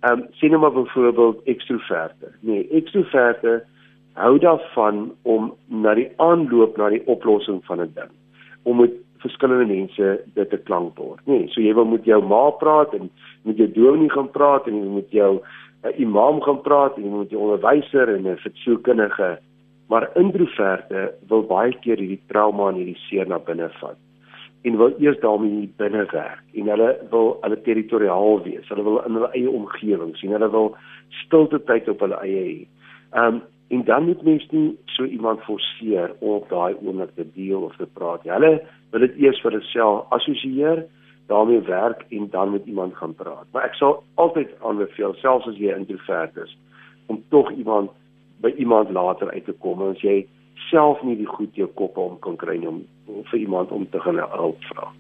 um 0.07 0.27
sien 0.39 0.51
nou 0.55 0.61
maar 0.61 0.73
byvoorbeeld 0.73 1.43
ekstroverte. 1.51 2.31
Nee, 2.41 2.69
ekstroverte 2.71 3.65
hou 4.15 4.39
daarvan 4.39 5.09
om 5.23 5.55
na 5.67 5.95
die 5.99 6.11
aanloop 6.23 6.77
na 6.77 6.93
die 6.95 7.03
oplossing 7.11 7.65
van 7.67 7.81
'n 7.81 7.91
ding 7.95 8.13
om 8.63 8.81
met 8.81 8.93
verskillende 9.25 9.67
mense 9.67 10.21
dit 10.35 10.51
te 10.51 10.61
klank 10.69 10.99
word. 10.99 11.21
Nee, 11.27 11.49
so 11.49 11.61
jy 11.61 11.75
wil 11.75 11.89
met 11.89 12.05
jou 12.05 12.21
ma 12.23 12.51
praat 12.51 12.95
en 12.95 13.11
met 13.43 13.57
jou 13.57 13.69
dominee 13.73 14.11
gaan 14.11 14.31
praat 14.31 14.67
en 14.67 14.77
jy 14.79 14.91
moet 14.99 15.11
jou 15.11 15.33
uh, 15.41 15.99
imam 15.99 16.41
gaan 16.45 16.61
praat 16.61 16.97
en 16.97 17.03
jy 17.03 17.11
moet 17.11 17.31
jou 17.31 17.41
onderwyser 17.41 18.15
en 18.15 18.29
'n 18.29 18.37
fisiotkundige 18.37 19.39
Maar 19.95 20.09
introverte 20.19 21.13
wil 21.31 21.45
baie 21.47 21.71
keer 21.85 22.01
hierdie 22.03 22.23
trauma 22.27 22.73
en 22.73 22.81
hierdie 22.81 22.99
seer 23.07 23.29
na 23.31 23.39
binne 23.39 23.69
vat 23.79 24.01
en 24.67 24.79
wil 24.81 24.95
eers 24.99 25.21
daarmee 25.21 25.69
binne 25.79 26.03
werk 26.11 26.59
en 26.59 26.71
hulle 26.73 26.89
wil 27.13 27.29
hulle 27.45 27.59
territoriaal 27.67 28.41
wees. 28.47 28.65
Hulle 28.73 28.83
wil 28.87 28.97
in 29.05 29.19
hulle 29.19 29.29
eie 29.37 29.51
omgewing 29.51 30.15
sien. 30.19 30.33
Hulle 30.35 30.49
wil 30.51 30.71
stilte 31.21 31.61
tyd 31.69 31.91
op 31.93 32.03
hulle 32.03 32.19
eie 32.25 32.43
hê. 32.49 32.57
Um 33.23 33.43
en 33.75 33.85
dan 33.87 34.09
moet 34.09 34.23
mens 34.27 34.45
nie 34.51 34.75
so 34.97 35.07
iemand 35.07 35.45
forceer 35.47 36.11
om 36.19 36.35
op 36.41 36.49
daai 36.51 36.75
oomblik 36.75 37.15
te 37.15 37.25
deel 37.37 37.63
of 37.69 37.77
te 37.77 37.87
praat. 37.87 38.27
Hulle 38.27 38.55
wil 38.93 39.07
dit 39.07 39.23
eers 39.27 39.41
vir 39.45 39.59
hulself 39.61 40.11
assosieer, 40.17 40.85
daarmee 41.31 41.63
werk 41.69 42.03
en 42.11 42.27
dan 42.35 42.53
met 42.53 42.67
iemand 42.67 42.97
gaan 42.97 43.15
praat. 43.15 43.47
Maar 43.53 43.71
ek 43.71 43.79
sal 43.79 44.01
altyd 44.21 44.53
aanbeveel 44.61 45.15
selfs 45.23 45.49
as 45.53 45.61
jy 45.61 45.77
introvert 45.77 46.37
is 46.45 46.57
om 47.13 47.23
tog 47.31 47.53
iemand 47.53 47.93
by 48.45 48.53
iemand 48.61 48.93
later 48.93 49.31
uit 49.33 49.47
te 49.49 49.55
kom 49.65 49.83
as 49.89 50.03
jy 50.05 50.23
self 50.69 51.01
nie 51.07 51.17
die 51.19 51.29
goed 51.29 51.57
jou 51.57 51.69
kop 51.79 51.97
om 52.01 52.19
kan 52.25 52.37
kry 52.41 52.59
om 52.69 52.85
vir 53.31 53.41
iemand 53.41 53.73
om 53.73 53.87
te 53.91 54.01
gaan 54.05 54.21
help 54.21 54.61
vra. 54.71 54.91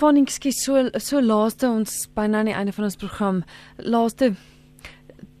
Van 0.00 0.20
ekskuus 0.20 0.60
so 0.64 0.82
so 1.00 1.20
laaste 1.24 1.68
ons 1.68 1.94
byna 2.16 2.42
aan 2.42 2.50
die 2.50 2.56
einde 2.56 2.74
van 2.76 2.88
ons 2.88 3.00
program 3.00 3.42
laaste 3.78 4.32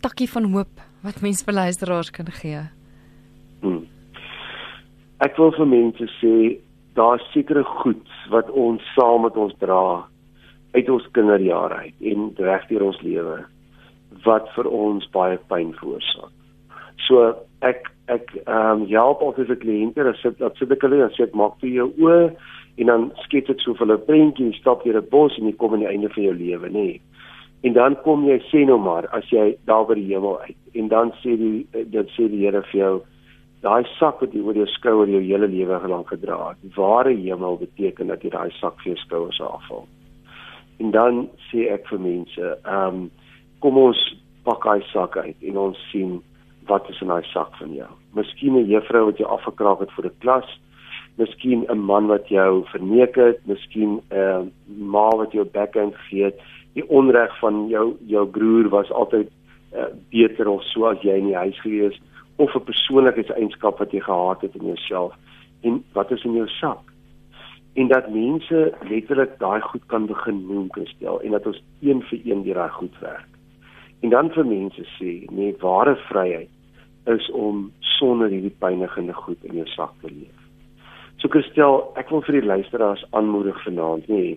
takkie 0.04 0.28
van 0.30 0.52
hoop 0.54 0.84
wat 1.04 1.20
mense 1.22 1.44
vir 1.46 1.58
luisteraars 1.58 2.10
kan 2.14 2.30
gee. 2.40 2.62
Hmm. 3.62 3.84
Ek 5.24 5.36
wil 5.38 5.52
vir 5.56 5.68
mense 5.68 6.08
sê 6.18 6.34
daar 6.98 7.20
sekerre 7.32 7.64
goed 7.82 8.16
wat 8.32 8.50
ons 8.50 8.82
saam 8.94 9.24
met 9.26 9.36
ons 9.36 9.54
dra 9.62 10.06
uit 10.74 10.88
ons 10.92 11.06
kinderjare 11.16 11.84
uit 11.86 12.10
en 12.12 12.32
regdeur 12.36 12.84
ons 12.90 13.00
lewe 13.02 13.38
wat 14.24 14.48
vir 14.54 14.66
ons 14.66 15.08
baie 15.14 15.38
pyn 15.50 15.72
veroorsaak. 15.80 16.32
So 17.06 17.34
ek 17.66 17.90
ek 18.08 18.32
ehm 18.46 18.82
um, 18.82 18.86
help 18.88 19.22
altyd 19.22 19.50
vir 19.52 19.60
kliënte 19.64 20.06
as 20.08 20.22
dit 20.22 20.38
dat 20.38 20.56
sit 20.56 20.72
ek 20.72 20.86
hulle 20.86 21.02
dan 21.02 21.12
sê 21.16 21.26
ek 21.26 21.36
maak 21.36 21.58
vir 21.60 21.70
jou 21.70 21.88
oë 22.06 22.22
en 22.78 22.90
dan 22.92 23.10
skets 23.24 23.50
ek 23.52 23.60
so 23.60 23.74
vir 23.74 23.86
hulle 23.86 23.98
prentjie 24.06 24.46
en 24.46 24.56
stap 24.56 24.86
jy 24.86 24.94
'n 24.96 25.10
bos 25.10 25.36
en 25.38 25.46
jy 25.46 25.56
kom 25.60 25.74
aan 25.74 25.84
die 25.84 25.92
einde 25.92 26.08
van 26.08 26.24
jou 26.24 26.34
lewe, 26.34 26.68
nê. 26.68 26.72
Nee. 26.72 27.00
En 27.66 27.72
dan 27.72 27.96
kom 28.04 28.24
jy 28.24 28.38
sê 28.50 28.64
nou 28.66 28.78
maar 28.78 29.08
as 29.12 29.26
jy 29.34 29.56
daar 29.66 29.86
by 29.86 29.94
die 29.98 30.10
hemel 30.14 30.38
uit 30.46 30.56
en 30.78 30.88
dan 30.88 31.12
sê 31.22 31.36
die 31.36 31.66
dit 31.74 32.10
sê 32.14 32.28
die 32.30 32.44
Here 32.44 32.62
vir 32.70 32.80
jou 32.80 32.94
daai 33.62 33.84
sak 33.98 34.20
wat 34.22 34.34
jy 34.34 34.42
oor 34.46 34.54
jou 34.54 34.66
skouer 34.70 35.10
jou 35.10 35.20
hele 35.20 35.48
lewe 35.50 35.80
lank 35.90 36.12
gedra 36.14 36.50
het. 36.50 36.60
Die 36.62 36.74
ware 36.76 37.14
hemel 37.14 37.58
beteken 37.58 38.12
dat 38.12 38.22
jy 38.22 38.30
daai 38.30 38.50
sak 38.60 38.78
vir 38.82 38.92
jou 38.92 38.98
skouers 39.02 39.40
afval. 39.42 39.88
En 40.78 40.92
dan 40.94 41.24
sê 41.50 41.66
ek 41.74 41.88
vir 41.90 41.98
mense, 41.98 42.52
ehm 42.64 42.94
um, 42.94 43.08
kom 43.58 43.76
ons 43.76 43.98
pak 44.44 44.64
hy 44.64 44.80
sak 44.92 45.16
uit 45.16 45.36
en 45.50 45.56
ons 45.58 45.78
sien 45.90 46.18
wat 46.68 46.88
is 46.92 47.00
in 47.00 47.12
daai 47.12 47.24
sak 47.32 47.54
van 47.60 47.72
jou. 47.74 47.90
Miskien 48.14 48.56
'n 48.56 48.68
juffrou 48.68 49.04
wat 49.06 49.18
jou 49.18 49.28
afgekraak 49.28 49.80
het 49.80 49.92
vir 49.96 50.06
'n 50.06 50.18
klas, 50.20 50.48
miskien 51.16 51.66
'n 51.68 51.78
man 51.78 52.06
wat 52.06 52.28
jou 52.28 52.64
verneek 52.72 53.16
het, 53.16 53.38
miskien 53.46 54.00
'n 54.10 54.16
uh, 54.16 54.42
ma 54.66 55.08
wat 55.16 55.32
jou 55.32 55.44
backhand 55.44 55.94
gegee 55.96 56.24
het. 56.24 56.40
Die 56.74 56.88
onreg 56.88 57.38
van 57.38 57.68
jou 57.68 57.96
jou 58.06 58.26
broer 58.26 58.68
was 58.68 58.90
altyd 58.90 59.28
uh, 59.74 59.90
beter 60.10 60.48
of 60.48 60.62
so 60.62 60.86
as 60.86 61.00
jy 61.02 61.16
in 61.18 61.26
die 61.26 61.36
huis 61.36 61.60
gewees 61.60 62.00
of 62.36 62.54
'n 62.54 62.64
persoonlikheidseienskap 62.64 63.78
wat 63.78 63.90
jy 63.92 64.00
gehaat 64.00 64.40
het 64.40 64.54
in 64.54 64.66
jouself. 64.66 65.14
En 65.62 65.84
wat 65.92 66.10
is 66.10 66.24
in 66.24 66.32
jou 66.32 66.48
sak? 66.48 66.92
En 67.74 67.88
dat 67.88 68.10
mense 68.10 68.74
letterlik 68.88 69.38
daai 69.38 69.60
goed 69.60 69.86
kan 69.86 70.06
begin 70.06 70.46
noem 70.46 70.68
kan 70.68 70.86
stel 70.86 71.20
en 71.20 71.30
dat 71.30 71.46
ons 71.46 71.62
een 71.80 72.02
vir 72.02 72.20
een 72.24 72.42
deur 72.42 72.54
daai 72.54 72.70
goed 72.70 72.98
werk. 73.00 73.37
En 74.02 74.14
dan 74.14 74.30
vir 74.34 74.46
mense 74.46 74.84
sê, 74.96 75.12
nee, 75.34 75.54
ware 75.62 75.96
vryheid 76.08 76.50
is 77.08 77.30
om 77.34 77.70
sonder 77.98 78.30
hierdie 78.30 78.54
pynigende 78.60 79.14
goed 79.16 79.44
in 79.48 79.56
jou 79.60 79.66
sak 79.74 79.94
te 80.02 80.12
leef. 80.12 80.44
So 81.18 81.30
Christel, 81.32 81.80
ek 81.98 82.12
wil 82.14 82.22
vir 82.26 82.38
die 82.38 82.46
luisteraars 82.46 83.02
aanmoedig 83.18 83.58
vanaand, 83.64 84.06
nee. 84.12 84.36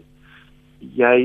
Jy 0.98 1.16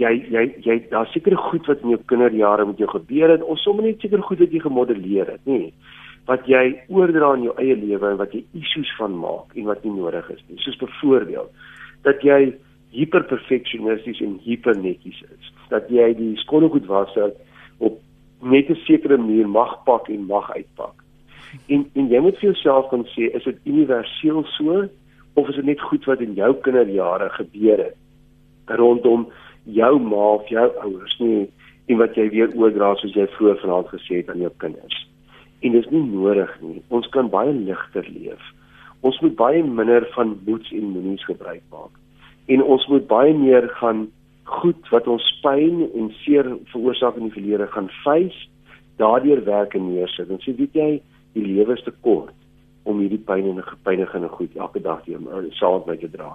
jy 0.00 0.12
jy 0.32 0.44
jy 0.64 0.76
daar 0.88 1.10
seker 1.12 1.36
goed 1.36 1.66
wat 1.68 1.82
in 1.84 1.92
jou 1.92 1.98
kinderjare 2.08 2.64
met 2.64 2.78
jou 2.80 2.88
gebeur 2.88 3.34
het, 3.34 3.42
of 3.44 3.60
sommer 3.60 3.84
net 3.84 4.00
seker 4.00 4.22
goed 4.24 4.40
wat 4.40 4.54
jy 4.54 4.62
gemodelleer 4.64 5.34
het, 5.34 5.44
nee 5.44 5.74
wat 6.30 6.46
jy 6.46 6.66
oordra 6.92 7.32
in 7.36 7.48
jou 7.48 7.54
eie 7.58 7.76
lewe 7.78 8.12
en 8.12 8.20
wat 8.20 8.34
jy 8.34 8.44
issues 8.58 8.90
van 8.98 9.14
maak 9.18 9.54
en 9.58 9.66
wat 9.70 9.82
nie 9.84 9.94
nodig 9.94 10.28
is 10.30 10.42
nie. 10.48 10.58
Soos 10.62 10.78
byvoorbeeld 10.78 11.50
dat 12.06 12.22
jy 12.26 12.54
hiperperfeksionisties 12.94 14.20
en 14.22 14.36
hipernetjies 14.44 15.22
is. 15.26 15.50
Dat 15.72 15.88
jy 15.90 16.12
die 16.18 16.34
skoolgoed 16.44 16.86
was 16.90 17.10
dat 17.16 17.38
net 18.42 18.70
'n 18.70 18.78
sekere 18.86 19.16
manier 19.16 19.48
mag 19.48 19.84
pak 19.84 20.08
en 20.08 20.26
mag 20.26 20.50
uitpak. 20.52 20.94
En 21.68 21.90
en 21.94 22.08
jy 22.08 22.20
moet 22.20 22.38
vir 22.38 22.50
jouself 22.52 22.88
kan 22.88 23.04
sê, 23.04 23.34
is 23.34 23.44
dit 23.44 23.58
universeel 23.64 24.44
so 24.44 24.88
of 25.34 25.48
is 25.48 25.56
dit 25.56 25.64
net 25.64 25.80
goed 25.80 26.04
wat 26.04 26.20
in 26.20 26.34
jou 26.34 26.54
kinderjare 26.54 27.28
gebeur 27.30 27.78
het 27.78 27.96
rondom 28.66 29.26
jou 29.64 29.98
ma 29.98 30.34
of 30.36 30.48
jou 30.48 30.68
ouers 30.82 31.18
nie 31.20 31.48
en 31.90 31.98
wat 31.98 32.16
jy 32.16 32.28
weer 32.30 32.52
oordra 32.56 32.94
soos 33.00 33.14
jy 33.16 33.26
vroeër 33.36 33.60
vanaand 33.62 33.90
gesê 33.92 34.20
het 34.20 34.30
aan 34.30 34.42
jou 34.44 34.52
kinders. 34.62 34.98
En 35.62 35.74
dis 35.74 35.88
nie 35.90 36.02
nodig 36.02 36.50
nie. 36.62 36.82
Ons 36.94 37.08
kan 37.14 37.30
baie 37.30 37.52
ligter 37.52 38.06
leef. 38.08 38.42
Ons 39.02 39.18
moet 39.22 39.34
baie 39.38 39.62
minder 39.62 40.06
van 40.14 40.36
moeds 40.46 40.70
en 40.72 40.92
moenies 40.94 41.24
gebruik 41.26 41.62
maak. 41.74 41.94
En 42.46 42.62
ons 42.62 42.86
moet 42.90 43.06
baie 43.10 43.34
meer 43.34 43.68
gaan 43.80 44.06
goed 44.60 44.88
wat 44.92 45.08
ons 45.10 45.24
pyn 45.44 45.86
en 45.88 46.10
seer 46.22 46.46
veroorsaak 46.72 47.18
in 47.20 47.28
die 47.28 47.36
verlede 47.36 47.68
gaan 47.72 47.90
face, 48.02 48.48
daardeur 49.00 49.44
werk 49.44 49.74
en 49.78 49.88
neersit. 49.88 50.30
En 50.30 50.40
sê 50.44 50.54
weet 50.58 50.76
jy, 50.78 50.90
die 51.36 51.46
lewe 51.46 51.76
is 51.78 51.84
te 51.86 51.94
kort 52.04 52.36
om 52.88 52.98
hierdie 52.98 53.22
pyn 53.22 53.46
en 53.46 53.62
gepynigende 53.62 54.28
goed 54.32 54.56
elke 54.58 54.82
dag 54.82 55.04
te 55.06 55.18
saam 55.58 55.86
met 55.86 56.02
jou 56.02 56.10
dra 56.10 56.32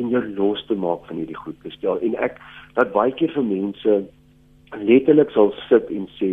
en 0.00 0.08
jou 0.08 0.22
los 0.38 0.62
te 0.66 0.74
maak 0.74 1.04
van 1.08 1.20
hierdie 1.20 1.36
goed 1.36 1.58
gestel. 1.64 2.00
En 2.00 2.16
ek 2.16 2.40
dat 2.78 2.94
baie 2.94 3.12
keer 3.12 3.32
vir 3.34 3.44
mense 3.44 3.98
letterlik 4.80 5.30
sal 5.34 5.52
sit 5.68 5.90
en 5.92 6.08
sê, 6.16 6.30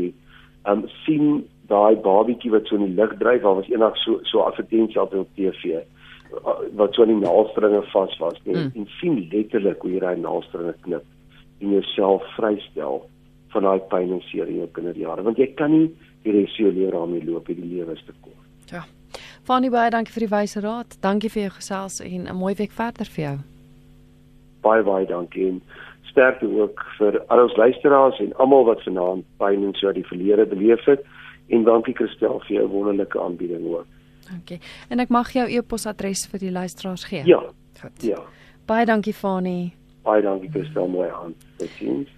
um 0.71 0.85
sien 1.03 1.43
daai 1.67 1.99
babietjie 2.03 2.53
wat 2.53 2.67
so 2.67 2.79
in 2.79 2.87
die 2.87 2.95
lug 2.95 3.17
dryf, 3.19 3.43
daar 3.43 3.59
was 3.59 3.67
eendag 3.69 3.97
so 3.99 4.21
so 4.31 4.45
advertensie 4.47 5.01
op 5.01 5.13
TV 5.35 5.83
wat 6.77 6.93
so 6.93 7.03
in 7.03 7.15
die 7.15 7.23
naalstringe 7.23 7.81
vas 7.91 8.17
was 8.21 8.37
nie 8.45 8.55
mm. 8.55 8.71
en 8.75 8.87
sien 8.99 9.17
letterlik 9.31 9.81
hoe 9.81 9.95
jy 9.95 10.01
daai 10.03 10.21
naalstringe 10.21 10.75
knip 10.85 11.05
en 11.59 11.71
jouself 11.71 12.23
vrystel 12.35 13.03
van 13.53 13.65
daai 13.65 13.79
pyn 13.91 14.13
en 14.13 14.21
seer 14.29 14.47
in 14.47 14.61
jou 14.63 14.69
kinderjare 14.75 15.25
want 15.25 15.37
jy 15.37 15.49
kan 15.57 15.71
nie 15.73 15.87
die 16.23 16.35
res 16.35 16.55
van 16.55 16.65
jou 16.65 16.73
lewe 16.75 16.91
daarmee 16.91 17.25
loop 17.25 17.47
hierdie 17.47 17.69
lewe 17.69 17.95
is 17.95 18.03
te 18.05 18.13
kort. 18.21 18.71
Ja. 18.71 18.83
Fanny 19.47 19.69
baie 19.73 19.89
dankie 19.89 20.13
vir 20.13 20.27
die 20.27 20.33
wyse 20.33 20.61
raad. 20.61 20.97
Dankie 21.01 21.31
vir 21.33 21.47
jou 21.47 21.53
gesels 21.57 22.01
en 22.01 22.27
'n 22.27 22.35
mooi 22.35 22.53
week 22.55 22.71
verder 22.71 23.05
vir 23.05 23.23
jou. 23.23 23.37
Baie 24.61 24.83
baie 24.83 25.05
dankie 25.05 25.47
en 25.47 25.61
sterkte 26.03 26.45
ook 26.45 26.85
vir 26.97 27.21
al 27.27 27.43
ons 27.43 27.55
luisteraars 27.55 28.19
en 28.19 28.33
almal 28.35 28.65
wat 28.65 28.83
vanaand 28.83 29.25
pyn 29.37 29.63
en 29.63 29.73
so 29.73 29.87
uit 29.87 29.95
die 29.95 30.09
verlede 30.11 30.45
beleef 30.45 30.85
het 30.85 31.05
en 31.49 31.63
dankie 31.63 31.93
Christel 31.93 32.39
vir 32.39 32.55
jou 32.55 32.67
wonderlike 32.67 33.19
aanbieding 33.19 33.65
ook. 33.65 33.87
Dankie. 34.29 34.59
En 34.89 34.99
ek 34.99 35.09
mag 35.09 35.31
jou 35.33 35.47
e-posadres 35.49 36.27
vir 36.27 36.39
die 36.39 36.51
luisteraars 36.51 37.03
gee. 37.03 37.23
Ja. 37.25 37.41
Goed. 37.81 38.03
Ja. 38.03 38.19
Baie 38.65 38.85
dankie 38.85 39.13
Fani. 39.13 39.78
Baie 40.03 40.21
dankie 40.21 40.49
Christel 40.49 40.87
mooi 40.87 41.09
aan. 41.09 41.35
Totsiens. 41.57 42.09